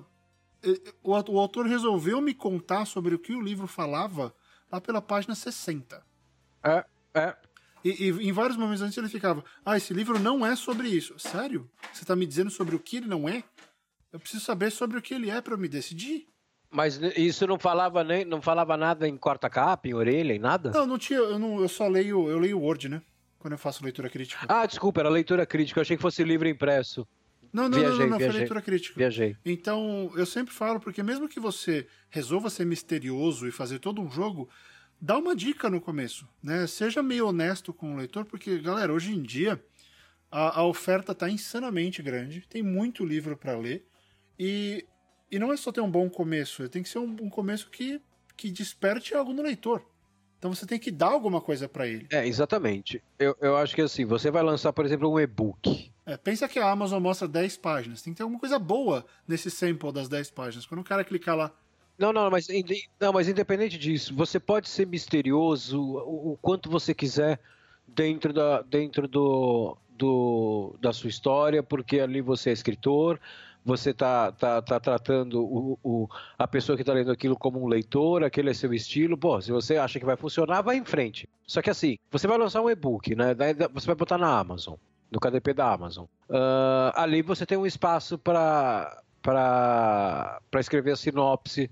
o, 1.04 1.32
o 1.32 1.40
autor 1.40 1.66
resolveu 1.66 2.22
me 2.22 2.34
contar 2.34 2.86
sobre 2.86 3.16
o 3.16 3.20
que 3.20 3.34
o 3.34 3.42
livro 3.42 3.68
falava 3.68 4.34
lá 4.72 4.80
pela 4.80 5.02
página 5.02 5.36
60. 5.36 6.04
é, 6.64 6.86
é. 7.14 7.36
E, 7.84 8.10
e 8.10 8.30
em 8.30 8.32
vários 8.32 8.58
momentos 8.58 8.82
antes 8.82 8.98
ele 8.98 9.08
ficava: 9.08 9.44
Ah, 9.66 9.78
esse 9.78 9.94
livro 9.94 10.20
não 10.20 10.46
é 10.46 10.56
sobre 10.56 10.90
isso. 10.90 11.18
Sério? 11.18 11.70
Você 11.94 12.04
tá 12.04 12.16
me 12.16 12.26
dizendo 12.26 12.50
sobre 12.50 12.76
o 12.76 12.80
que 12.80 12.98
ele 12.98 13.08
não 13.08 13.28
é? 13.28 13.44
Eu 14.12 14.20
preciso 14.20 14.44
saber 14.44 14.72
sobre 14.72 14.98
o 14.98 15.02
que 15.02 15.14
ele 15.14 15.30
é 15.30 15.40
para 15.40 15.54
eu 15.54 15.58
me 15.58 15.68
decidir. 15.68 16.28
Mas 16.72 17.00
isso 17.16 17.48
não 17.48 17.58
falava 17.58 18.04
nem, 18.04 18.26
não 18.26 18.42
falava 18.42 18.78
nada 18.78 19.08
em 19.08 19.18
quarta 19.18 19.50
capa, 19.50 19.88
em 19.88 19.94
orelha, 19.94 20.34
em 20.34 20.40
nada? 20.40 20.72
Não, 20.72 20.86
não 20.86 20.98
tinha. 20.98 21.20
Eu, 21.20 21.40
não, 21.40 21.60
eu 21.62 21.70
só 21.70 21.88
leio. 21.88 22.30
Eu 22.30 22.38
leio 22.38 22.60
Word, 22.60 22.90
né? 22.90 23.02
Quando 23.40 23.54
eu 23.54 23.58
faço 23.58 23.84
leitura 23.84 24.10
crítica. 24.10 24.46
Ah, 24.50 24.66
desculpa, 24.66 25.00
era 25.00 25.10
leitura 25.10 25.46
crítica. 25.46 25.80
Eu 25.80 25.82
achei 25.82 25.96
que 25.96 26.02
fosse 26.02 26.24
livro 26.24 26.48
impresso. 26.48 27.08
Não, 27.52 27.64
não, 27.64 27.70
não, 27.70 27.80
viajei, 27.80 28.00
não, 28.00 28.10
não, 28.10 28.18
foi 28.18 28.20
viajei. 28.20 28.40
leitura 28.40 28.62
crítica. 28.62 28.96
Viajei. 28.98 29.38
Então, 29.46 30.12
eu 30.16 30.26
sempre 30.26 30.54
falo, 30.54 30.80
porque 30.80 31.02
mesmo 31.04 31.28
que 31.28 31.40
você 31.40 31.88
resolva 32.10 32.50
ser 32.50 32.66
misterioso 32.66 33.48
e 33.48 33.52
fazer 33.52 33.80
todo 33.80 34.02
um 34.02 34.10
jogo, 34.10 34.50
dá 35.00 35.18
uma 35.18 35.36
dica 35.36 35.70
no 35.70 35.80
começo, 35.80 36.28
né? 36.44 36.68
Seja 36.68 37.02
meio 37.02 37.28
honesto 37.28 37.74
com 37.74 37.94
o 37.94 37.98
leitor, 37.98 38.26
porque, 38.26 38.60
galera, 38.60 38.94
hoje 38.94 39.14
em 39.14 39.22
dia 39.22 39.62
a, 40.32 40.60
a 40.60 40.64
oferta 40.64 41.16
tá 41.16 41.30
insanamente 41.30 42.02
grande, 42.02 42.46
tem 42.50 42.62
muito 42.62 43.06
livro 43.06 43.36
para 43.38 43.58
ler, 43.58 43.86
e, 44.38 44.86
e 45.32 45.40
não 45.40 45.52
é 45.52 45.58
só 45.58 45.72
ter 45.72 45.82
um 45.82 45.90
bom 45.90 46.10
começo, 46.10 46.68
tem 46.70 46.84
que 46.84 46.90
ser 46.90 47.00
um, 47.00 47.16
um 47.22 47.30
começo 47.30 47.70
que, 47.70 48.02
que 48.36 48.52
desperte 48.52 49.14
algo 49.14 49.34
no 49.34 49.42
leitor. 49.42 49.84
Então 50.40 50.56
você 50.56 50.66
tem 50.66 50.80
que 50.80 50.90
dar 50.90 51.08
alguma 51.08 51.42
coisa 51.42 51.68
para 51.68 51.86
ele. 51.86 52.08
É, 52.10 52.26
exatamente. 52.26 53.04
Eu, 53.20 53.36
eu 53.42 53.58
acho 53.58 53.76
que 53.76 53.82
assim, 53.82 54.06
você 54.06 54.32
vai 54.32 54.42
lançar, 54.42 54.72
por 54.72 54.86
exemplo, 54.86 55.12
um 55.12 55.20
e-book. 55.20 55.92
É, 56.06 56.16
pensa 56.18 56.48
que 56.48 56.58
a 56.58 56.72
Amazon 56.72 57.04
mostra 57.04 57.28
10 57.28 57.58
páginas, 57.58 58.02
tem 58.02 58.14
que 58.14 58.18
ter 58.18 58.24
alguma 58.24 58.40
coisa 58.40 58.58
boa 58.58 59.06
nesse 59.28 59.52
sample 59.52 59.92
das 59.92 60.08
10 60.08 60.32
páginas. 60.32 60.66
Quando 60.66 60.80
o 60.80 60.84
cara 60.84 61.04
clicar 61.04 61.36
lá, 61.36 61.52
Não, 61.98 62.14
não, 62.14 62.32
mas, 62.32 62.48
não, 63.00 63.12
mas 63.12 63.28
independente 63.28 63.78
disso, 63.78 64.16
você 64.16 64.40
pode 64.40 64.70
ser 64.70 64.88
misterioso 64.88 65.80
o, 65.80 66.32
o 66.32 66.38
quanto 66.42 66.70
você 66.70 66.94
quiser 66.94 67.40
dentro, 67.86 68.32
da, 68.32 68.62
dentro 68.62 69.08
do, 69.08 69.78
do, 69.90 70.76
da 70.80 70.94
sua 70.94 71.10
história, 71.10 71.62
porque 71.62 72.00
ali 72.00 72.22
você 72.22 72.50
é 72.50 72.54
escritor, 72.54 73.20
você 73.70 73.94
tá, 73.94 74.32
tá, 74.32 74.62
tá 74.62 74.80
tratando 74.80 75.42
o, 75.44 75.80
o- 75.84 76.10
a 76.38 76.48
pessoa 76.48 76.76
que 76.76 76.82
está 76.82 76.92
lendo 76.92 77.12
aquilo 77.12 77.38
como 77.38 77.64
um 77.64 77.68
leitor, 77.68 78.24
aquele 78.24 78.50
é 78.50 78.54
seu 78.54 78.74
estilo. 78.74 79.18
Pô, 79.18 79.40
se 79.40 79.52
você 79.52 79.78
acha 79.78 80.00
que 80.00 80.06
vai 80.06 80.18
funcionar, 80.18 80.62
vai 80.62 80.78
em 80.78 80.84
frente. 80.84 81.30
Só 81.48 81.62
que 81.62 81.70
assim, 81.70 81.98
você 82.12 82.28
vai 82.28 82.38
lançar 82.38 82.62
um 82.62 82.70
e-book, 82.70 83.16
né? 83.16 83.36
Você 83.74 83.86
vai 83.88 83.96
botar 83.96 84.18
na 84.18 84.40
Amazon, 84.40 84.76
no 85.12 85.20
KDP 85.20 85.54
da 85.54 85.72
Amazon. 85.72 86.06
Ah, 86.30 86.92
ali 87.04 87.22
você 87.22 87.46
tem 87.46 87.58
um 87.58 87.66
espaço 87.66 88.18
para 88.18 89.02
escrever 90.60 90.92
a 90.92 90.96
sinopse 90.96 91.70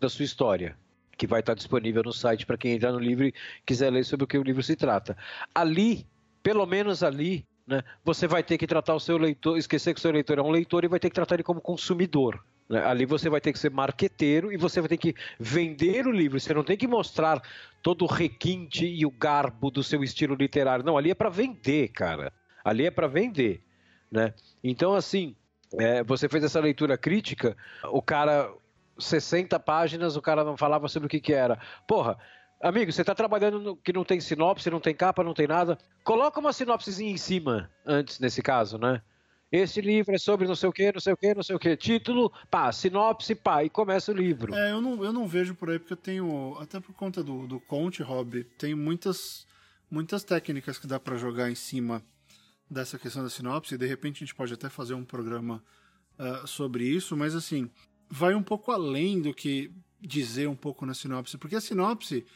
da 0.00 0.08
sua 0.08 0.24
história, 0.24 0.76
que 1.16 1.26
vai 1.26 1.40
estar 1.40 1.54
disponível 1.54 2.02
no 2.02 2.12
site 2.12 2.44
para 2.44 2.58
quem 2.58 2.72
entrar 2.74 2.92
no 2.92 2.98
livro 2.98 3.24
e 3.26 3.34
quiser 3.64 3.90
ler 3.90 4.04
sobre 4.04 4.24
o 4.24 4.26
que 4.26 4.36
o 4.36 4.42
livro 4.42 4.62
se 4.62 4.76
trata. 4.76 5.16
Ali, 5.54 6.06
pelo 6.42 6.66
menos 6.66 7.02
ali, 7.02 7.46
né, 7.66 7.82
você 8.04 8.26
vai 8.26 8.42
ter 8.42 8.56
que 8.56 8.66
tratar 8.66 8.94
o 8.94 9.00
seu 9.00 9.18
leitor, 9.18 9.58
esquecer 9.58 9.92
que 9.92 9.98
o 9.98 10.02
seu 10.02 10.12
leitor 10.12 10.38
é 10.38 10.42
um 10.42 10.50
leitor 10.50 10.84
e 10.84 10.88
vai 10.88 11.00
ter 11.00 11.08
que 11.08 11.14
tratar 11.14 11.34
ele 11.34 11.42
como 11.42 11.60
consumidor. 11.60 12.42
né? 12.68 12.84
Ali 12.84 13.04
você 13.04 13.28
vai 13.28 13.40
ter 13.40 13.52
que 13.52 13.58
ser 13.58 13.70
marqueteiro 13.70 14.52
e 14.52 14.56
você 14.56 14.80
vai 14.80 14.88
ter 14.88 14.96
que 14.96 15.14
vender 15.38 16.06
o 16.06 16.12
livro. 16.12 16.38
Você 16.38 16.54
não 16.54 16.62
tem 16.62 16.76
que 16.76 16.86
mostrar 16.86 17.42
todo 17.82 18.02
o 18.02 18.08
requinte 18.08 18.86
e 18.86 19.04
o 19.04 19.10
garbo 19.10 19.70
do 19.70 19.82
seu 19.82 20.04
estilo 20.04 20.34
literário. 20.34 20.84
Não, 20.84 20.96
ali 20.96 21.10
é 21.10 21.14
para 21.14 21.28
vender, 21.28 21.88
cara. 21.88 22.32
Ali 22.64 22.86
é 22.86 22.90
para 22.90 23.08
vender, 23.08 23.62
né? 24.10 24.32
Então, 24.62 24.94
assim, 24.94 25.34
é, 25.78 26.02
você 26.04 26.28
fez 26.28 26.44
essa 26.44 26.60
leitura 26.60 26.96
crítica, 26.96 27.56
o 27.84 28.00
cara 28.02 28.52
60 28.98 29.58
páginas, 29.60 30.16
o 30.16 30.22
cara 30.22 30.44
não 30.44 30.56
falava 30.56 30.88
sobre 30.88 31.06
o 31.06 31.10
que 31.10 31.20
que 31.20 31.32
era. 31.32 31.58
Porra, 31.86 32.18
amigo, 32.60 32.92
você 32.92 33.04
tá 33.04 33.14
trabalhando 33.14 33.58
no, 33.60 33.76
que 33.76 33.92
não 33.92 34.04
tem 34.04 34.20
sinopse, 34.20 34.70
não 34.70 34.80
tem 34.80 34.94
capa, 34.94 35.24
não 35.24 35.34
tem 35.34 35.46
nada. 35.46 35.78
Coloca 36.04 36.40
uma 36.40 36.52
sinopsezinha 36.52 37.10
em 37.10 37.16
cima, 37.16 37.70
antes, 37.84 38.18
nesse 38.18 38.42
caso, 38.42 38.78
né? 38.78 39.02
Esse 39.50 39.80
livro 39.80 40.14
é 40.14 40.18
sobre 40.18 40.46
não 40.46 40.56
sei 40.56 40.68
o 40.68 40.72
que, 40.72 40.92
não 40.92 41.00
sei 41.00 41.12
o 41.12 41.16
que, 41.16 41.34
não 41.34 41.42
sei 41.42 41.56
o 41.56 41.58
que. 41.58 41.76
Título, 41.76 42.32
pá, 42.50 42.72
sinopse, 42.72 43.34
pá, 43.34 43.62
e 43.64 43.70
começa 43.70 44.10
o 44.10 44.14
livro. 44.14 44.54
É, 44.54 44.72
eu 44.72 44.80
não, 44.80 45.04
eu 45.04 45.12
não 45.12 45.26
vejo 45.26 45.54
por 45.54 45.70
aí, 45.70 45.78
porque 45.78 45.92
eu 45.92 45.96
tenho, 45.96 46.56
até 46.58 46.80
por 46.80 46.92
conta 46.94 47.22
do, 47.22 47.46
do 47.46 47.60
Conte 47.60 48.02
Hobby, 48.02 48.44
tem 48.44 48.74
muitas, 48.74 49.46
muitas 49.90 50.24
técnicas 50.24 50.78
que 50.78 50.86
dá 50.86 50.98
pra 50.98 51.16
jogar 51.16 51.50
em 51.50 51.54
cima 51.54 52.02
dessa 52.68 52.98
questão 52.98 53.22
da 53.22 53.30
sinopse, 53.30 53.78
de 53.78 53.86
repente 53.86 54.16
a 54.16 54.26
gente 54.26 54.34
pode 54.34 54.52
até 54.52 54.68
fazer 54.68 54.94
um 54.94 55.04
programa 55.04 55.62
ah, 56.18 56.42
sobre 56.46 56.84
isso, 56.84 57.16
mas 57.16 57.34
assim, 57.34 57.70
vai 58.10 58.34
um 58.34 58.42
pouco 58.42 58.72
além 58.72 59.20
do 59.20 59.32
que 59.32 59.70
dizer 60.00 60.48
um 60.48 60.56
pouco 60.56 60.84
na 60.84 60.94
sinopse, 60.94 61.38
porque 61.38 61.56
a 61.56 61.60
sinopse, 61.60 62.26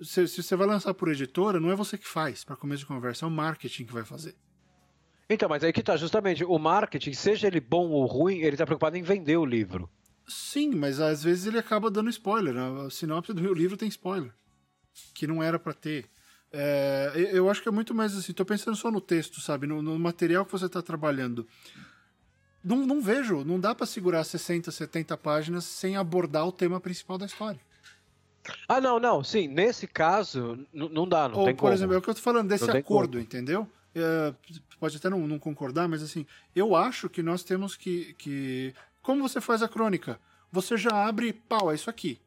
se, 0.00 0.26
se 0.28 0.42
você 0.42 0.56
vai 0.56 0.66
lançar 0.66 0.94
por 0.94 1.08
editora, 1.08 1.58
não 1.60 1.70
é 1.70 1.74
você 1.76 1.96
que 1.98 2.06
faz, 2.06 2.44
para 2.44 2.56
começo 2.56 2.80
de 2.80 2.86
conversa, 2.86 3.24
é 3.24 3.28
o 3.28 3.30
marketing 3.30 3.84
que 3.84 3.92
vai 3.92 4.04
fazer. 4.04 4.34
Então, 5.30 5.48
mas 5.48 5.62
aí 5.62 5.72
que 5.72 5.82
tá, 5.82 5.96
justamente, 5.96 6.42
o 6.44 6.58
marketing, 6.58 7.12
seja 7.12 7.46
ele 7.46 7.60
bom 7.60 7.88
ou 7.90 8.06
ruim, 8.06 8.38
ele 8.38 8.56
tá 8.56 8.64
preocupado 8.64 8.96
em 8.96 9.02
vender 9.02 9.36
o 9.36 9.44
livro. 9.44 9.90
Sim, 10.26 10.74
mas 10.74 11.00
às 11.00 11.22
vezes 11.22 11.46
ele 11.46 11.58
acaba 11.58 11.90
dando 11.90 12.08
spoiler. 12.10 12.54
né? 12.54 12.86
A 12.86 12.90
sinopse 12.90 13.32
do 13.32 13.54
livro 13.54 13.76
tem 13.76 13.88
spoiler. 13.88 14.32
Que 15.14 15.26
não 15.26 15.42
era 15.42 15.58
pra 15.58 15.72
ter. 15.72 16.06
É, 16.50 17.12
eu- 17.32 17.48
acho 17.50 17.62
que 17.62 17.68
é 17.68 17.72
muito 17.72 17.94
mais 17.94 18.16
assim. 18.16 18.32
Tô 18.32 18.44
pensando 18.44 18.76
só 18.76 18.90
no 18.90 19.00
texto, 19.00 19.40
sabe? 19.40 19.66
No, 19.66 19.82
no 19.82 19.98
material 19.98 20.44
que 20.46 20.52
você 20.52 20.68
tá 20.68 20.80
trabalhando. 20.82 21.46
Não, 22.64 22.86
não 22.86 23.00
vejo, 23.00 23.44
não 23.44 23.60
dá 23.60 23.74
pra 23.74 23.86
segurar 23.86 24.24
60, 24.24 24.70
70 24.70 25.16
páginas 25.16 25.64
sem 25.64 25.96
abordar 25.96 26.46
o 26.46 26.52
tema 26.52 26.80
principal 26.80 27.16
da 27.16 27.26
história. 27.26 27.60
Ah, 28.66 28.80
não, 28.80 28.98
não, 28.98 29.22
sim, 29.22 29.46
nesse 29.46 29.86
caso, 29.86 30.66
não 30.72 31.06
dá, 31.06 31.28
não 31.28 31.38
Ou, 31.38 31.44
tem 31.46 31.54
por 31.54 31.62
como. 31.62 31.72
exemplo, 31.74 31.94
é 31.94 31.98
o 31.98 32.02
que 32.02 32.08
eu 32.08 32.14
tô 32.14 32.20
falando 32.20 32.48
desse 32.48 32.70
acordo, 32.70 33.18
entendeu? 33.20 33.68
É, 33.94 34.32
pode 34.78 34.96
até 34.96 35.10
não, 35.10 35.26
não 35.26 35.38
concordar, 35.38 35.88
mas 35.88 36.02
assim, 36.02 36.24
eu 36.54 36.74
acho 36.76 37.08
que 37.08 37.22
nós 37.22 37.42
temos 37.42 37.76
que, 37.76 38.14
que. 38.14 38.72
Como 39.02 39.26
você 39.28 39.40
faz 39.40 39.62
a 39.62 39.68
crônica? 39.68 40.18
Você 40.50 40.76
já 40.76 40.90
abre, 41.06 41.32
pau, 41.32 41.70
é 41.70 41.74
isso 41.74 41.90
aqui. 41.90 42.18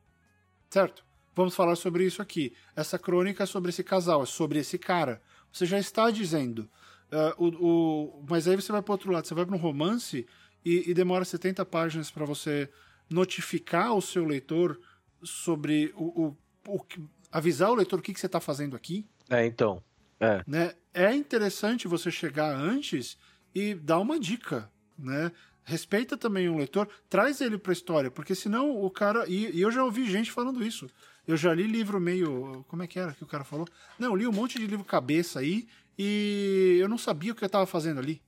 Certo? 0.69 1.03
Vamos 1.35 1.55
falar 1.55 1.75
sobre 1.75 2.03
isso 2.05 2.21
aqui. 2.21 2.53
Essa 2.75 2.99
crônica 2.99 3.43
é 3.43 3.45
sobre 3.45 3.69
esse 3.69 3.83
casal, 3.83 4.23
é 4.23 4.25
sobre 4.25 4.59
esse 4.59 4.77
cara. 4.77 5.21
Você 5.51 5.65
já 5.65 5.79
está 5.79 6.11
dizendo. 6.11 6.69
É, 7.11 7.33
o, 7.37 7.47
o- 7.47 8.25
mas 8.29 8.47
aí 8.47 8.55
você 8.55 8.71
vai 8.71 8.81
para 8.81 8.93
outro 8.93 9.11
lado, 9.11 9.25
você 9.27 9.33
vai 9.33 9.45
para 9.45 9.55
um 9.55 9.59
romance 9.59 10.25
e, 10.63 10.89
e 10.89 10.93
demora 10.93 11.25
70 11.25 11.65
páginas 11.65 12.11
para 12.11 12.25
você 12.25 12.69
notificar 13.09 13.93
o 13.93 14.01
seu 14.01 14.25
leitor 14.25 14.79
sobre 15.23 15.93
o, 15.95 16.25
o, 16.25 16.37
o 16.67 16.85
avisar 17.31 17.69
o 17.69 17.75
leitor 17.75 17.99
o 17.99 18.01
que, 18.01 18.13
que 18.13 18.19
você 18.19 18.25
está 18.25 18.39
fazendo 18.39 18.75
aqui. 18.75 19.05
É, 19.29 19.45
então. 19.45 19.83
É. 20.19 20.43
Né? 20.45 20.73
é 20.93 21.13
interessante 21.15 21.87
você 21.87 22.11
chegar 22.11 22.53
antes 22.55 23.17
e 23.53 23.73
dar 23.73 23.99
uma 23.99 24.19
dica, 24.19 24.69
né? 24.97 25.31
Respeita 25.63 26.17
também 26.17 26.49
o 26.49 26.57
leitor, 26.57 26.87
traz 27.09 27.39
ele 27.39 27.57
para 27.57 27.71
a 27.71 27.73
história, 27.73 28.11
porque 28.11 28.33
senão 28.33 28.83
o 28.83 28.89
cara. 28.89 29.25
E, 29.27 29.55
e, 29.55 29.61
eu 29.61 29.71
já 29.71 29.83
ouvi 29.83 30.09
gente 30.09 30.31
falando 30.31 30.63
isso. 30.63 30.87
Eu 31.27 31.37
já 31.37 31.53
li 31.53 31.67
livro 31.67 31.99
meio. 31.99 32.65
Como 32.67 32.81
é 32.81 32.87
que 32.87 32.99
era 32.99 33.13
que 33.13 33.23
o 33.23 33.27
cara 33.27 33.43
falou? 33.43 33.67
Não, 33.97 34.09
eu 34.09 34.15
li 34.15 34.27
um 34.27 34.31
monte 34.31 34.59
de 34.59 34.65
livro 34.65 34.83
cabeça 34.83 35.39
aí 35.39 35.67
e 35.97 36.77
eu 36.81 36.89
não 36.89 36.97
sabia 36.97 37.31
o 37.31 37.35
que 37.35 37.43
eu 37.43 37.47
estava 37.47 37.65
fazendo 37.65 37.99
ali. 37.99 38.21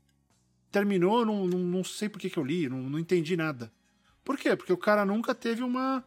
Terminou, 0.71 1.25
não, 1.25 1.47
não, 1.47 1.59
não 1.59 1.83
sei 1.83 2.07
por 2.07 2.19
que, 2.19 2.29
que 2.29 2.37
eu 2.37 2.43
li, 2.43 2.69
não, 2.69 2.77
não 2.77 2.99
entendi 2.99 3.35
nada. 3.35 3.71
Por 4.23 4.37
quê? 4.37 4.55
Porque 4.55 4.71
o 4.71 4.77
cara 4.77 5.03
nunca 5.03 5.33
teve 5.33 5.63
uma. 5.63 6.03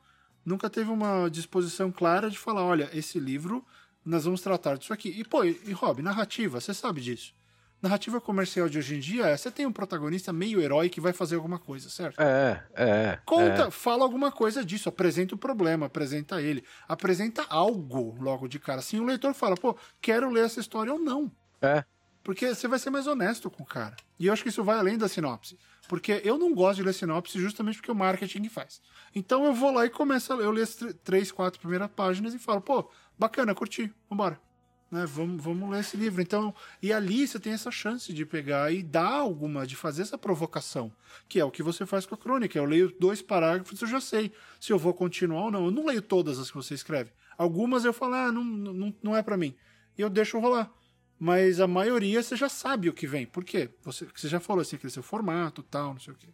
Nunca 0.47 0.71
teve 0.71 0.91
uma 0.91 1.29
disposição 1.29 1.91
clara 1.91 2.31
de 2.31 2.39
falar: 2.39 2.65
olha, 2.65 2.89
esse 2.95 3.19
livro 3.19 3.67
nós 4.05 4.25
vamos 4.25 4.41
tratar 4.41 4.79
disso 4.79 4.93
aqui. 4.93 5.09
E, 5.09 5.25
pô, 5.25 5.43
e 5.43 5.73
Rob, 5.73 6.01
narrativa, 6.01 6.61
você 6.61 6.73
sabe 6.73 7.01
disso. 7.01 7.35
Narrativa 7.83 8.21
comercial 8.21 8.69
de 8.69 8.79
hoje 8.79 8.95
em 8.95 9.01
dia 9.01 9.27
é 9.27 9.37
você 9.37 9.51
tem 9.51 9.67
um 9.67 9.73
protagonista 9.73 10.33
meio 10.33 10.61
herói 10.61 10.89
que 10.89 11.01
vai 11.01 11.13
fazer 11.13 11.35
alguma 11.35 11.59
coisa, 11.59 11.91
certo? 11.91 12.19
É, 12.21 12.63
é. 12.75 13.19
Conta, 13.27 13.65
é. 13.65 13.71
fala 13.71 14.05
alguma 14.05 14.31
coisa 14.33 14.65
disso, 14.65 14.89
apresenta 14.89 15.35
o 15.35 15.39
problema, 15.39 15.87
apresenta 15.87 16.41
ele, 16.41 16.65
apresenta 16.89 17.45
algo 17.51 18.17
logo 18.19 18.49
de 18.49 18.59
cara. 18.59 18.79
Assim 18.79 19.01
o 19.01 19.05
leitor 19.05 19.35
fala, 19.35 19.57
pô, 19.57 19.77
quero 20.01 20.31
ler 20.31 20.47
essa 20.47 20.61
história 20.61 20.93
ou 20.93 20.99
não. 20.99 21.31
É. 21.61 21.85
Porque 22.23 22.55
você 22.55 22.67
vai 22.67 22.79
ser 22.79 22.91
mais 22.91 23.07
honesto 23.07 23.51
com 23.51 23.63
o 23.63 23.67
cara. 23.67 23.95
E 24.19 24.27
eu 24.27 24.33
acho 24.33 24.43
que 24.43 24.49
isso 24.49 24.65
vai 24.65 24.79
além 24.79 24.97
da 24.97 25.07
sinopse. 25.09 25.59
Porque 25.89 26.21
eu 26.25 26.39
não 26.39 26.55
gosto 26.55 26.77
de 26.77 26.83
ler 26.83 26.93
sinopse 26.93 27.39
justamente 27.39 27.77
porque 27.77 27.91
o 27.91 27.95
marketing 27.95 28.49
faz. 28.49 28.81
Então 29.15 29.45
eu 29.45 29.55
vou 29.55 29.73
lá 29.73 29.87
e 29.87 29.91
começo 29.91 30.33
a 30.33 30.37
ler, 30.37 30.45
eu 30.45 30.51
leio 30.51 30.65
as 30.65 30.77
três, 31.05 31.31
quatro 31.31 31.61
primeiras 31.61 31.91
páginas 31.91 32.35
e 32.35 32.39
falo, 32.39 32.61
pô, 32.61 32.91
bacana, 33.19 33.55
curti, 33.55 33.93
vambora. 34.09 34.41
Né, 34.89 35.05
vamos, 35.05 35.43
vamos 35.43 35.69
ler 35.69 35.81
esse 35.81 35.97
livro. 35.97 36.23
Então, 36.23 36.55
e 36.81 36.93
ali 36.93 37.27
você 37.27 37.41
tem 37.41 37.53
essa 37.53 37.71
chance 37.71 38.13
de 38.13 38.25
pegar 38.25 38.73
e 38.73 38.83
dar 38.83 39.15
alguma, 39.15 39.67
de 39.67 39.75
fazer 39.75 40.03
essa 40.03 40.17
provocação, 40.17 40.93
que 41.29 41.41
é 41.41 41.45
o 41.45 41.51
que 41.51 41.63
você 41.63 41.85
faz 41.85 42.07
com 42.07 42.15
a 42.15 42.19
crônica. 42.19 42.57
Eu 42.57 42.65
leio 42.65 42.95
dois 42.99 43.21
parágrafos, 43.21 43.81
eu 43.81 43.89
já 43.89 44.01
sei 44.01 44.33
se 44.61 44.73
eu 44.73 44.79
vou 44.79 44.95
continuar 44.95 45.47
ou 45.47 45.51
não. 45.51 45.65
Eu 45.67 45.71
não 45.73 45.87
leio 45.87 46.03
todas 46.03 46.39
as 46.39 46.51
que 46.51 46.57
você 46.57 46.75
escreve. 46.75 47.11
Algumas 47.37 47.85
eu 47.85 47.93
falo, 47.93 48.15
ah, 48.15 48.31
não, 48.31 48.45
não, 48.45 48.95
não 49.03 49.17
é 49.17 49.23
para 49.23 49.37
mim. 49.37 49.55
E 49.99 50.03
eu 50.03 50.09
deixo 50.09 50.39
rolar. 50.39 50.71
Mas 51.19 51.61
a 51.61 51.67
maioria 51.67 52.23
você 52.23 52.37
já 52.37 52.49
sabe 52.49 52.89
o 52.89 52.93
que 52.93 53.07
vem. 53.07 53.27
Por 53.27 53.45
quê? 53.45 53.71
Você, 53.83 54.07
você 54.15 54.29
já 54.29 54.39
falou 54.39 54.61
assim, 54.61 54.77
aquele 54.77 54.93
seu 54.93 55.03
formato 55.03 55.63
tal, 55.63 55.95
não 55.95 56.01
sei 56.01 56.13
o 56.13 56.17
quê. 56.17 56.29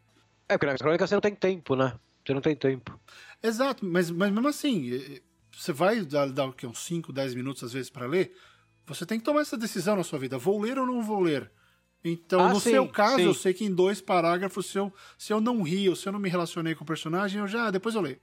É, 0.48 0.58
porque 0.58 0.66
na 0.66 0.76
crônica 0.76 1.06
você 1.06 1.14
não 1.14 1.20
tem 1.20 1.34
tempo, 1.34 1.76
né? 1.76 1.98
Você 2.24 2.34
não 2.34 2.40
tem 2.40 2.56
tempo. 2.56 2.98
Exato, 3.42 3.84
mas, 3.84 4.10
mas 4.10 4.30
mesmo 4.32 4.48
assim, 4.48 5.20
você 5.52 5.72
vai 5.72 6.04
dar, 6.04 6.30
dar 6.30 6.46
o 6.46 6.52
quê? 6.52 6.66
uns 6.66 6.80
5, 6.80 7.12
10 7.12 7.34
minutos 7.34 7.62
às 7.62 7.72
vezes 7.72 7.90
para 7.90 8.06
ler, 8.06 8.32
você 8.86 9.06
tem 9.06 9.18
que 9.18 9.24
tomar 9.24 9.40
essa 9.40 9.56
decisão 9.56 9.96
na 9.96 10.04
sua 10.04 10.18
vida. 10.18 10.38
Vou 10.38 10.60
ler 10.60 10.78
ou 10.78 10.86
não 10.86 11.02
vou 11.02 11.20
ler? 11.20 11.50
Então, 12.04 12.40
ah, 12.40 12.48
no 12.48 12.60
sim, 12.60 12.70
seu 12.70 12.88
caso, 12.88 13.18
sim. 13.18 13.24
eu 13.24 13.34
sei 13.34 13.54
que 13.54 13.64
em 13.64 13.72
dois 13.72 14.00
parágrafos, 14.00 14.66
se 14.66 14.76
eu, 14.76 14.92
se 15.16 15.32
eu 15.32 15.40
não 15.40 15.62
ri 15.62 15.88
ou 15.88 15.94
se 15.94 16.08
eu 16.08 16.12
não 16.12 16.18
me 16.18 16.28
relacionei 16.28 16.74
com 16.74 16.82
o 16.82 16.86
personagem, 16.86 17.40
eu 17.40 17.46
já, 17.46 17.70
depois 17.70 17.94
eu 17.94 18.00
leio. 18.00 18.18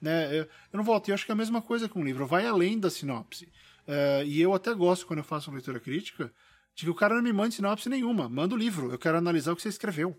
Né? 0.00 0.28
Eu, 0.28 0.44
eu 0.44 0.76
não 0.76 0.82
volto. 0.82 1.08
E 1.08 1.10
eu 1.10 1.14
acho 1.14 1.26
que 1.26 1.30
é 1.30 1.34
a 1.34 1.36
mesma 1.36 1.60
coisa 1.60 1.88
com 1.88 2.00
o 2.00 2.04
livro. 2.04 2.26
Vai 2.26 2.46
além 2.46 2.78
da 2.78 2.88
sinopse. 2.88 3.52
Uh, 3.90 4.24
e 4.24 4.40
eu 4.40 4.54
até 4.54 4.72
gosto, 4.72 5.04
quando 5.04 5.18
eu 5.18 5.24
faço 5.24 5.50
uma 5.50 5.56
leitura 5.56 5.80
crítica, 5.80 6.32
de 6.76 6.84
que 6.84 6.90
o 6.90 6.94
cara 6.94 7.16
não 7.16 7.22
me 7.22 7.32
mande 7.32 7.56
sinopse 7.56 7.88
nenhuma. 7.88 8.28
Manda 8.28 8.54
o 8.54 8.58
livro. 8.58 8.92
Eu 8.92 8.98
quero 8.98 9.18
analisar 9.18 9.52
o 9.52 9.56
que 9.56 9.62
você 9.62 9.68
escreveu. 9.68 10.16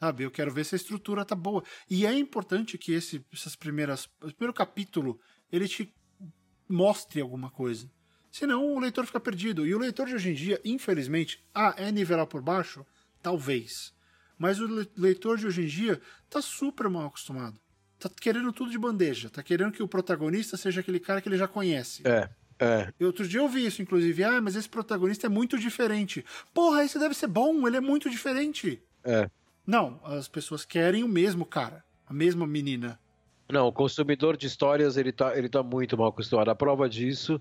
Sabe? 0.00 0.24
Eu 0.24 0.30
quero 0.30 0.52
ver 0.52 0.64
se 0.64 0.74
a 0.74 0.76
estrutura 0.76 1.24
tá 1.24 1.36
boa. 1.36 1.62
E 1.88 2.04
é 2.04 2.12
importante 2.12 2.76
que 2.76 2.92
esse, 2.92 3.24
essas 3.32 3.54
primeiras. 3.54 4.08
Primeiro 4.18 4.52
capítulo 4.52 5.20
ele 5.52 5.68
te 5.68 5.94
mostre 6.68 7.20
alguma 7.20 7.50
coisa. 7.50 7.88
Senão 8.30 8.74
o 8.74 8.80
leitor 8.80 9.06
fica 9.06 9.20
perdido. 9.20 9.66
E 9.66 9.74
o 9.74 9.78
leitor 9.78 10.06
de 10.06 10.14
hoje 10.14 10.30
em 10.30 10.34
dia, 10.34 10.60
infelizmente, 10.64 11.44
ah, 11.54 11.74
é 11.76 11.92
nivelar 11.92 12.26
por 12.26 12.42
baixo? 12.42 12.84
Talvez. 13.22 13.92
Mas 14.38 14.58
o 14.58 14.86
leitor 14.96 15.36
de 15.36 15.46
hoje 15.46 15.62
em 15.62 15.66
dia 15.66 16.00
tá 16.28 16.40
super 16.42 16.88
mal 16.88 17.06
acostumado. 17.06 17.60
Tá 17.98 18.08
querendo 18.08 18.52
tudo 18.52 18.70
de 18.70 18.78
bandeja. 18.78 19.28
Tá 19.28 19.42
querendo 19.42 19.72
que 19.72 19.82
o 19.82 19.88
protagonista 19.88 20.56
seja 20.56 20.80
aquele 20.80 20.98
cara 20.98 21.20
que 21.20 21.28
ele 21.28 21.36
já 21.36 21.46
conhece. 21.46 22.02
É. 22.06 22.30
É. 22.60 22.92
E 23.00 23.04
outro 23.04 23.26
dia 23.26 23.40
eu 23.40 23.48
vi 23.48 23.64
isso, 23.64 23.80
inclusive. 23.80 24.22
Ah, 24.22 24.40
mas 24.40 24.54
esse 24.54 24.68
protagonista 24.68 25.26
é 25.26 25.30
muito 25.30 25.58
diferente. 25.58 26.24
Porra, 26.52 26.84
esse 26.84 26.98
deve 26.98 27.14
ser 27.14 27.26
bom, 27.26 27.66
ele 27.66 27.78
é 27.78 27.80
muito 27.80 28.10
diferente. 28.10 28.82
É. 29.02 29.30
Não, 29.66 29.98
as 30.04 30.28
pessoas 30.28 30.64
querem 30.64 31.02
o 31.02 31.08
mesmo 31.08 31.46
cara, 31.46 31.82
a 32.06 32.12
mesma 32.12 32.46
menina. 32.46 32.98
Não, 33.50 33.66
o 33.66 33.72
consumidor 33.72 34.36
de 34.36 34.46
histórias 34.46 34.96
ele 34.96 35.10
tá, 35.10 35.36
ele 35.36 35.48
tá 35.48 35.62
muito 35.62 35.96
mal 35.96 36.08
acostumado. 36.08 36.50
A 36.50 36.54
prova 36.54 36.88
disso 36.88 37.40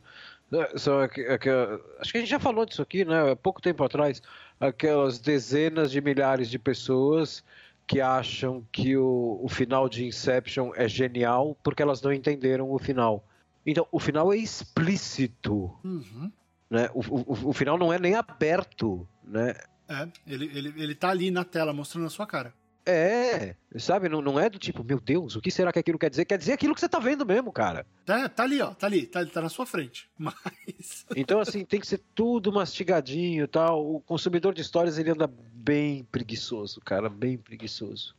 né, 0.50 0.68
são 0.76 1.00
acho 1.00 1.14
que 1.14 2.18
a 2.18 2.20
gente 2.20 2.30
já 2.30 2.40
falou 2.40 2.66
disso 2.66 2.82
aqui, 2.82 3.06
né? 3.06 3.32
Há 3.32 3.36
pouco 3.36 3.62
tempo 3.62 3.84
atrás, 3.84 4.22
aquelas 4.60 5.20
dezenas 5.20 5.92
de 5.92 6.02
milhares 6.02 6.50
de 6.50 6.58
pessoas 6.58 7.44
que 7.86 8.02
acham 8.02 8.66
que 8.72 8.96
o, 8.98 9.40
o 9.44 9.50
final 9.50 9.90
de 9.90 10.06
Inception 10.06 10.72
é 10.76 10.88
genial 10.88 11.58
porque 11.64 11.82
elas 11.82 12.02
não 12.02 12.14
entenderam 12.14 12.72
o 12.72 12.80
final. 12.80 13.24
Então, 13.66 13.88
o 13.92 14.00
final 14.00 14.34
é 14.34 14.38
explícito. 14.38 15.78
Uhum. 15.84 16.32
Né? 16.70 16.90
O, 16.94 17.00
o, 17.00 17.50
o 17.50 17.54
final 17.54 17.78
não 17.78 17.92
é 17.92 18.00
nem 18.00 18.16
aberto, 18.16 19.08
né? 19.24 19.56
É, 19.88 20.08
ele, 20.28 20.46
ele, 20.54 20.74
ele 20.78 20.96
tá 20.96 21.10
ali 21.10 21.32
na 21.32 21.44
tela 21.44 21.74
mostrando 21.74 22.06
a 22.06 22.10
sua 22.10 22.28
cara. 22.28 22.54
É, 22.86 23.56
sabe? 23.78 24.10
Não, 24.10 24.22
não 24.22 24.40
é 24.40 24.50
do 24.50 24.58
tipo, 24.58 24.84
meu 24.84 25.00
Deus, 25.00 25.36
o 25.36 25.42
que 25.42 25.52
será 25.52 25.72
que 25.72 25.78
aquilo 25.78 26.00
quer 26.00 26.10
dizer? 26.10 26.26
Quer 26.26 26.38
dizer 26.38 26.54
aquilo 26.54 26.74
que 26.74 26.80
você 26.80 26.90
tá 26.90 26.98
vendo 26.98 27.24
mesmo, 27.26 27.52
cara. 27.52 27.86
Tá, 28.04 28.28
tá 28.28 28.44
ali, 28.44 28.62
ó, 28.62 28.74
tá 28.74 28.88
ali, 28.88 29.06
tá, 29.06 29.24
tá 29.26 29.42
na 29.42 29.50
sua 29.50 29.66
frente. 29.66 30.10
Mas. 30.18 31.06
Então, 31.16 31.40
assim, 31.40 31.64
tem 31.66 31.80
que 31.80 31.88
ser 31.88 32.02
tudo 32.16 32.52
mastigadinho 32.52 33.44
e 33.44 33.48
tal. 33.48 33.96
O 33.96 34.00
consumidor 34.02 34.54
de 34.56 34.62
histórias, 34.62 34.98
ele 34.98 35.12
anda 35.12 35.28
bem 35.28 36.04
preguiçoso, 36.06 36.82
cara, 36.82 37.10
bem 37.10 37.38
preguiçoso. 37.38 38.16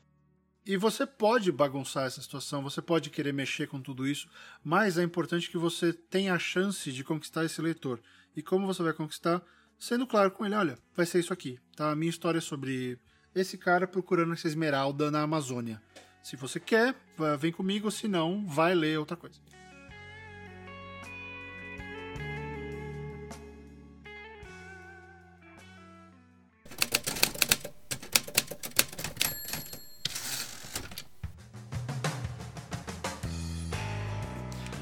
E 0.71 0.77
você 0.77 1.05
pode 1.05 1.51
bagunçar 1.51 2.07
essa 2.07 2.23
situação, 2.23 2.62
você 2.62 2.81
pode 2.81 3.11
querer 3.11 3.33
mexer 3.33 3.66
com 3.66 3.81
tudo 3.81 4.07
isso, 4.07 4.29
mas 4.62 4.99
é 4.99 5.03
importante 5.03 5.51
que 5.51 5.59
você 5.59 5.93
tenha 5.93 6.33
a 6.33 6.39
chance 6.39 6.93
de 6.93 7.03
conquistar 7.03 7.45
esse 7.45 7.61
leitor. 7.61 7.99
E 8.37 8.41
como 8.41 8.68
você 8.68 8.81
vai 8.81 8.93
conquistar? 8.93 9.43
Sendo 9.77 10.07
claro 10.07 10.31
com 10.31 10.47
ele, 10.47 10.55
olha, 10.55 10.79
vai 10.95 11.05
ser 11.07 11.18
isso 11.18 11.33
aqui, 11.33 11.59
tá? 11.75 11.91
A 11.91 11.97
minha 11.97 12.09
história 12.09 12.39
é 12.39 12.41
sobre 12.41 13.01
esse 13.35 13.59
cara 13.59 13.85
procurando 13.85 14.33
essa 14.33 14.47
esmeralda 14.47 15.11
na 15.11 15.23
Amazônia. 15.23 15.83
Se 16.23 16.37
você 16.37 16.61
quer, 16.61 16.95
vem 17.37 17.51
comigo, 17.51 17.91
se 17.91 18.07
não, 18.07 18.47
vai 18.47 18.73
ler 18.73 18.97
outra 18.97 19.16
coisa. 19.16 19.41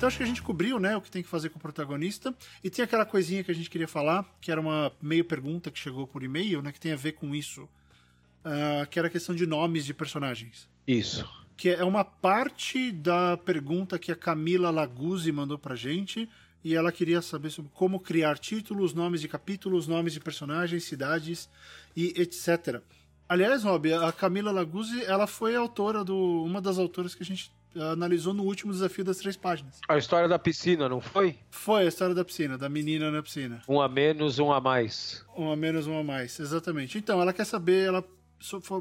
Então 0.08 0.14
acho 0.14 0.16
que 0.16 0.24
a 0.24 0.26
gente 0.26 0.42
cobriu, 0.42 0.80
né, 0.80 0.96
o 0.96 1.02
que 1.02 1.10
tem 1.10 1.22
que 1.22 1.28
fazer 1.28 1.50
com 1.50 1.58
o 1.58 1.60
protagonista. 1.60 2.34
E 2.64 2.70
tem 2.70 2.82
aquela 2.82 3.04
coisinha 3.04 3.44
que 3.44 3.50
a 3.50 3.54
gente 3.54 3.68
queria 3.68 3.86
falar, 3.86 4.24
que 4.40 4.50
era 4.50 4.58
uma 4.58 4.90
meio 5.02 5.22
pergunta 5.22 5.70
que 5.70 5.78
chegou 5.78 6.06
por 6.06 6.22
e-mail, 6.22 6.62
né, 6.62 6.72
que 6.72 6.80
tem 6.80 6.92
a 6.92 6.96
ver 6.96 7.12
com 7.12 7.34
isso 7.34 7.64
uh, 7.64 8.88
que 8.90 8.98
era 8.98 9.08
a 9.08 9.10
questão 9.10 9.34
de 9.34 9.46
nomes 9.46 9.84
de 9.84 9.92
personagens. 9.92 10.66
Isso. 10.86 11.28
Que 11.58 11.68
é 11.68 11.84
uma 11.84 12.04
parte 12.04 12.90
da 12.90 13.36
pergunta 13.36 13.98
que 13.98 14.10
a 14.10 14.16
Camila 14.16 14.70
Laguzzi 14.70 15.30
mandou 15.30 15.58
pra 15.58 15.76
gente. 15.76 16.26
E 16.64 16.74
ela 16.74 16.90
queria 16.90 17.20
saber 17.20 17.50
sobre 17.50 17.70
como 17.74 18.00
criar 18.00 18.38
títulos, 18.38 18.94
nomes 18.94 19.20
de 19.20 19.28
capítulos, 19.28 19.86
nomes 19.86 20.14
de 20.14 20.20
personagens, 20.20 20.84
cidades 20.84 21.50
e 21.94 22.14
etc. 22.16 22.80
Aliás, 23.28 23.62
Rob, 23.62 23.92
a 23.92 24.10
Camila 24.10 24.50
Laguzzi, 24.50 25.04
ela 25.04 25.26
foi 25.26 25.54
autora 25.54 26.02
do. 26.02 26.16
uma 26.42 26.62
das 26.62 26.78
autoras 26.78 27.14
que 27.14 27.22
a 27.22 27.26
gente 27.26 27.52
analisou 27.76 28.32
no 28.32 28.44
último 28.44 28.72
desafio 28.72 29.04
das 29.04 29.18
três 29.18 29.36
páginas. 29.36 29.80
A 29.88 29.96
história 29.96 30.28
da 30.28 30.38
piscina, 30.38 30.88
não 30.88 31.00
foi? 31.00 31.38
Foi 31.50 31.84
a 31.84 31.88
história 31.88 32.14
da 32.14 32.24
piscina, 32.24 32.56
da 32.56 32.68
menina 32.68 33.10
na 33.10 33.22
piscina. 33.22 33.62
Um 33.68 33.80
a 33.80 33.88
menos, 33.88 34.38
um 34.38 34.52
a 34.52 34.60
mais. 34.60 35.24
Um 35.36 35.50
a 35.50 35.56
menos, 35.56 35.86
um 35.86 35.98
a 35.98 36.04
mais, 36.04 36.38
exatamente. 36.40 36.98
Então, 36.98 37.20
ela 37.20 37.32
quer 37.32 37.44
saber, 37.44 37.88
ela 37.88 38.04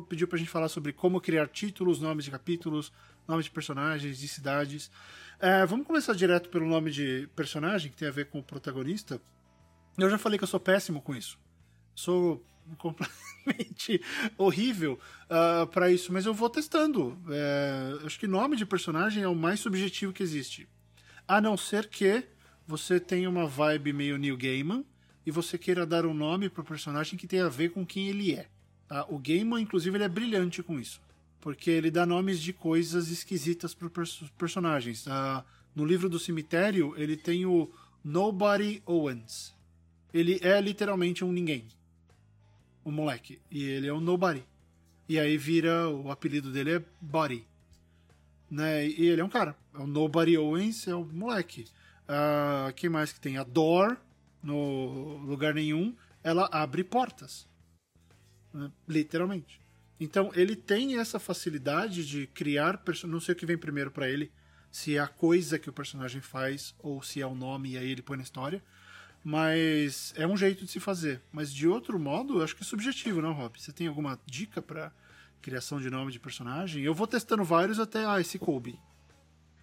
pediu 0.08 0.28
pra 0.28 0.38
gente 0.38 0.50
falar 0.50 0.70
sobre 0.70 0.94
como 0.94 1.20
criar 1.20 1.48
títulos, 1.48 2.00
nomes 2.00 2.26
de 2.26 2.32
capítulos, 2.32 2.92
nomes 3.28 3.46
de 3.46 3.52
personagens, 3.52 4.20
de 4.20 4.28
cidades. 4.28 4.92
É, 5.40 5.66
vamos 5.66 5.86
começar 5.86 6.14
direto 6.14 6.50
pelo 6.50 6.66
nome 6.66 6.92
de 6.92 7.28
personagem, 7.36 7.92
que 7.92 7.98
tem 7.98 8.08
a 8.08 8.12
ver 8.12 8.30
com 8.30 8.40
o 8.40 8.44
protagonista. 8.44 9.22
Eu 9.98 10.10
já 10.10 10.18
falei 10.18 10.38
que 10.38 10.44
eu 10.44 10.48
sou 10.48 10.60
péssimo 10.60 11.02
com 11.02 11.16
isso. 11.16 11.40
Sou 11.96 12.44
completamente 12.78 14.02
horrível 14.38 14.94
uh, 14.94 15.64
ah, 15.64 15.68
para 15.72 15.92
isso, 15.92 16.12
mas 16.12 16.26
eu 16.26 16.34
vou 16.34 16.50
testando. 16.50 17.18
É, 17.30 18.06
acho 18.06 18.20
que 18.20 18.28
nome 18.28 18.56
de 18.56 18.66
personagem 18.66 19.24
é 19.24 19.28
o 19.28 19.36
mais 19.36 19.60
subjetivo 19.60 20.14
que 20.14 20.24
existe. 20.24 20.68
A 21.28 21.42
não 21.42 21.58
ser 21.58 21.88
que 21.88 22.24
você 22.66 23.00
tenha 23.00 23.30
uma 23.30 23.48
vibe 23.48 23.94
meio 23.94 24.18
New 24.18 24.36
Gaiman 24.38 24.86
e 25.26 25.32
você 25.32 25.58
queira 25.58 25.86
dar 25.86 26.06
um 26.06 26.14
nome 26.14 26.50
para 26.50 26.64
personagem 26.64 27.18
que 27.18 27.28
tenha 27.28 27.46
a 27.46 27.50
ver 27.50 27.72
com 27.72 27.86
quem 27.86 28.08
ele 28.08 28.34
é. 28.34 28.48
Tá? 28.88 29.06
O 29.10 29.20
Gaiman, 29.20 29.62
inclusive, 29.62 29.98
ele 29.98 30.06
é 30.06 30.10
brilhante 30.10 30.64
com 30.64 30.80
isso. 30.80 31.02
Porque 31.42 31.70
ele 31.70 31.92
dá 31.92 32.06
nomes 32.06 32.42
de 32.42 32.54
coisas 32.54 33.10
esquisitas 33.10 33.74
para 33.74 34.02
os 34.02 34.24
personagens. 34.38 35.06
Uh, 35.06 35.44
No 35.76 35.86
livro 35.86 36.10
do 36.10 36.18
cemitério, 36.18 36.94
ele 36.98 37.16
tem 37.16 37.46
o 37.46 37.70
Nobody 38.04 38.82
Owens. 38.86 39.54
Ele 40.14 40.40
é 40.42 40.60
literalmente 40.60 41.24
um 41.24 41.32
ninguém. 41.32 41.68
O 42.88 42.92
moleque. 42.92 43.42
E 43.52 43.66
ele 43.66 43.88
é 43.88 43.92
um 43.94 44.00
nobody. 44.00 44.46
E 45.10 45.20
aí 45.20 45.38
vira. 45.38 45.90
O 45.90 46.10
apelido 46.10 46.54
dele 46.54 46.76
é 46.76 46.86
Body. 47.02 47.46
Né? 48.50 48.88
E 48.88 49.08
ele 49.08 49.20
é 49.20 49.26
um 49.26 49.30
cara. 49.30 49.58
É 49.74 49.80
o 49.80 49.86
Nobody 49.86 50.38
Owens, 50.38 50.88
é 50.88 50.96
o 50.96 51.04
moleque. 51.04 51.66
Uh, 52.04 52.72
quem 52.78 52.90
mais 52.90 53.12
que 53.12 53.20
tem? 53.20 53.38
A 53.38 53.44
Door, 53.44 53.98
no 54.42 55.18
lugar 55.18 55.54
nenhum, 55.54 55.94
ela 56.24 56.48
abre 56.50 56.82
portas. 56.82 57.46
Né? 58.54 58.72
Literalmente. 58.88 59.60
Então 60.00 60.32
ele 60.34 60.56
tem 60.56 60.98
essa 60.98 61.20
facilidade 61.20 62.08
de 62.08 62.26
criar. 62.28 62.82
Não 63.04 63.20
sei 63.20 63.34
o 63.34 63.38
que 63.38 63.46
vem 63.46 63.58
primeiro 63.58 63.92
para 63.92 64.10
ele. 64.10 64.32
Se 64.72 64.96
é 64.96 65.00
a 65.00 65.10
coisa 65.10 65.60
que 65.60 65.70
o 65.70 65.74
personagem 65.74 66.22
faz 66.22 66.74
ou 66.80 67.04
se 67.04 67.22
é 67.22 67.28
o 67.28 67.36
nome 67.36 67.72
e 67.72 67.78
aí 67.78 67.92
ele 67.92 68.02
põe 68.02 68.16
na 68.16 68.24
história. 68.24 68.64
Mas 69.30 70.14
é 70.16 70.26
um 70.26 70.38
jeito 70.38 70.64
de 70.64 70.72
se 70.72 70.80
fazer. 70.80 71.22
Mas 71.34 71.54
de 71.54 71.68
outro 71.68 72.00
modo, 72.00 72.42
acho 72.42 72.56
que 72.56 72.64
é 72.64 72.66
subjetivo, 72.66 73.22
não, 73.22 73.34
Rob? 73.34 73.62
Você 73.62 73.74
tem 73.74 73.86
alguma 73.86 74.18
dica 74.26 74.62
para 74.62 74.90
criação 75.42 75.82
de 75.82 75.90
nome 75.90 76.14
de 76.14 76.18
personagem? 76.18 76.82
Eu 76.82 76.94
vou 76.94 77.06
testando 77.06 77.44
vários 77.44 77.78
até 77.78 78.06
ah, 78.06 78.22
esse 78.22 78.40
Kobe. 78.40 78.80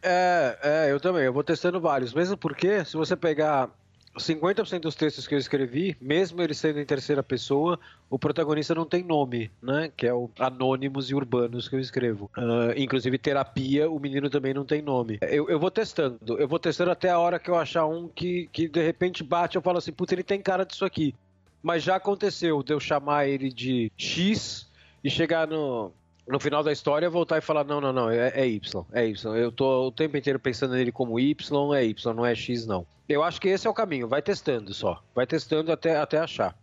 É, 0.03 0.59
é, 0.63 0.93
eu 0.93 1.01
também. 1.01 1.23
Eu 1.23 1.33
vou 1.33 1.43
testando 1.43 1.81
vários. 1.81 2.13
Mesmo 2.13 2.37
porque, 2.37 2.85
se 2.85 2.95
você 2.95 3.17
pegar 3.17 3.71
50% 4.17 4.81
dos 4.81 4.95
textos 4.95 5.27
que 5.27 5.35
eu 5.35 5.39
escrevi, 5.39 5.97
mesmo 6.01 6.41
eles 6.43 6.59
sendo 6.59 6.79
em 6.79 6.85
terceira 6.85 7.23
pessoa, 7.23 7.79
o 8.09 8.19
protagonista 8.19 8.75
não 8.75 8.85
tem 8.87 9.03
nome, 9.03 9.51
né? 9.63 9.91
Que 9.97 10.07
é 10.07 10.15
o 10.15 10.31
Anônimos 10.39 11.11
e 11.11 11.15
Urbanos 11.15 11.69
que 11.69 11.77
eu 11.77 11.81
escrevo. 11.81 12.31
Uh, 12.37 12.73
inclusive, 12.77 13.19
terapia, 13.19 13.91
o 13.91 13.99
menino 13.99 14.31
também 14.31 14.55
não 14.55 14.65
tem 14.65 14.81
nome. 14.81 15.19
Eu, 15.23 15.49
eu 15.49 15.59
vou 15.59 15.71
testando, 15.71 16.19
eu 16.39 16.47
vou 16.47 16.59
testando 16.59 16.91
até 16.91 17.11
a 17.11 17.19
hora 17.19 17.39
que 17.39 17.51
eu 17.51 17.57
achar 17.57 17.87
um 17.87 18.09
que, 18.09 18.49
que 18.53 18.69
de 18.69 18.83
repente 18.83 19.25
bate, 19.25 19.57
eu 19.57 19.63
falo 19.63 19.79
assim, 19.79 19.93
putz, 19.93 20.13
ele 20.13 20.23
tem 20.23 20.41
cara 20.41 20.65
disso 20.65 20.85
aqui. 20.85 21.15
Mas 21.63 21.83
já 21.83 21.97
aconteceu 21.97 22.63
de 22.63 22.73
eu 22.73 22.79
chamar 22.79 23.27
ele 23.27 23.51
de 23.51 23.91
X 23.97 24.71
e 25.03 25.11
chegar 25.11 25.47
no, 25.49 25.93
no 26.27 26.41
final 26.41 26.63
da 26.63 26.73
história 26.73 27.09
voltar 27.11 27.39
e 27.39 27.41
falar: 27.41 27.65
não, 27.65 27.81
não, 27.81 27.93
não, 27.93 28.11
é, 28.11 28.29
é, 28.35 28.49
Y, 28.49 28.85
é 28.93 29.07
Y. 29.07 29.37
Eu 29.37 29.53
tô 29.53 29.89
o 29.89 29.93
tempo 29.93 30.17
inteiro 30.17 30.39
pensando 30.39 30.75
nele 30.75 30.93
como 30.93 31.19
Y, 31.21 31.75
é 31.75 31.85
Y, 31.85 32.15
não 32.15 32.25
é 32.25 32.35
X, 32.35 32.67
não. 32.67 32.87
Eu 33.09 33.23
acho 33.23 33.41
que 33.41 33.49
esse 33.49 33.67
é 33.67 33.71
o 33.71 33.75
caminho, 33.75 34.09
vai 34.09 34.23
testando 34.23 34.73
só. 34.73 35.03
Vai 35.15 35.27
testando 35.27 35.71
até, 35.71 35.97
até 35.97 36.19
achar. 36.19 36.57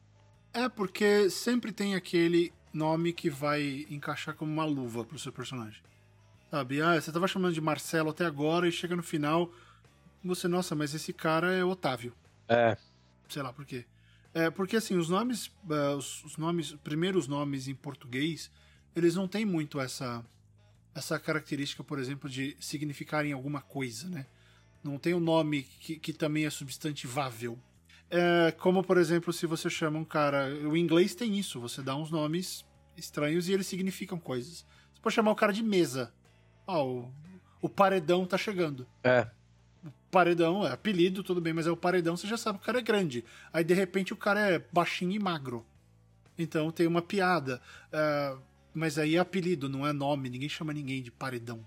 É, 0.54 0.68
porque 0.68 1.30
sempre 1.30 1.72
tem 1.72 1.96
aquele 1.96 2.52
nome 2.74 3.14
que 3.14 3.30
vai 3.30 3.86
encaixar 3.90 4.36
como 4.36 4.52
uma 4.52 4.66
luva 4.66 5.04
pro 5.04 5.20
seu 5.20 5.32
personagem. 5.32 5.82
Sabe? 6.50 6.82
Ah, 6.82 7.00
você 7.00 7.12
tava 7.12 7.28
chamando 7.28 7.54
de 7.54 7.62
Marcelo 7.62 8.10
até 8.10 8.26
agora 8.26 8.68
e 8.68 8.72
chega 8.72 8.96
no 8.96 9.04
final, 9.04 9.52
você, 10.24 10.48
nossa, 10.48 10.76
mas 10.76 10.94
esse 10.94 11.14
cara 11.14 11.54
é 11.54 11.64
Otávio. 11.64 12.14
É. 12.48 12.76
Sei 13.30 13.42
lá 13.42 13.54
por 13.54 13.66
quê. 13.66 13.86
É, 14.34 14.50
porque 14.50 14.76
assim, 14.76 14.98
os 14.98 15.10
nomes, 15.10 15.48
uh, 15.48 15.96
os, 15.98 16.24
os 16.24 16.38
nomes, 16.38 16.74
primeiros 16.84 17.28
nomes 17.28 17.68
em 17.68 17.76
português, 17.76 18.52
eles 18.96 19.16
não 19.16 19.28
têm 19.28 19.46
muito 19.46 19.80
essa 19.80 20.24
essa 20.94 21.18
característica, 21.18 21.84
por 21.84 22.00
exemplo, 22.00 22.30
de 22.30 22.56
significarem 22.60 23.32
alguma 23.32 23.62
coisa, 23.62 24.10
né? 24.10 24.26
Não 24.84 24.98
tem 24.98 25.14
um 25.14 25.20
nome 25.20 25.64
que, 25.64 25.96
que 25.98 26.12
também 26.12 26.46
é 26.46 26.50
substantivável. 26.50 27.58
É, 28.10 28.52
como, 28.52 28.84
por 28.84 28.98
exemplo, 28.98 29.32
se 29.32 29.46
você 29.46 29.70
chama 29.70 29.98
um 29.98 30.04
cara. 30.04 30.48
O 30.68 30.76
inglês 30.76 31.16
tem 31.16 31.38
isso, 31.38 31.62
você 31.62 31.82
dá 31.82 31.96
uns 31.96 32.12
nomes 32.12 32.66
estranhos 32.98 33.48
e 33.48 33.54
eles 33.54 33.68
significam 33.68 34.20
coisas. 34.20 34.66
Você 34.94 35.02
pode 35.02 35.16
chamar 35.16 35.32
o 35.32 35.36
cara 35.36 35.54
de 35.54 35.64
mesa. 35.64 36.14
Ó, 36.68 36.84
oh, 36.84 37.00
o, 37.00 37.14
o 37.62 37.70
paredão 37.70 38.26
tá 38.26 38.38
chegando. 38.38 38.86
É. 39.04 39.30
O 39.86 39.92
paredão 40.12 40.66
é 40.68 40.72
apelido, 40.72 41.24
tudo 41.24 41.40
bem, 41.40 41.54
mas 41.54 41.68
é 41.68 41.72
o 41.72 41.78
paredão, 41.78 42.18
você 42.18 42.28
já 42.28 42.38
sabe 42.38 42.60
que 42.60 42.64
o 42.64 42.66
cara 42.66 42.80
é 42.80 42.84
grande. 42.84 43.24
Aí 43.54 43.64
de 43.64 43.74
repente 43.74 44.12
o 44.14 44.18
cara 44.18 44.42
é 44.42 44.60
baixinho 44.74 45.14
e 45.14 45.20
magro. 45.20 45.66
Então 46.38 46.70
tem 46.70 46.88
uma 46.88 47.02
piada. 47.02 47.62
É, 47.92 48.36
mas 48.74 48.98
aí 48.98 49.16
é 49.16 49.20
apelido, 49.20 49.68
não 49.68 49.86
é 49.86 49.94
nome, 49.94 50.30
ninguém 50.30 50.50
chama 50.50 50.74
ninguém 50.74 51.02
de 51.02 51.12
paredão. 51.12 51.66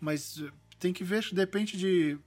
Mas 0.00 0.40
eh, 0.40 0.50
tem 0.78 0.92
que 0.92 1.04
ver, 1.04 1.26
depende 1.32 1.76
de. 1.76 2.18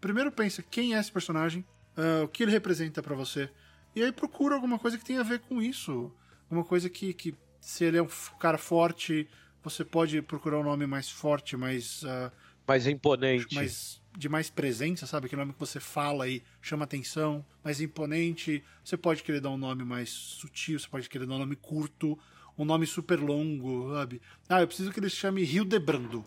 Primeiro 0.00 0.32
pensa 0.32 0.62
quem 0.62 0.94
é 0.94 1.00
esse 1.00 1.10
personagem, 1.10 1.64
uh, 1.96 2.24
o 2.24 2.28
que 2.28 2.42
ele 2.42 2.52
representa 2.52 3.02
para 3.02 3.14
você. 3.14 3.50
E 3.94 4.02
aí 4.02 4.12
procura 4.12 4.54
alguma 4.54 4.78
coisa 4.78 4.96
que 4.96 5.04
tenha 5.04 5.20
a 5.20 5.24
ver 5.24 5.40
com 5.40 5.60
isso. 5.60 6.12
Alguma 6.44 6.64
coisa 6.64 6.88
que, 6.88 7.12
que 7.12 7.34
se 7.60 7.84
ele 7.84 7.98
é 7.98 8.02
um 8.02 8.08
cara 8.38 8.56
forte, 8.56 9.28
você 9.62 9.84
pode 9.84 10.22
procurar 10.22 10.58
um 10.58 10.62
nome 10.62 10.86
mais 10.86 11.10
forte, 11.10 11.56
mais. 11.56 12.02
Uh, 12.02 12.30
mais 12.66 12.86
imponente. 12.86 13.54
Mais, 13.54 14.00
de 14.16 14.28
mais 14.28 14.50
presença, 14.50 15.06
sabe? 15.06 15.26
Aquele 15.26 15.40
nome 15.40 15.52
que 15.52 15.60
você 15.60 15.80
fala 15.80 16.28
e 16.28 16.42
chama 16.60 16.84
atenção, 16.84 17.44
mais 17.64 17.80
imponente. 17.80 18.62
Você 18.84 18.96
pode 18.96 19.22
querer 19.22 19.40
dar 19.40 19.50
um 19.50 19.56
nome 19.56 19.84
mais 19.84 20.10
sutil, 20.10 20.78
você 20.78 20.88
pode 20.88 21.08
querer 21.08 21.26
dar 21.26 21.34
um 21.34 21.38
nome 21.38 21.56
curto 21.56 22.18
um 22.58 22.64
nome 22.64 22.86
super 22.86 23.20
longo, 23.20 23.94
sabe? 23.94 24.20
Ah, 24.48 24.60
eu 24.60 24.66
preciso 24.66 24.90
que 24.90 24.98
ele 24.98 25.08
se 25.08 25.16
chame 25.16 25.44
Rio 25.44 25.64
de 25.64 25.78
Brando. 25.78 26.24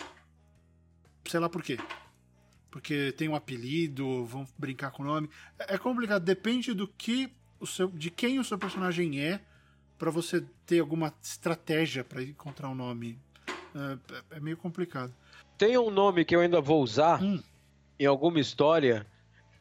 Sei 1.26 1.40
lá 1.40 1.50
por 1.50 1.62
quê. 1.62 1.78
Porque 2.72 3.12
tem 3.12 3.28
um 3.28 3.36
apelido, 3.36 4.26
vão 4.26 4.48
brincar 4.58 4.92
com 4.92 5.04
o 5.04 5.06
nome. 5.06 5.30
É, 5.60 5.76
é 5.76 5.78
complicado, 5.78 6.24
depende 6.24 6.74
do 6.74 6.88
que 6.88 7.30
o 7.60 7.68
seu, 7.68 7.90
de 7.90 8.10
quem 8.10 8.40
o 8.40 8.44
seu 8.46 8.58
personagem 8.58 9.20
é, 9.20 9.42
para 10.00 10.10
você 10.10 10.44
ter 10.66 10.80
alguma 10.80 11.14
estratégia 11.22 12.04
para 12.04 12.24
encontrar 12.24 12.70
um 12.70 12.76
nome. 12.76 13.20
É, 13.76 14.38
é, 14.38 14.40
meio 14.40 14.56
complicado. 14.56 15.14
Tem 15.58 15.78
um 15.78 15.92
nome 15.92 16.24
que 16.24 16.36
eu 16.36 16.40
ainda 16.40 16.62
vou 16.62 16.82
usar 16.82 17.22
hum. 17.22 17.44
em 18.00 18.06
alguma 18.06 18.40
história 18.40 19.06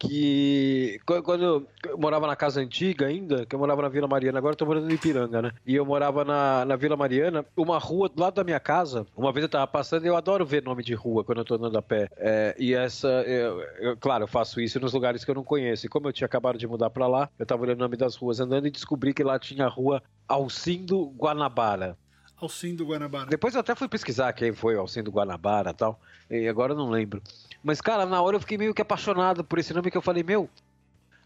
que 0.00 0.98
quando 1.04 1.44
eu 1.44 1.98
morava 1.98 2.26
na 2.26 2.34
casa 2.34 2.60
antiga 2.60 3.06
ainda, 3.06 3.44
que 3.44 3.54
eu 3.54 3.58
morava 3.58 3.82
na 3.82 3.88
Vila 3.88 4.08
Mariana, 4.08 4.38
agora 4.38 4.54
eu 4.54 4.56
tô 4.56 4.64
morando 4.64 4.90
em 4.90 4.94
Ipiranga, 4.94 5.42
né? 5.42 5.52
E 5.66 5.76
eu 5.76 5.84
morava 5.84 6.24
na, 6.24 6.64
na 6.64 6.74
Vila 6.74 6.96
Mariana, 6.96 7.44
uma 7.54 7.78
rua 7.78 8.08
do 8.08 8.18
lado 8.18 8.34
da 8.34 8.42
minha 8.42 8.58
casa, 8.58 9.06
uma 9.14 9.30
vez 9.30 9.42
eu 9.42 9.48
tava 9.48 9.66
passando 9.66 10.06
eu 10.06 10.16
adoro 10.16 10.46
ver 10.46 10.62
nome 10.62 10.82
de 10.82 10.94
rua 10.94 11.22
quando 11.22 11.38
eu 11.38 11.44
tô 11.44 11.54
andando 11.56 11.76
a 11.76 11.82
pé. 11.82 12.08
É, 12.16 12.56
e 12.58 12.72
essa, 12.72 13.08
eu, 13.08 13.60
eu, 13.78 13.96
claro, 13.98 14.24
eu 14.24 14.28
faço 14.28 14.58
isso 14.58 14.80
nos 14.80 14.94
lugares 14.94 15.22
que 15.22 15.30
eu 15.30 15.34
não 15.34 15.44
conheço. 15.44 15.84
E 15.84 15.88
como 15.88 16.08
eu 16.08 16.12
tinha 16.12 16.26
acabado 16.26 16.58
de 16.58 16.66
mudar 16.66 16.88
pra 16.88 17.06
lá, 17.06 17.28
eu 17.38 17.44
tava 17.44 17.62
olhando 17.62 17.80
o 17.80 17.82
nome 17.82 17.96
das 17.98 18.16
ruas 18.16 18.40
andando 18.40 18.66
e 18.66 18.70
descobri 18.70 19.12
que 19.12 19.22
lá 19.22 19.38
tinha 19.38 19.66
a 19.66 19.68
rua 19.68 20.02
Alcindo 20.26 21.10
Guanabara. 21.10 21.98
Alcindo 22.40 22.86
Guanabara. 22.86 23.26
Depois 23.26 23.54
eu 23.54 23.60
até 23.60 23.74
fui 23.74 23.86
pesquisar 23.86 24.32
quem 24.32 24.52
foi 24.52 24.76
Alcindo 24.76 25.10
Guanabara 25.10 25.70
e 25.70 25.74
tal, 25.74 26.00
e 26.30 26.48
agora 26.48 26.72
eu 26.72 26.76
não 26.76 26.88
lembro. 26.88 27.22
Mas, 27.62 27.80
cara, 27.80 28.06
na 28.06 28.20
hora 28.22 28.36
eu 28.36 28.40
fiquei 28.40 28.56
meio 28.56 28.74
que 28.74 28.82
apaixonado 28.82 29.44
por 29.44 29.58
esse 29.58 29.74
nome 29.74 29.90
que 29.90 29.96
eu 29.96 30.02
falei, 30.02 30.22
meu, 30.22 30.48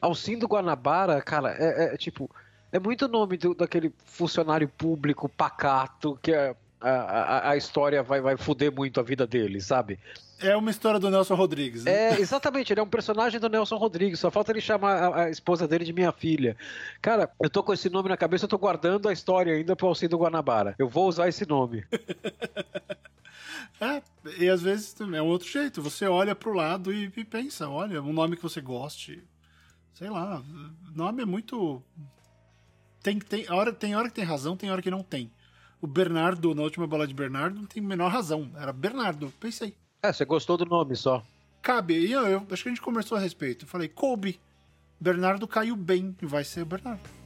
Alcindo 0.01 0.47
Guanabara, 0.47 1.21
cara, 1.23 1.55
é, 1.59 1.95
é 1.95 1.97
tipo, 1.97 2.31
é 2.73 2.79
muito 2.79 3.07
nome 3.09 3.37
do, 3.37 3.55
daquele 3.55 3.93
funcionário 4.05 4.69
público 4.69 5.29
pacato 5.29 6.19
que 6.21 6.35
a, 6.35 6.57
a, 6.81 7.51
a 7.51 7.57
história 7.57 8.03
vai, 8.03 8.21
vai 8.21 8.37
fuder 8.37 8.73
muito 8.73 9.01
a 9.01 9.03
vida 9.03 9.27
dele, 9.27 9.61
sabe? 9.61 9.99
É 10.41 10.55
uma 10.57 10.71
história 10.71 11.01
do 11.01 11.11
Nelson 11.11 11.35
Rodrigues. 11.35 11.85
Né? 11.85 11.93
É, 11.93 12.21
exatamente, 12.21 12.73
ele 12.73 12.81
é 12.81 12.83
um 12.83 12.89
personagem 12.89 13.41
do 13.41 13.49
Nelson 13.49 13.77
Rodrigues. 13.77 14.21
Só 14.21 14.31
falta 14.31 14.53
ele 14.53 14.61
chamar 14.61 14.97
a, 14.97 15.23
a, 15.25 15.31
esposa 15.31 15.67
dele 15.67 15.85
de 15.85 15.93
minha 15.93 16.13
filha. 16.13 16.57
Cara, 17.01 17.31
eu 17.41 17.49
tô 17.49 17.63
com 17.63 17.73
esse 17.73 17.89
nome 17.89 18.09
na 18.09 18.17
cabeça, 18.17 18.45
eu 18.45 18.49
tô 18.49 18.59
guardando 18.59 19.09
a 19.09 19.13
história 19.13 19.55
ainda 19.55 19.75
pro 19.75 19.87
Alcindo 19.87 20.19
Guanabara. 20.19 20.75
Eu 20.79 20.89
vou 20.89 21.09
usar 21.09 21.29
esse 21.29 21.49
nome. 21.49 21.85
É, 23.81 24.03
e 24.39 24.49
às 24.49 24.63
vezes 24.63 24.95
é 25.01 25.23
um 25.23 25.27
outro 25.27 25.49
jeito. 25.49 25.83
Você 25.83 26.07
olha 26.07 26.35
pro 26.35 26.53
lado 26.53 26.93
e, 26.93 27.13
e 27.17 27.25
pensa, 27.25 27.69
olha, 27.69 28.03
um 28.03 28.13
nome 28.13 28.37
que 28.37 28.43
você 28.43 28.61
goste. 28.61 29.23
Sei 29.93 30.09
lá, 30.09 30.43
nome 30.95 31.23
é 31.23 31.27
muito. 31.27 31.83
Tem, 33.03 33.19
tem, 33.19 33.51
hora, 33.51 33.73
tem 33.73 33.95
hora 33.95 34.09
que 34.09 34.15
tem 34.15 34.25
razão, 34.25 34.57
tem 34.57 34.71
hora 34.71 34.83
que 34.83 34.91
não 34.91 35.03
tem. 35.03 35.31
O 35.81 35.87
Bernardo, 35.87 36.55
na 36.55 36.63
última 36.63 36.87
bola 36.87 37.07
de 37.07 37.15
Bernardo, 37.15 37.61
não 37.61 37.67
tem 37.67 37.83
a 37.83 37.87
menor 37.87 38.11
razão. 38.11 38.51
Era 38.57 38.73
Bernardo, 38.73 39.33
pensei. 39.39 39.77
É, 40.03 40.13
você 40.13 40.25
gostou 40.25 40.57
do 40.57 40.65
nome 40.65 40.97
só. 40.97 41.25
Cabe, 41.61 41.95
e 41.95 42.13
eu, 42.13 42.27
eu 42.27 42.47
acho 42.51 42.63
que 42.63 42.69
a 42.69 42.73
gente 42.73 42.81
conversou 42.81 43.19
a 43.19 43.21
respeito. 43.21 43.65
Eu 43.65 43.69
falei, 43.69 43.89
coube. 43.89 44.41
Bernardo 44.99 45.47
caiu 45.47 45.77
bem, 45.77 46.17
vai 46.23 46.45
ser 46.45 46.63
o 46.63 46.67
Bernardo. 46.67 47.24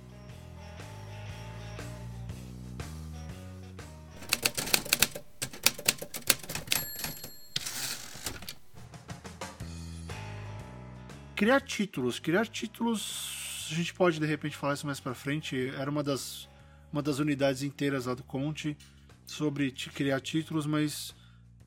Criar 11.38 11.60
títulos. 11.60 12.18
Criar 12.18 12.46
títulos, 12.48 13.68
a 13.70 13.74
gente 13.74 13.94
pode 13.94 14.18
de 14.18 14.26
repente 14.26 14.56
falar 14.56 14.74
isso 14.74 14.84
mais 14.84 14.98
para 14.98 15.14
frente. 15.14 15.72
Era 15.78 15.88
uma 15.88 16.02
das, 16.02 16.48
uma 16.92 17.00
das 17.00 17.20
unidades 17.20 17.62
inteiras 17.62 18.06
lá 18.06 18.14
do 18.14 18.24
Conte 18.24 18.76
sobre 19.24 19.70
criar 19.70 20.20
títulos, 20.20 20.66
mas 20.66 21.14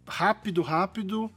rápido, 0.06 0.62
rápido 0.62 1.32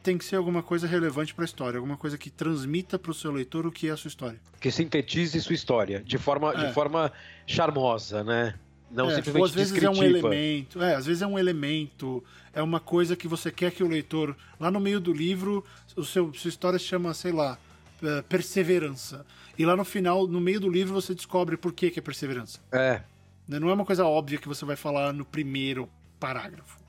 tem 0.00 0.16
que 0.16 0.24
ser 0.24 0.36
alguma 0.36 0.62
coisa 0.62 0.86
relevante 0.86 1.34
para 1.34 1.44
a 1.44 1.46
história, 1.46 1.78
alguma 1.78 1.96
coisa 1.96 2.16
que 2.18 2.30
transmita 2.30 2.98
para 2.98 3.10
o 3.10 3.14
seu 3.14 3.32
leitor 3.32 3.66
o 3.66 3.72
que 3.72 3.88
é 3.88 3.90
a 3.90 3.96
sua 3.96 4.08
história. 4.08 4.40
Que 4.60 4.70
sintetize 4.70 5.40
sua 5.40 5.54
história 5.54 6.02
de 6.04 6.18
forma, 6.18 6.52
é. 6.52 6.66
de 6.66 6.72
forma 6.72 7.12
charmosa, 7.46 8.22
né? 8.22 8.54
Não 8.90 9.10
é, 9.10 9.14
simplesmente 9.14 9.40
ou 9.40 9.44
às 9.44 9.54
vezes 9.54 9.72
descritiva. 9.72 10.04
é 10.04 10.06
um 10.06 10.16
elemento, 10.16 10.82
é, 10.82 10.94
às 10.94 11.06
vezes 11.06 11.22
é 11.22 11.26
um 11.26 11.38
elemento, 11.38 12.22
é 12.52 12.62
uma 12.62 12.78
coisa 12.78 13.16
que 13.16 13.26
você 13.26 13.50
quer 13.50 13.72
que 13.72 13.82
o 13.82 13.88
leitor, 13.88 14.36
lá 14.60 14.70
no 14.70 14.78
meio 14.78 15.00
do 15.00 15.12
livro, 15.12 15.64
o 15.96 16.04
seu 16.04 16.32
sua 16.34 16.48
história 16.48 16.78
se 16.78 16.84
chama, 16.84 17.14
sei 17.14 17.32
lá, 17.32 17.58
eh, 18.02 18.22
perseverança. 18.22 19.24
E 19.56 19.64
lá 19.64 19.76
no 19.76 19.84
final, 19.84 20.26
no 20.26 20.40
meio 20.40 20.58
do 20.58 20.68
livro, 20.68 20.92
você 20.92 21.14
descobre 21.14 21.56
por 21.56 21.72
que, 21.72 21.90
que 21.90 21.98
é 21.98 22.02
perseverança. 22.02 22.60
É. 22.72 23.02
Né? 23.46 23.58
Não 23.58 23.70
é 23.70 23.74
uma 23.74 23.84
coisa 23.84 24.04
óbvia 24.04 24.38
que 24.38 24.48
você 24.48 24.64
vai 24.64 24.76
falar 24.76 25.12
no 25.12 25.24
primeiro 25.24 25.88
parágrafo. 26.18 26.80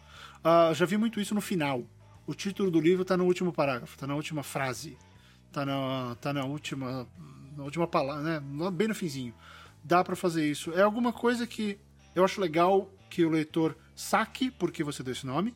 Ah, 0.43 0.72
já 0.74 0.86
vi 0.86 0.97
muito 0.97 1.20
isso 1.20 1.36
no 1.36 1.41
final. 1.41 1.84
O 2.26 2.34
título 2.34 2.72
do 2.72 2.80
livro 2.80 3.03
está 3.03 3.16
no 3.16 3.26
último 3.26 3.53
parágrafo, 3.53 3.95
está 3.95 4.07
na 4.07 4.16
última 4.16 4.43
frase, 4.43 4.97
está 5.47 5.66
na, 5.66 6.16
tá 6.20 6.34
na 6.34 6.45
última, 6.45 7.07
na 7.55 7.64
última 7.64 7.88
palavra, 7.88 8.24
né? 8.24 8.72
Bem 8.72 8.88
no 8.88 8.95
finzinho. 8.95 9.34
Dá 9.84 10.03
para 10.03 10.16
fazer 10.16 10.49
isso. 10.49 10.72
É 10.74 10.82
alguma 10.82 11.14
coisa 11.14 11.45
que 11.45 11.78
eu 12.16 12.24
acho 12.24 12.41
legal 12.41 12.89
que 13.09 13.24
o 13.24 13.30
leitor 13.30 13.78
saque 13.95 14.49
porque 14.49 14.84
você 14.84 15.03
deu 15.03 15.11
esse 15.11 15.26
nome. 15.26 15.53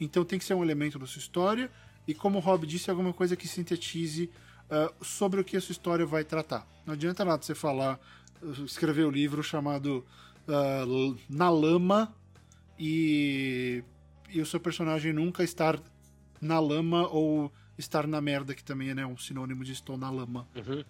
Então 0.00 0.24
tem 0.24 0.38
que 0.38 0.44
ser 0.44 0.54
um 0.54 0.62
elemento 0.62 0.98
da 0.98 1.06
sua 1.06 1.20
história. 1.20 1.70
E 2.06 2.14
como 2.14 2.38
o 2.38 2.40
Rob 2.40 2.66
disse, 2.66 2.90
é 2.90 2.92
alguma 2.92 3.12
coisa 3.12 3.36
que 3.36 3.48
sintetize 3.48 4.30
uh, 4.74 5.04
sobre 5.04 5.40
o 5.40 5.44
que 5.44 5.56
a 5.56 5.60
sua 5.60 5.72
história 5.72 6.04
vai 6.04 6.24
tratar. 6.24 6.66
Não 6.84 6.94
adianta 6.94 7.24
nada 7.24 7.42
você 7.42 7.54
falar, 7.54 7.98
escrever 8.64 9.04
o 9.04 9.08
um 9.08 9.10
livro 9.10 9.42
chamado 9.42 10.04
uh, 10.48 11.18
Na 11.28 11.48
Lama 11.48 12.14
e, 12.78 13.82
e 14.30 14.40
o 14.40 14.46
seu 14.46 14.60
personagem 14.60 15.12
nunca 15.12 15.42
estar 15.44 15.80
na 16.40 16.58
lama 16.58 17.08
ou 17.08 17.50
estar 17.78 18.06
na 18.06 18.20
merda, 18.20 18.54
que 18.54 18.62
também 18.62 18.90
é 18.90 18.94
né, 18.94 19.06
um 19.06 19.16
sinônimo 19.16 19.64
de 19.64 19.72
estou 19.72 19.96
na 19.96 20.10
lama. 20.10 20.46
Uhum. 20.54 20.84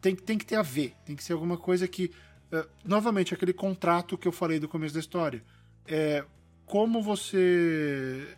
Tem, 0.00 0.14
tem 0.14 0.38
que 0.38 0.46
ter 0.46 0.56
a 0.56 0.62
ver, 0.62 0.94
tem 1.04 1.16
que 1.16 1.24
ser 1.24 1.32
alguma 1.32 1.56
coisa 1.56 1.88
que. 1.88 2.10
Uh, 2.52 2.68
novamente, 2.84 3.34
aquele 3.34 3.52
contrato 3.52 4.16
que 4.16 4.28
eu 4.28 4.32
falei 4.32 4.60
do 4.60 4.68
começo 4.68 4.94
da 4.94 5.00
história. 5.00 5.42
É, 5.86 6.24
como 6.66 7.02
você. 7.02 8.36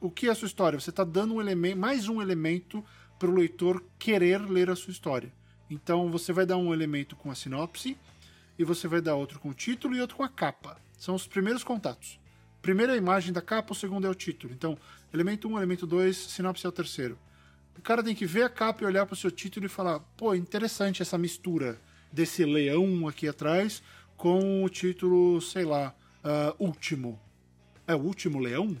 O 0.00 0.10
que 0.10 0.28
é 0.28 0.30
a 0.30 0.34
sua 0.34 0.46
história? 0.46 0.80
Você 0.80 0.90
está 0.90 1.04
dando 1.04 1.34
um 1.34 1.40
elemento, 1.40 1.78
mais 1.78 2.08
um 2.08 2.22
elemento 2.22 2.82
para 3.18 3.30
o 3.30 3.34
leitor 3.34 3.82
querer 3.98 4.40
ler 4.40 4.70
a 4.70 4.76
sua 4.76 4.90
história. 4.90 5.32
Então 5.70 6.10
você 6.10 6.32
vai 6.32 6.44
dar 6.44 6.56
um 6.56 6.72
elemento 6.72 7.16
com 7.16 7.30
a 7.30 7.34
sinopse, 7.34 7.96
e 8.58 8.64
você 8.64 8.86
vai 8.86 9.00
dar 9.00 9.16
outro 9.16 9.40
com 9.40 9.48
o 9.48 9.54
título 9.54 9.94
e 9.94 10.00
outro 10.00 10.16
com 10.16 10.22
a 10.22 10.28
capa. 10.28 10.80
São 10.98 11.14
os 11.14 11.26
primeiros 11.26 11.64
contatos. 11.64 12.20
Primeiro 12.62 12.92
é 12.92 12.94
a 12.94 12.98
imagem 12.98 13.32
da 13.32 13.42
capa, 13.42 13.72
o 13.72 13.76
segundo 13.76 14.06
é 14.06 14.10
o 14.10 14.14
título. 14.14 14.52
Então, 14.52 14.78
elemento 15.12 15.48
1, 15.48 15.52
um, 15.52 15.58
elemento 15.58 15.86
2, 15.86 16.16
sinopse 16.16 16.64
é 16.64 16.68
o 16.68 16.72
terceiro. 16.72 17.18
O 17.76 17.82
cara 17.82 18.02
tem 18.02 18.14
que 18.14 18.24
ver 18.24 18.44
a 18.44 18.48
capa 18.48 18.82
e 18.82 18.86
olhar 18.86 19.04
para 19.04 19.14
o 19.14 19.16
seu 19.16 19.30
título 19.30 19.66
e 19.66 19.68
falar: 19.68 20.00
pô, 20.16 20.34
interessante 20.34 21.02
essa 21.02 21.18
mistura 21.18 21.78
desse 22.12 22.44
leão 22.44 23.08
aqui 23.08 23.28
atrás 23.28 23.82
com 24.16 24.62
o 24.62 24.68
título, 24.68 25.40
sei 25.40 25.64
lá, 25.64 25.94
uh, 26.24 26.64
Último. 26.64 27.20
É 27.86 27.94
o 27.94 27.98
último 27.98 28.38
leão? 28.38 28.76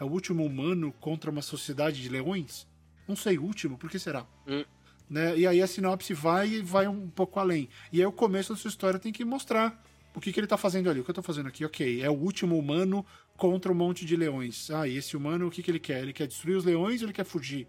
É 0.00 0.04
o 0.04 0.08
último 0.08 0.44
humano 0.44 0.92
contra 0.98 1.30
uma 1.30 1.42
sociedade 1.42 2.02
de 2.02 2.08
leões? 2.08 2.66
Não 3.08 3.16
sei, 3.16 3.38
último, 3.38 3.78
por 3.78 3.90
que 3.90 3.98
será? 3.98 4.26
Hum. 4.46 4.64
Né? 5.08 5.38
E 5.38 5.46
aí 5.46 5.62
a 5.62 5.66
sinopse 5.66 6.12
vai 6.12 6.48
e 6.48 6.62
vai 6.62 6.86
um 6.86 7.08
pouco 7.08 7.40
além. 7.40 7.68
E 7.90 8.00
aí 8.00 8.06
o 8.06 8.12
começo 8.12 8.52
da 8.52 8.58
sua 8.58 8.68
história 8.68 8.98
tem 8.98 9.10
que 9.10 9.24
mostrar 9.24 9.82
o 10.14 10.20
que, 10.20 10.32
que 10.32 10.38
ele 10.38 10.44
está 10.44 10.58
fazendo 10.58 10.90
ali. 10.90 11.00
O 11.00 11.04
que 11.04 11.10
eu 11.10 11.12
estou 11.12 11.24
fazendo 11.24 11.48
aqui? 11.48 11.64
Ok, 11.64 12.02
é 12.02 12.10
o 12.10 12.14
último 12.14 12.58
humano 12.58 13.06
contra 13.36 13.72
um 13.72 13.74
monte 13.74 14.04
de 14.04 14.16
leões. 14.16 14.70
Ah, 14.70 14.86
e 14.86 14.96
esse 14.96 15.16
humano, 15.16 15.46
o 15.46 15.50
que, 15.50 15.62
que 15.62 15.70
ele 15.70 15.78
quer? 15.78 16.02
Ele 16.02 16.12
quer 16.12 16.26
destruir 16.26 16.56
os 16.56 16.64
leões 16.64 17.00
ou 17.00 17.06
ele 17.06 17.12
quer 17.14 17.24
fugir? 17.24 17.66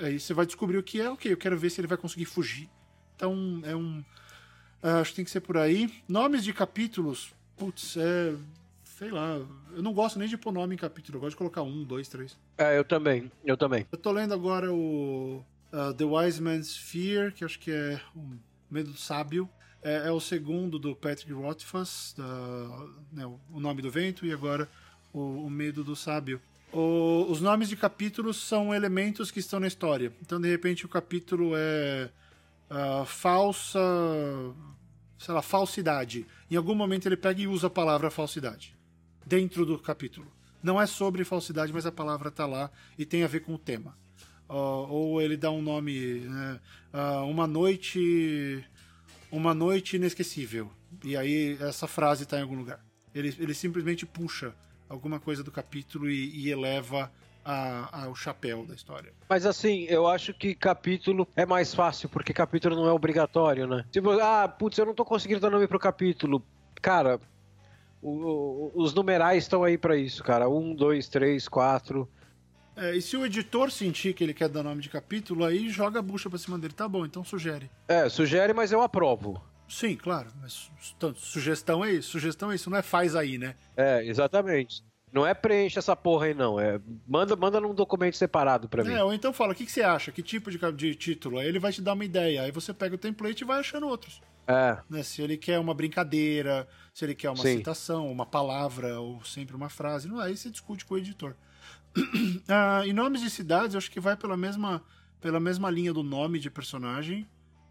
Aí 0.00 0.18
você 0.18 0.34
vai 0.34 0.46
descobrir 0.46 0.78
o 0.78 0.82
que 0.82 1.00
é. 1.00 1.08
Ok, 1.08 1.30
eu 1.30 1.36
quero 1.36 1.56
ver 1.56 1.70
se 1.70 1.80
ele 1.80 1.86
vai 1.86 1.98
conseguir 1.98 2.24
fugir. 2.24 2.68
Então, 3.14 3.60
é 3.64 3.76
um... 3.76 4.00
Uh, 4.82 5.00
acho 5.00 5.10
que 5.10 5.16
tem 5.16 5.24
que 5.24 5.30
ser 5.30 5.40
por 5.40 5.58
aí. 5.58 5.92
Nomes 6.08 6.42
de 6.42 6.52
capítulos, 6.52 7.34
putz, 7.56 7.96
é... 7.96 8.34
Sei 9.00 9.10
lá, 9.10 9.40
eu 9.72 9.82
não 9.82 9.94
gosto 9.94 10.18
nem 10.18 10.28
de 10.28 10.36
pôr 10.36 10.52
nome 10.52 10.74
em 10.74 10.78
capítulo, 10.78 11.16
eu 11.16 11.20
gosto 11.22 11.30
de 11.30 11.38
colocar 11.38 11.62
um, 11.62 11.84
dois, 11.84 12.06
três. 12.06 12.38
É, 12.58 12.76
eu 12.76 12.84
também, 12.84 13.32
eu 13.42 13.56
também. 13.56 13.86
Eu 13.90 13.96
tô 13.96 14.12
lendo 14.12 14.34
agora 14.34 14.70
o 14.70 15.42
uh, 15.72 15.94
The 15.94 16.04
Wise 16.04 16.42
Man's 16.42 16.76
Fear, 16.76 17.32
que 17.32 17.42
acho 17.42 17.58
que 17.58 17.70
é 17.70 17.98
o 18.14 18.36
Medo 18.70 18.90
do 18.90 18.98
Sábio. 18.98 19.48
É, 19.82 20.08
é, 20.08 20.12
o 20.12 20.20
segundo 20.20 20.78
do 20.78 20.94
Patrick 20.94 21.32
Rothfuss, 21.32 22.14
né, 23.10 23.24
o 23.24 23.58
Nome 23.58 23.80
do 23.80 23.90
Vento, 23.90 24.26
e 24.26 24.32
agora 24.34 24.68
o, 25.14 25.46
o 25.46 25.50
Medo 25.50 25.82
do 25.82 25.96
Sábio. 25.96 26.38
O, 26.70 27.24
os 27.30 27.40
nomes 27.40 27.70
de 27.70 27.76
capítulos 27.76 28.36
são 28.36 28.74
elementos 28.74 29.30
que 29.30 29.40
estão 29.40 29.58
na 29.58 29.66
história. 29.66 30.12
Então, 30.20 30.38
de 30.38 30.50
repente, 30.50 30.84
o 30.84 30.90
capítulo 30.90 31.52
é 31.56 32.10
uh, 32.70 33.06
falsa. 33.06 33.80
sei 35.16 35.32
lá, 35.32 35.40
falsidade. 35.40 36.26
Em 36.50 36.56
algum 36.56 36.74
momento 36.74 37.06
ele 37.06 37.16
pega 37.16 37.40
e 37.40 37.46
usa 37.46 37.68
a 37.68 37.70
palavra 37.70 38.10
falsidade 38.10 38.78
dentro 39.30 39.64
do 39.64 39.78
capítulo. 39.78 40.26
Não 40.60 40.80
é 40.82 40.86
sobre 40.86 41.24
falsidade, 41.24 41.72
mas 41.72 41.86
a 41.86 41.92
palavra 41.92 42.30
está 42.30 42.44
lá 42.46 42.68
e 42.98 43.06
tem 43.06 43.22
a 43.22 43.28
ver 43.28 43.40
com 43.40 43.54
o 43.54 43.58
tema. 43.58 43.96
Uh, 44.48 44.90
ou 44.90 45.22
ele 45.22 45.36
dá 45.36 45.52
um 45.52 45.62
nome, 45.62 46.18
né? 46.20 46.60
uh, 46.92 47.24
uma 47.26 47.46
noite, 47.46 48.64
uma 49.30 49.54
noite 49.54 49.94
inesquecível. 49.94 50.68
E 51.04 51.16
aí 51.16 51.56
essa 51.60 51.86
frase 51.86 52.24
está 52.24 52.38
em 52.38 52.42
algum 52.42 52.56
lugar. 52.56 52.84
Ele, 53.14 53.32
ele 53.38 53.54
simplesmente 53.54 54.04
puxa 54.04 54.52
alguma 54.88 55.20
coisa 55.20 55.44
do 55.44 55.52
capítulo 55.52 56.10
e, 56.10 56.46
e 56.46 56.50
eleva 56.50 57.12
a, 57.44 58.02
a, 58.02 58.08
o 58.08 58.16
chapéu 58.16 58.66
da 58.66 58.74
história. 58.74 59.12
Mas 59.28 59.46
assim, 59.46 59.84
eu 59.84 60.08
acho 60.08 60.34
que 60.34 60.56
capítulo 60.56 61.28
é 61.36 61.46
mais 61.46 61.72
fácil, 61.72 62.08
porque 62.08 62.32
capítulo 62.32 62.74
não 62.74 62.88
é 62.88 62.92
obrigatório, 62.92 63.68
né? 63.68 63.84
Tipo, 63.92 64.10
ah, 64.20 64.48
putz, 64.48 64.76
eu 64.76 64.86
não 64.86 64.94
tô 64.94 65.04
conseguindo 65.04 65.40
dar 65.40 65.50
nome 65.50 65.68
pro 65.68 65.78
capítulo. 65.78 66.44
Cara, 66.82 67.20
o, 68.02 68.10
o, 68.10 68.72
os 68.74 68.94
numerais 68.94 69.44
estão 69.44 69.64
aí 69.64 69.76
para 69.76 69.96
isso, 69.96 70.22
cara. 70.22 70.48
Um, 70.48 70.74
dois, 70.74 71.08
três, 71.08 71.48
quatro. 71.48 72.08
É, 72.76 72.94
e 72.96 73.02
se 73.02 73.16
o 73.16 73.26
editor 73.26 73.70
sentir 73.70 74.14
que 74.14 74.24
ele 74.24 74.32
quer 74.32 74.48
dar 74.48 74.62
nome 74.62 74.80
de 74.80 74.88
capítulo, 74.88 75.44
aí 75.44 75.68
joga 75.68 75.98
a 75.98 76.02
bucha 76.02 76.30
pra 76.30 76.38
cima 76.38 76.58
dele. 76.58 76.72
Tá 76.72 76.88
bom, 76.88 77.04
então 77.04 77.22
sugere. 77.22 77.70
É, 77.86 78.08
sugere, 78.08 78.54
mas 78.54 78.72
eu 78.72 78.80
aprovo. 78.80 79.42
Sim, 79.68 79.96
claro. 79.96 80.30
Mas 80.40 80.70
sugestão 81.16 81.84
é 81.84 81.92
isso. 81.92 82.10
Sugestão 82.10 82.50
é 82.50 82.54
isso, 82.54 82.70
não 82.70 82.78
é 82.78 82.82
faz 82.82 83.14
aí, 83.14 83.38
né? 83.38 83.54
É, 83.76 84.04
exatamente. 84.04 84.82
Não 85.12 85.26
é 85.26 85.34
preenche 85.34 85.78
essa 85.78 85.94
porra 85.96 86.26
aí, 86.26 86.34
não. 86.34 86.58
É, 86.58 86.80
manda, 87.06 87.34
manda 87.36 87.60
num 87.60 87.74
documento 87.74 88.16
separado 88.16 88.68
pra 88.68 88.84
mim. 88.84 88.92
É, 88.92 89.02
ou 89.02 89.12
então 89.12 89.32
fala, 89.32 89.52
o 89.52 89.54
que, 89.54 89.66
que 89.66 89.72
você 89.72 89.82
acha? 89.82 90.12
Que 90.12 90.22
tipo 90.22 90.50
de, 90.50 90.58
de 90.72 90.94
título? 90.94 91.38
Aí 91.38 91.48
ele 91.48 91.58
vai 91.58 91.72
te 91.72 91.82
dar 91.82 91.94
uma 91.94 92.04
ideia. 92.04 92.42
Aí 92.42 92.50
você 92.50 92.72
pega 92.72 92.94
o 92.94 92.98
template 92.98 93.42
e 93.42 93.46
vai 93.46 93.60
achando 93.60 93.88
outros. 93.88 94.20
É. 94.46 94.78
Né? 94.88 95.02
Se 95.02 95.22
ele 95.22 95.36
quer 95.36 95.58
uma 95.58 95.74
brincadeira, 95.74 96.66
se 97.00 97.06
ele 97.06 97.14
quer 97.14 97.30
uma 97.30 97.42
Sim. 97.42 97.56
citação, 97.56 98.12
uma 98.12 98.26
palavra 98.26 99.00
ou 99.00 99.24
sempre 99.24 99.56
uma 99.56 99.70
frase. 99.70 100.06
Não, 100.06 100.20
aí 100.20 100.36
você 100.36 100.50
discute 100.50 100.84
com 100.84 100.94
o 100.94 100.98
editor. 100.98 101.34
ah, 102.46 102.82
em 102.86 102.92
nomes 102.92 103.22
de 103.22 103.30
cidades, 103.30 103.72
eu 103.72 103.78
acho 103.78 103.90
que 103.90 103.98
vai 103.98 104.14
pela 104.18 104.36
mesma, 104.36 104.84
pela 105.18 105.40
mesma 105.40 105.70
linha 105.70 105.94
do 105.94 106.02
nome 106.02 106.38
de 106.38 106.50
personagem, 106.50 107.26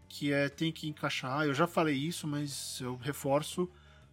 que 0.08 0.32
é 0.32 0.48
tem 0.48 0.72
que 0.72 0.88
encaixar. 0.88 1.46
Eu 1.46 1.54
já 1.54 1.68
falei 1.68 1.94
isso, 1.94 2.26
mas 2.26 2.80
eu 2.80 2.96
reforço. 2.96 3.70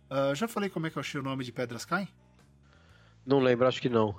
Uh, 0.07 0.36
já 0.36 0.47
falei 0.47 0.70
como 0.70 0.86
é 0.86 0.91
que 0.91 0.97
eu 0.97 1.01
achei 1.01 1.20
o 1.20 1.24
nome 1.24 1.43
de 1.43 1.51
Pedras 1.51 1.84
Caem? 1.84 2.07
Não 3.26 3.39
lembro, 3.39 3.68
acho 3.68 3.82
que 3.82 3.89
não. 3.89 4.15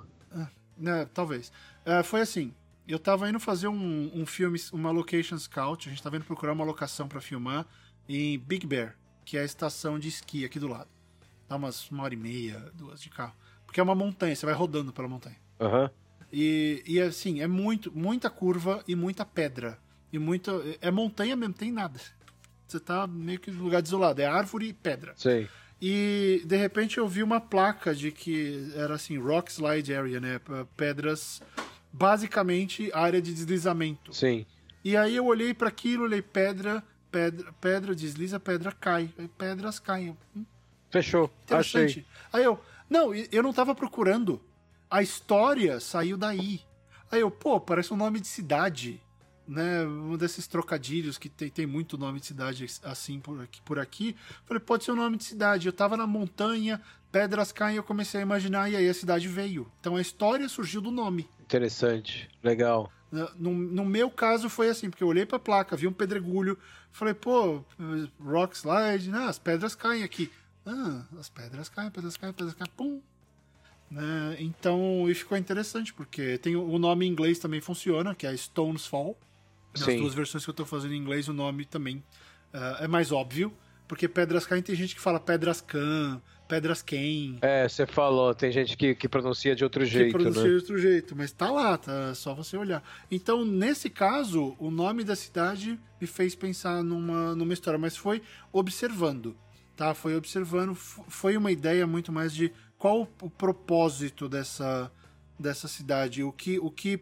né, 0.77 1.05
talvez. 1.13 1.49
Uh, 1.85 2.03
foi 2.03 2.19
assim. 2.19 2.53
Eu 2.85 2.99
tava 2.99 3.29
indo 3.29 3.39
fazer 3.39 3.69
um, 3.69 4.11
um 4.13 4.25
filme, 4.25 4.59
uma 4.73 4.91
location 4.91 5.37
scout. 5.37 5.87
A 5.87 5.91
gente 5.91 6.03
tava 6.03 6.17
indo 6.17 6.25
procurar 6.25 6.51
uma 6.51 6.65
locação 6.65 7.07
para 7.07 7.21
filmar 7.21 7.65
em 8.09 8.37
Big 8.37 8.67
Bear, 8.67 8.97
que 9.29 9.37
é 9.37 9.41
a 9.41 9.45
estação 9.45 9.99
de 9.99 10.07
esqui 10.07 10.43
aqui 10.43 10.59
do 10.59 10.67
lado. 10.67 10.89
Dá 11.47 11.55
umas 11.55 11.87
uma 11.91 12.01
hora 12.03 12.15
e 12.15 12.17
meia, 12.17 12.71
duas 12.73 12.99
de 12.99 13.11
carro. 13.11 13.35
Porque 13.63 13.79
é 13.79 13.83
uma 13.83 13.93
montanha, 13.93 14.35
você 14.35 14.43
vai 14.43 14.55
rodando 14.55 14.91
pela 14.91 15.07
montanha. 15.07 15.37
Aham. 15.59 15.91
E, 16.33 16.81
e 16.83 16.99
assim, 16.99 17.39
é 17.39 17.45
muito, 17.45 17.95
muita 17.95 18.27
curva 18.27 18.83
e 18.87 18.95
muita 18.95 19.23
pedra. 19.23 19.77
E 20.11 20.17
muita. 20.17 20.51
É 20.81 20.89
montanha 20.89 21.35
mesmo, 21.35 21.53
tem 21.53 21.71
nada. 21.71 21.99
Você 22.67 22.79
tá 22.79 23.05
meio 23.05 23.39
que 23.39 23.51
no 23.51 23.63
lugar 23.63 23.83
desolado. 23.83 24.19
É 24.19 24.25
árvore 24.25 24.69
e 24.69 24.73
pedra. 24.73 25.13
Sei. 25.15 25.47
E 25.79 26.41
de 26.43 26.57
repente 26.57 26.97
eu 26.97 27.07
vi 27.07 27.21
uma 27.21 27.39
placa 27.39 27.93
de 27.93 28.11
que 28.11 28.71
era 28.73 28.95
assim, 28.95 29.19
Rock 29.19 29.51
Slide 29.51 29.93
Area, 29.93 30.19
né? 30.19 30.41
Pedras. 30.75 31.39
Basicamente 31.93 32.91
área 32.95 33.21
de 33.21 33.31
deslizamento. 33.31 34.11
Sim. 34.11 34.43
E 34.83 34.97
aí 34.97 35.15
eu 35.15 35.27
olhei 35.27 35.53
para 35.53 35.67
aquilo, 35.67 36.05
olhei 36.05 36.21
pedra, 36.23 36.83
pedra, 37.11 37.53
pedra 37.53 37.95
desliza, 37.95 38.39
pedra 38.39 38.71
cai. 38.71 39.09
Pedras 39.37 39.79
caem. 39.79 40.17
Hum, 40.35 40.45
Fechou. 40.89 41.31
Achei. 41.49 41.81
interessante. 41.83 42.07
Aí 42.31 42.43
eu. 42.43 42.59
Não, 42.89 43.13
eu 43.13 43.43
não 43.43 43.53
tava 43.53 43.75
procurando. 43.75 44.41
A 44.89 45.01
história 45.03 45.79
saiu 45.79 46.17
daí. 46.17 46.61
Aí 47.11 47.21
eu, 47.21 47.29
pô, 47.29 47.59
parece 47.59 47.93
um 47.93 47.97
nome 47.97 48.19
de 48.19 48.27
cidade. 48.27 49.01
Né, 49.47 49.83
um 49.83 50.15
desses 50.15 50.45
trocadilhos 50.45 51.17
que 51.17 51.27
tem, 51.27 51.49
tem 51.49 51.65
muito 51.65 51.97
nome 51.97 52.19
de 52.19 52.27
cidade 52.27 52.67
assim 52.83 53.19
por 53.19 53.41
aqui, 53.41 53.61
por 53.63 53.79
aqui. 53.79 54.15
Falei, 54.45 54.61
pode 54.61 54.83
ser 54.83 54.91
um 54.91 54.95
nome 54.95 55.17
de 55.17 55.23
cidade. 55.23 55.65
Eu 55.65 55.73
tava 55.73 55.97
na 55.97 56.05
montanha, 56.05 56.79
pedras 57.11 57.51
caem, 57.51 57.77
eu 57.77 57.83
comecei 57.83 58.19
a 58.19 58.23
imaginar, 58.23 58.69
e 58.69 58.75
aí 58.75 58.87
a 58.87 58.93
cidade 58.93 59.27
veio. 59.27 59.71
Então 59.79 59.95
a 59.95 60.01
história 60.01 60.47
surgiu 60.47 60.81
do 60.81 60.91
nome. 60.91 61.27
Interessante. 61.41 62.29
Legal. 62.43 62.91
No, 63.11 63.53
no 63.53 63.85
meu 63.85 64.09
caso 64.09 64.49
foi 64.49 64.69
assim, 64.69 64.89
porque 64.89 65.03
eu 65.03 65.07
olhei 65.07 65.25
pra 65.25 65.39
placa, 65.39 65.75
vi 65.75 65.87
um 65.87 65.93
pedregulho, 65.93 66.57
falei, 66.91 67.13
pô, 67.13 67.63
rock 68.23 68.55
slide, 68.55 69.09
né, 69.09 69.25
as 69.25 69.39
pedras 69.39 69.73
caem 69.73 70.03
aqui. 70.03 70.31
Ah, 70.65 71.03
as 71.19 71.29
pedras 71.29 71.69
caem, 71.69 71.89
pedras 71.89 72.17
caem, 72.17 72.33
pedras 72.33 72.53
caem, 72.53 72.71
pum. 72.77 73.01
Né? 73.89 74.37
Então, 74.39 75.09
e 75.09 75.15
ficou 75.15 75.37
interessante, 75.37 75.93
porque 75.93 76.37
tem 76.37 76.55
o 76.55 76.77
nome 76.77 77.05
em 77.05 77.09
inglês 77.09 77.39
também 77.39 77.59
funciona, 77.59 78.13
que 78.13 78.27
é 78.27 78.37
Stones 78.37 78.85
Fall. 78.85 79.17
Nas 79.75 79.85
Sim. 79.85 79.97
duas 79.97 80.13
versões 80.13 80.43
que 80.43 80.49
eu 80.49 80.53
tô 80.53 80.65
fazendo 80.65 80.93
em 80.93 80.97
inglês, 80.97 81.27
o 81.27 81.33
nome 81.33 81.65
também 81.65 82.03
ah, 82.53 82.77
é 82.81 82.87
mais 82.87 83.11
óbvio. 83.11 83.51
Porque 83.87 84.07
pedras 84.07 84.45
caem, 84.45 84.61
tem 84.61 84.75
gente 84.75 84.93
que 84.93 85.01
fala 85.01 85.19
pedras 85.19 85.61
can, 85.61 86.21
pedras 86.49 86.81
quem. 86.81 87.37
É, 87.41 87.69
você 87.69 87.85
falou, 87.85 88.33
tem 88.33 88.51
gente 88.51 88.75
que, 88.75 88.95
que 88.95 89.07
pronuncia 89.07 89.55
de 89.55 89.63
outro 89.63 89.83
que 89.83 89.89
jeito, 89.89 90.17
pronuncia 90.17 90.41
né? 90.41 90.49
de 90.49 90.55
outro 90.55 90.77
jeito, 90.79 91.15
mas 91.15 91.31
tá 91.31 91.51
lá, 91.51 91.77
tá 91.77 92.09
é 92.09 92.13
só 92.15 92.33
você 92.33 92.57
olhar. 92.57 92.83
Então, 93.09 93.45
nesse 93.45 93.87
caso, 93.87 94.55
o 94.57 94.71
nome 94.71 95.03
da 95.03 95.15
cidade 95.15 95.79
me 96.01 96.07
fez 96.07 96.33
pensar 96.33 96.83
numa, 96.83 97.35
numa 97.35 97.53
história, 97.53 97.77
mas 97.77 97.95
foi 97.95 98.23
observando, 98.51 99.37
tá? 99.77 99.93
Foi 99.93 100.15
observando, 100.15 100.73
foi 100.73 101.37
uma 101.37 101.51
ideia 101.51 101.85
muito 101.85 102.11
mais 102.11 102.33
de 102.33 102.51
qual 102.79 103.07
o 103.21 103.29
propósito 103.29 104.27
dessa, 104.27 104.91
dessa 105.37 105.67
cidade, 105.67 106.23
o 106.23 106.31
que, 106.31 106.57
o 106.57 106.71
que 106.71 106.99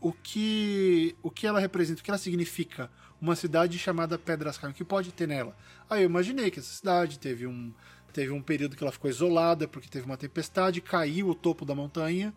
o 0.00 0.12
que 0.12 1.16
o 1.22 1.30
que 1.30 1.46
ela 1.46 1.58
representa, 1.58 2.00
o 2.00 2.04
que 2.04 2.10
ela 2.10 2.18
significa, 2.18 2.90
uma 3.20 3.34
cidade 3.34 3.78
chamada 3.78 4.18
Pedras 4.18 4.58
Caem, 4.58 4.72
o 4.72 4.76
que 4.76 4.84
pode 4.84 5.10
ter 5.12 5.26
nela. 5.26 5.56
Aí 5.88 6.02
eu 6.02 6.06
imaginei 6.06 6.50
que 6.50 6.58
essa 6.58 6.72
cidade 6.72 7.18
teve 7.18 7.46
um 7.46 7.72
teve 8.14 8.32
um 8.32 8.40
período 8.40 8.76
que 8.76 8.82
ela 8.84 8.92
ficou 8.92 9.10
isolada 9.10 9.66
porque 9.68 9.88
teve 9.88 10.06
uma 10.06 10.16
tempestade, 10.16 10.80
caiu 10.80 11.28
o 11.28 11.34
topo 11.34 11.64
da 11.64 11.74
montanha, 11.74 12.32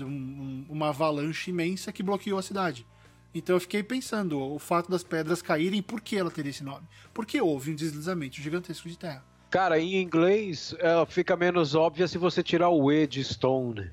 um- 0.00 0.04
um- 0.06 0.66
uma 0.70 0.88
avalanche 0.90 1.50
imensa 1.50 1.92
que 1.92 2.02
bloqueou 2.02 2.38
a 2.38 2.42
cidade. 2.42 2.86
Então 3.34 3.56
eu 3.56 3.60
fiquei 3.60 3.82
pensando, 3.82 4.40
o 4.40 4.58
fato 4.58 4.90
das 4.90 5.02
pedras 5.04 5.42
caírem, 5.42 5.82
por 5.82 6.00
que 6.00 6.16
ela 6.16 6.30
teria 6.30 6.50
esse 6.50 6.64
nome? 6.64 6.86
Porque 7.12 7.40
houve 7.40 7.72
um 7.72 7.74
deslizamento 7.74 8.36
gigantesco 8.40 8.88
de 8.88 8.96
terra. 8.96 9.24
Cara, 9.50 9.78
em 9.80 10.00
inglês 10.00 10.74
ela 10.78 11.04
fica 11.04 11.36
menos 11.36 11.74
óbvia 11.74 12.06
se 12.06 12.16
você 12.18 12.40
tirar 12.42 12.68
o 12.70 12.90
E 12.92 13.06
de 13.06 13.22
Stone. 13.24 13.90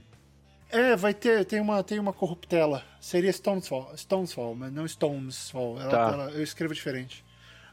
É, 0.70 0.96
vai 0.96 1.14
ter, 1.14 1.46
tem 1.46 1.60
uma, 1.62 1.82
tem 1.84 1.98
uma 1.98 2.14
corruptela. 2.14 2.84
Seria 3.00 3.32
Stonesfall, 3.32 3.92
Stonesfall, 3.96 4.54
mas 4.54 4.72
não 4.72 4.86
Stonesfall. 4.88 5.80
Ela, 5.82 5.90
Tá. 5.90 6.10
ela- 6.14 6.32
eu 6.32 6.44
escrevo 6.44 6.74
diferente. 6.76 7.24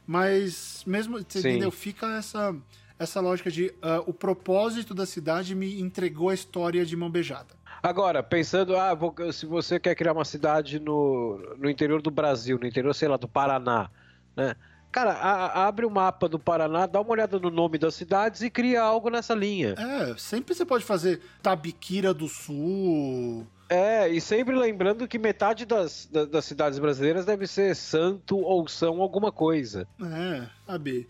Mas 0.07 0.83
mesmo, 0.85 1.17
Sim. 1.27 1.39
entendeu? 1.39 1.71
Fica 1.71 2.17
essa, 2.17 2.55
essa 2.97 3.19
lógica 3.19 3.51
de 3.51 3.73
ah, 3.81 4.01
o 4.05 4.13
propósito 4.13 4.93
da 4.93 5.05
cidade 5.05 5.53
me 5.55 5.79
entregou 5.81 6.29
a 6.29 6.33
história 6.33 6.85
de 6.85 6.95
mão 6.95 7.09
beijada. 7.09 7.55
Agora, 7.83 8.23
pensando, 8.23 8.75
ah, 8.75 8.93
vou- 8.93 9.13
se 9.31 9.45
você 9.45 9.79
quer 9.79 9.93
criar 9.95 10.13
uma 10.13 10.25
cidade 10.25 10.79
no, 10.79 11.37
no 11.57 11.69
interior 11.69 12.01
do 12.01 12.09
Brasil, 12.09 12.57
no 12.59 12.65
interior, 12.65 12.93
sei 12.95 13.07
lá, 13.07 13.17
do 13.17 13.27
Paraná, 13.27 13.89
né? 14.35 14.55
Cara, 14.91 15.11
a- 15.11 15.67
abre 15.67 15.85
o 15.85 15.89
mapa 15.91 16.29
do 16.29 16.39
Paraná, 16.39 16.85
dá 16.85 17.01
uma 17.01 17.11
olhada 17.11 17.37
no 17.37 17.49
nome 17.49 17.77
das 17.77 17.95
cidades 17.95 18.41
e 18.41 18.49
cria 18.49 18.81
algo 18.81 19.09
nessa 19.09 19.35
linha. 19.35 19.75
É, 19.77 20.15
sempre 20.17 20.55
você 20.55 20.65
pode 20.65 20.85
fazer 20.85 21.21
Tabiquira 21.43 22.13
do 22.13 22.29
Sul. 22.29 23.45
É, 23.67 24.07
e 24.07 24.21
sempre 24.21 24.55
lembrando 24.55 25.07
que 25.07 25.17
metade 25.17 25.65
das, 25.65 26.07
da- 26.11 26.25
das 26.25 26.45
cidades 26.45 26.77
brasileiras 26.77 27.25
deve 27.25 27.47
ser 27.47 27.75
santo 27.75 28.37
ou 28.37 28.67
são 28.67 29.01
alguma 29.01 29.31
coisa. 29.31 29.87
É, 30.01 30.47
sabe? 30.67 31.07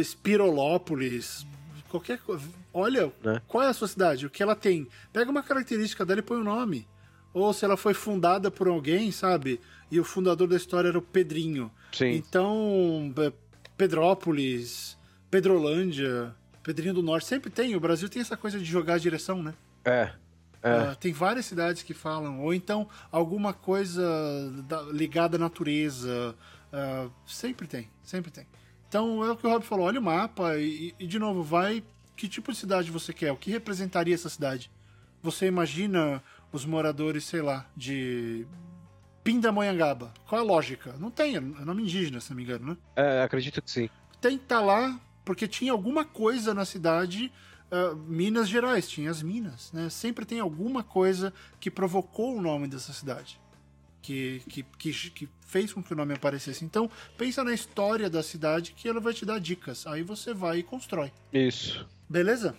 Espirolópolis. 0.00 1.46
Qualquer 1.88 2.18
coisa. 2.18 2.44
Olha, 2.74 3.12
Né? 3.24 3.40
qual 3.46 3.64
é 3.64 3.68
a 3.68 3.72
sua 3.72 3.88
cidade? 3.88 4.26
O 4.26 4.30
que 4.30 4.42
ela 4.42 4.54
tem? 4.54 4.86
Pega 5.12 5.30
uma 5.30 5.42
característica 5.42 6.04
dela 6.04 6.20
e 6.20 6.22
põe 6.22 6.38
o 6.38 6.44
nome. 6.44 6.86
Ou 7.32 7.52
se 7.52 7.64
ela 7.64 7.76
foi 7.76 7.94
fundada 7.94 8.50
por 8.50 8.68
alguém, 8.68 9.10
sabe? 9.12 9.60
E 9.90 9.98
o 10.00 10.04
fundador 10.04 10.48
da 10.48 10.56
história 10.56 10.88
era 10.88 10.98
o 10.98 11.02
Pedrinho. 11.02 11.70
Sim. 11.92 12.10
Então, 12.12 13.12
é, 13.18 13.32
Pedrópolis, 13.76 14.98
Pedrolândia, 15.30 16.34
Pedrinho 16.62 16.94
do 16.94 17.02
Norte. 17.02 17.26
Sempre 17.26 17.50
tem. 17.50 17.74
O 17.74 17.80
Brasil 17.80 18.08
tem 18.08 18.20
essa 18.20 18.36
coisa 18.36 18.58
de 18.58 18.64
jogar 18.64 18.94
a 18.94 18.98
direção, 18.98 19.42
né? 19.42 19.54
É. 19.84 20.10
É. 20.62 20.70
Ah, 20.70 20.96
tem 20.98 21.12
várias 21.12 21.46
cidades 21.46 21.82
que 21.82 21.94
falam, 21.94 22.40
ou 22.40 22.52
então 22.52 22.88
alguma 23.12 23.52
coisa 23.52 24.02
da- 24.66 24.82
ligada 24.82 25.36
à 25.36 25.38
natureza. 25.38 26.34
ah, 26.72 27.08
sempre 27.26 27.66
tem, 27.66 27.88
sempre 28.02 28.30
tem. 28.30 28.46
Então 28.88 29.24
é 29.24 29.30
o 29.30 29.36
que 29.36 29.46
o 29.46 29.50
Rob 29.50 29.64
falou: 29.64 29.86
olha 29.86 30.00
o 30.00 30.02
mapa 30.02 30.56
e, 30.58 30.94
e, 30.98 31.06
de 31.06 31.18
novo, 31.18 31.42
vai. 31.42 31.82
Que 32.16 32.26
tipo 32.28 32.50
de 32.50 32.58
cidade 32.58 32.90
você 32.90 33.12
quer? 33.12 33.30
O 33.30 33.36
que 33.36 33.50
representaria 33.50 34.14
essa 34.14 34.28
cidade? 34.28 34.70
Você 35.22 35.46
imagina 35.46 36.22
os 36.52 36.64
moradores, 36.64 37.24
sei 37.24 37.40
lá, 37.42 37.64
de 37.76 38.44
Pindamonhangaba. 39.22 40.12
Qual 40.26 40.40
é 40.40 40.44
a 40.44 40.46
lógica? 40.46 40.94
Não 40.98 41.10
tem, 41.10 41.36
é 41.36 41.40
nome 41.40 41.82
indígena, 41.82 42.20
se 42.20 42.30
não 42.30 42.36
me 42.36 42.42
engano, 42.44 42.66
né? 42.70 42.76
É, 42.96 43.22
acredito 43.22 43.60
que 43.60 43.70
sim. 43.70 43.90
tem 44.20 44.36
que 44.38 44.44
estar 44.44 44.60
lá 44.60 44.98
porque 45.24 45.46
tinha 45.46 45.72
alguma 45.72 46.04
coisa 46.04 46.54
na 46.54 46.64
cidade. 46.64 47.30
Ah, 47.70 47.94
Minas 48.06 48.48
Gerais, 48.48 48.88
tinha 48.88 49.10
as 49.10 49.22
minas, 49.22 49.72
né? 49.72 49.88
Sempre 49.90 50.24
tem 50.24 50.40
alguma 50.40 50.82
coisa 50.82 51.32
que 51.60 51.70
provocou 51.70 52.36
o 52.36 52.40
nome 52.40 52.66
dessa 52.68 52.92
cidade. 52.92 53.38
Que, 54.00 54.42
que, 54.48 54.62
que, 54.78 54.92
que 55.10 55.28
fez 55.40 55.72
com 55.72 55.82
que 55.82 55.92
o 55.92 55.96
nome 55.96 56.14
aparecesse. 56.14 56.64
Então, 56.64 56.90
pensa 57.16 57.44
na 57.44 57.52
história 57.52 58.08
da 58.08 58.22
cidade 58.22 58.72
que 58.72 58.88
ela 58.88 59.00
vai 59.00 59.12
te 59.12 59.26
dar 59.26 59.38
dicas. 59.38 59.86
Aí 59.86 60.02
você 60.02 60.32
vai 60.32 60.58
e 60.58 60.62
constrói. 60.62 61.12
Isso. 61.32 61.86
Beleza? 62.08 62.56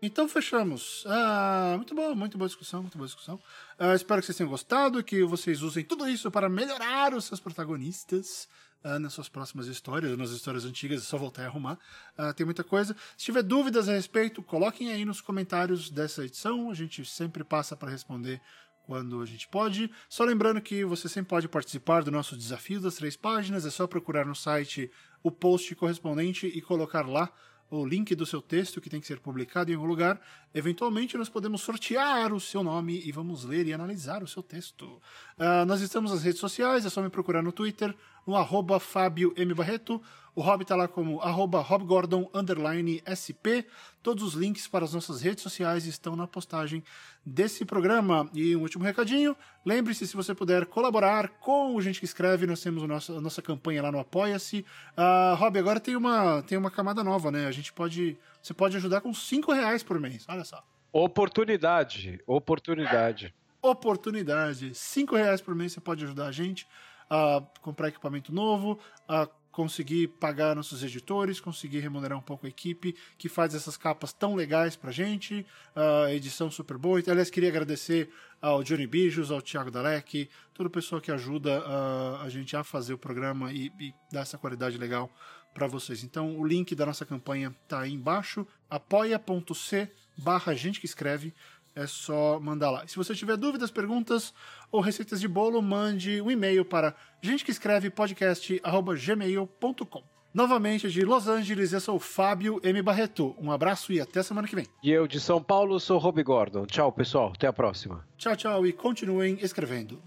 Então 0.00 0.28
fechamos. 0.28 1.04
Ah, 1.08 1.74
muito 1.76 1.94
bom, 1.94 2.14
muito 2.14 2.38
boa 2.38 2.46
discussão, 2.46 2.82
muito 2.82 2.96
boa 2.96 3.06
discussão. 3.06 3.40
Ah, 3.76 3.94
espero 3.94 4.20
que 4.20 4.26
vocês 4.26 4.38
tenham 4.38 4.50
gostado, 4.50 5.02
que 5.02 5.24
vocês 5.24 5.60
usem 5.60 5.84
tudo 5.84 6.08
isso 6.08 6.30
para 6.30 6.48
melhorar 6.48 7.14
os 7.14 7.24
seus 7.24 7.40
protagonistas 7.40 8.48
ah, 8.84 8.98
nas 9.00 9.12
suas 9.12 9.28
próximas 9.28 9.66
histórias, 9.66 10.16
nas 10.16 10.30
histórias 10.30 10.64
antigas, 10.64 11.02
é 11.02 11.04
só 11.04 11.18
voltar 11.18 11.42
e 11.42 11.46
arrumar. 11.46 11.76
Ah, 12.16 12.32
tem 12.32 12.46
muita 12.46 12.62
coisa. 12.62 12.94
Se 13.16 13.24
tiver 13.24 13.42
dúvidas 13.42 13.88
a 13.88 13.92
respeito, 13.92 14.40
coloquem 14.40 14.92
aí 14.92 15.04
nos 15.04 15.20
comentários 15.20 15.90
dessa 15.90 16.24
edição. 16.24 16.70
A 16.70 16.74
gente 16.74 17.04
sempre 17.04 17.42
passa 17.42 17.76
para 17.76 17.90
responder 17.90 18.40
quando 18.86 19.20
a 19.20 19.26
gente 19.26 19.48
pode. 19.48 19.90
Só 20.08 20.24
lembrando 20.24 20.60
que 20.60 20.84
você 20.84 21.08
sempre 21.08 21.30
pode 21.30 21.48
participar 21.48 22.04
do 22.04 22.12
nosso 22.12 22.36
desafio 22.36 22.80
das 22.80 22.94
três 22.94 23.16
páginas, 23.16 23.66
é 23.66 23.70
só 23.70 23.86
procurar 23.86 24.24
no 24.24 24.34
site 24.34 24.90
o 25.22 25.30
post 25.30 25.74
correspondente 25.74 26.46
e 26.46 26.62
colocar 26.62 27.06
lá 27.06 27.30
o 27.70 27.84
link 27.84 28.14
do 28.14 28.24
seu 28.24 28.40
texto 28.40 28.80
que 28.80 28.88
tem 28.88 29.00
que 29.00 29.06
ser 29.06 29.20
publicado 29.20 29.70
em 29.70 29.74
algum 29.74 29.86
lugar. 29.86 30.20
Eventualmente 30.54 31.16
nós 31.16 31.28
podemos 31.28 31.60
sortear 31.60 32.32
o 32.32 32.40
seu 32.40 32.62
nome 32.62 33.02
e 33.04 33.12
vamos 33.12 33.44
ler 33.44 33.66
e 33.66 33.72
analisar 33.72 34.22
o 34.22 34.26
seu 34.26 34.42
texto. 34.42 35.00
Ah, 35.38 35.64
nós 35.64 35.80
estamos 35.80 36.10
nas 36.10 36.22
redes 36.22 36.40
sociais, 36.40 36.86
é 36.86 36.90
só 36.90 37.02
me 37.02 37.10
procurar 37.10 37.42
no 37.42 37.52
Twitter, 37.52 37.94
no 38.28 38.36
arroba 38.36 38.78
Fábio 38.78 39.32
M. 39.38 39.54
Barreto. 39.54 40.00
O 40.34 40.42
Rob 40.42 40.62
tá 40.64 40.76
lá 40.76 40.86
como 40.86 41.18
arroba 41.20 41.60
robgordon 41.60 42.30
underline 42.34 43.02
SP. 43.08 43.64
Todos 44.02 44.22
os 44.22 44.34
links 44.34 44.68
para 44.68 44.84
as 44.84 44.92
nossas 44.92 45.22
redes 45.22 45.42
sociais 45.42 45.86
estão 45.86 46.14
na 46.14 46.26
postagem 46.26 46.84
desse 47.24 47.64
programa. 47.64 48.28
E 48.34 48.54
um 48.54 48.60
último 48.60 48.84
recadinho, 48.84 49.34
lembre-se, 49.64 50.06
se 50.06 50.14
você 50.14 50.34
puder 50.34 50.66
colaborar 50.66 51.28
com 51.40 51.74
o 51.74 51.80
Gente 51.80 51.98
que 51.98 52.04
Escreve, 52.04 52.46
nós 52.46 52.60
temos 52.60 52.82
o 52.82 52.86
nosso- 52.86 53.16
a 53.16 53.20
nossa 53.20 53.40
campanha 53.40 53.82
lá 53.82 53.90
no 53.90 53.98
Apoia-se. 53.98 54.64
Ah, 54.96 55.34
Rob, 55.36 55.58
agora 55.58 55.80
tem 55.80 55.96
uma, 55.96 56.42
tem 56.42 56.56
uma 56.58 56.70
camada 56.70 57.02
nova, 57.02 57.30
né? 57.32 57.46
A 57.46 57.50
gente 57.50 57.72
pode... 57.72 58.16
Você 58.42 58.52
pode 58.54 58.76
ajudar 58.76 59.00
com 59.00 59.12
5 59.14 59.50
reais 59.52 59.82
por 59.82 59.98
mês, 59.98 60.24
olha 60.28 60.44
só. 60.44 60.62
Oportunidade. 60.92 62.20
Oportunidade. 62.26 63.34
oportunidade. 63.60 64.72
Cinco 64.74 65.16
reais 65.16 65.40
por 65.40 65.54
mês 65.54 65.72
você 65.72 65.80
pode 65.80 66.04
ajudar 66.04 66.26
a 66.28 66.32
gente 66.32 66.66
a 67.10 67.42
comprar 67.60 67.88
equipamento 67.88 68.32
novo, 68.32 68.78
a 69.08 69.28
conseguir 69.50 70.06
pagar 70.20 70.54
nossos 70.54 70.84
editores, 70.84 71.40
conseguir 71.40 71.80
remunerar 71.80 72.16
um 72.16 72.22
pouco 72.22 72.46
a 72.46 72.48
equipe 72.48 72.94
que 73.18 73.28
faz 73.28 73.56
essas 73.56 73.76
capas 73.76 74.12
tão 74.12 74.36
legais 74.36 74.76
pra 74.76 74.92
gente, 74.92 75.44
a 75.74 76.12
edição 76.12 76.48
super 76.48 76.78
boa. 76.78 77.02
Aliás, 77.08 77.28
queria 77.28 77.48
agradecer 77.48 78.08
ao 78.40 78.62
Johnny 78.62 78.86
Bijos, 78.86 79.32
ao 79.32 79.42
Thiago 79.42 79.68
Dalek, 79.68 80.30
toda 80.54 80.68
a 80.68 80.72
pessoa 80.72 81.00
que 81.00 81.10
ajuda 81.10 81.58
a, 81.58 82.22
a 82.22 82.28
gente 82.28 82.56
a 82.56 82.62
fazer 82.62 82.94
o 82.94 82.98
programa 82.98 83.52
e, 83.52 83.72
e 83.80 83.92
dar 84.12 84.20
essa 84.20 84.38
qualidade 84.38 84.78
legal 84.78 85.10
para 85.52 85.66
vocês. 85.66 86.04
Então, 86.04 86.38
o 86.38 86.46
link 86.46 86.72
da 86.76 86.86
nossa 86.86 87.04
campanha 87.04 87.52
tá 87.66 87.80
aí 87.80 87.92
embaixo, 87.92 88.46
apoia.c 88.70 89.90
barra 90.18 90.52
gente 90.54 90.80
que 90.80 90.86
escreve 90.86 91.32
é 91.78 91.86
só 91.86 92.40
mandar 92.40 92.70
lá. 92.70 92.84
E 92.84 92.90
se 92.90 92.96
você 92.96 93.14
tiver 93.14 93.36
dúvidas, 93.36 93.70
perguntas 93.70 94.34
ou 94.70 94.80
receitas 94.80 95.20
de 95.20 95.28
bolo, 95.28 95.62
mande 95.62 96.20
um 96.20 96.30
e-mail 96.30 96.64
para 96.64 96.94
gente 97.22 97.44
que 97.44 97.50
escreve 97.50 97.88
podcast@gmail.com. 97.88 100.02
Novamente 100.34 100.90
de 100.90 101.04
Los 101.04 101.26
Angeles, 101.26 101.72
eu 101.72 101.80
sou 101.80 101.96
o 101.96 102.00
Fábio 102.00 102.60
M 102.62 102.82
Barreto. 102.82 103.34
Um 103.40 103.50
abraço 103.50 103.92
e 103.92 104.00
até 104.00 104.22
semana 104.22 104.46
que 104.46 104.54
vem. 104.54 104.66
E 104.82 104.90
eu 104.90 105.06
de 105.06 105.18
São 105.18 105.42
Paulo 105.42 105.80
sou 105.80 105.98
Rob 105.98 106.22
Gordon. 106.22 106.66
Tchau, 106.66 106.92
pessoal. 106.92 107.32
Até 107.34 107.46
a 107.46 107.52
próxima. 107.52 108.06
Tchau, 108.16 108.36
tchau 108.36 108.66
e 108.66 108.72
continuem 108.72 109.38
escrevendo. 109.40 110.00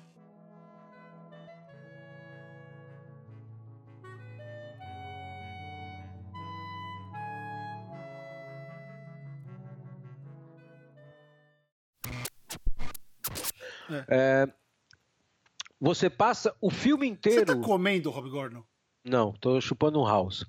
É, 14.07 14.47
Você 15.79 16.09
passa 16.09 16.55
o 16.61 16.69
filme 16.69 17.07
Você 17.07 17.11
inteiro. 17.13 17.45
tá 17.45 17.55
comendo, 17.57 18.09
Rob 18.11 18.29
Gordon? 18.29 18.63
Não, 19.03 19.33
tô 19.33 19.59
chupando 19.59 19.99
um 19.99 20.05
house. 20.05 20.45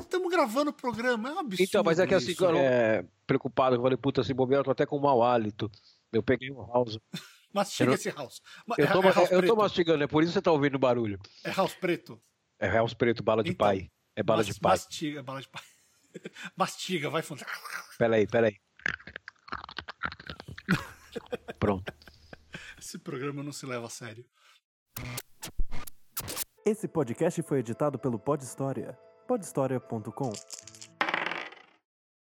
Estamos 0.00 0.30
gravando 0.30 0.70
o 0.70 0.72
programa, 0.72 1.28
é 1.28 1.32
um 1.32 1.38
absurdo. 1.40 1.62
Então, 1.62 1.82
mas 1.84 1.98
é 1.98 2.06
que 2.06 2.14
assim, 2.14 2.30
isso, 2.32 2.44
eu 2.44 2.56
é, 2.56 3.04
preocupado, 3.26 3.76
eu 3.76 3.82
falei, 3.82 3.96
puta, 3.96 4.22
se 4.24 4.32
bobear, 4.32 4.60
eu 4.60 4.64
tô 4.64 4.70
até 4.70 4.86
com 4.86 4.98
mau 4.98 5.22
hálito. 5.22 5.70
Eu 6.12 6.22
peguei 6.22 6.50
um 6.50 6.64
house. 6.66 6.98
Mastiga 7.52 7.90
eu- 7.90 7.94
esse 7.94 8.08
house. 8.10 8.40
Ma- 8.66 8.76
Eu 8.78 8.86
tô, 8.92 9.02
é, 9.02 9.06
é 9.08 9.12
house 9.12 9.30
eu 9.32 9.46
tô 9.46 9.56
mastigando, 9.56 10.04
é 10.04 10.06
por 10.06 10.22
isso 10.22 10.30
que 10.32 10.34
você 10.34 10.42
tá 10.42 10.52
ouvindo 10.52 10.78
barulho. 10.78 11.18
É 11.44 11.50
house 11.50 11.74
preto. 11.74 12.20
É 12.58 12.68
house 12.68 12.94
preto, 12.94 13.22
bala 13.22 13.42
de 13.42 13.50
Então, 13.50 13.66
pai. 13.66 13.90
É 14.14 14.22
bala 14.22 14.38
Mas- 14.44 14.54
de 14.54 14.60
pai. 14.60 14.72
Mastiga, 14.72 15.22
bala 15.22 15.40
de 15.42 15.48
pai. 15.48 15.62
Mastiga, 16.56 17.10
vai 17.10 17.22
fundo. 17.22 17.44
Peraí, 17.98 18.26
peraí. 18.26 18.56
Pronto. 21.58 21.92
Esse 22.80 22.98
programa 22.98 23.42
não 23.42 23.52
se 23.52 23.66
leva 23.66 23.86
a 23.86 23.90
sério. 23.90 24.24
Esse 26.64 26.88
podcast 26.88 27.42
foi 27.42 27.58
editado 27.58 27.98
pelo 27.98 28.18
Pod 28.18 28.42
História. 28.42 28.98
podhistoria.com. 29.28 30.32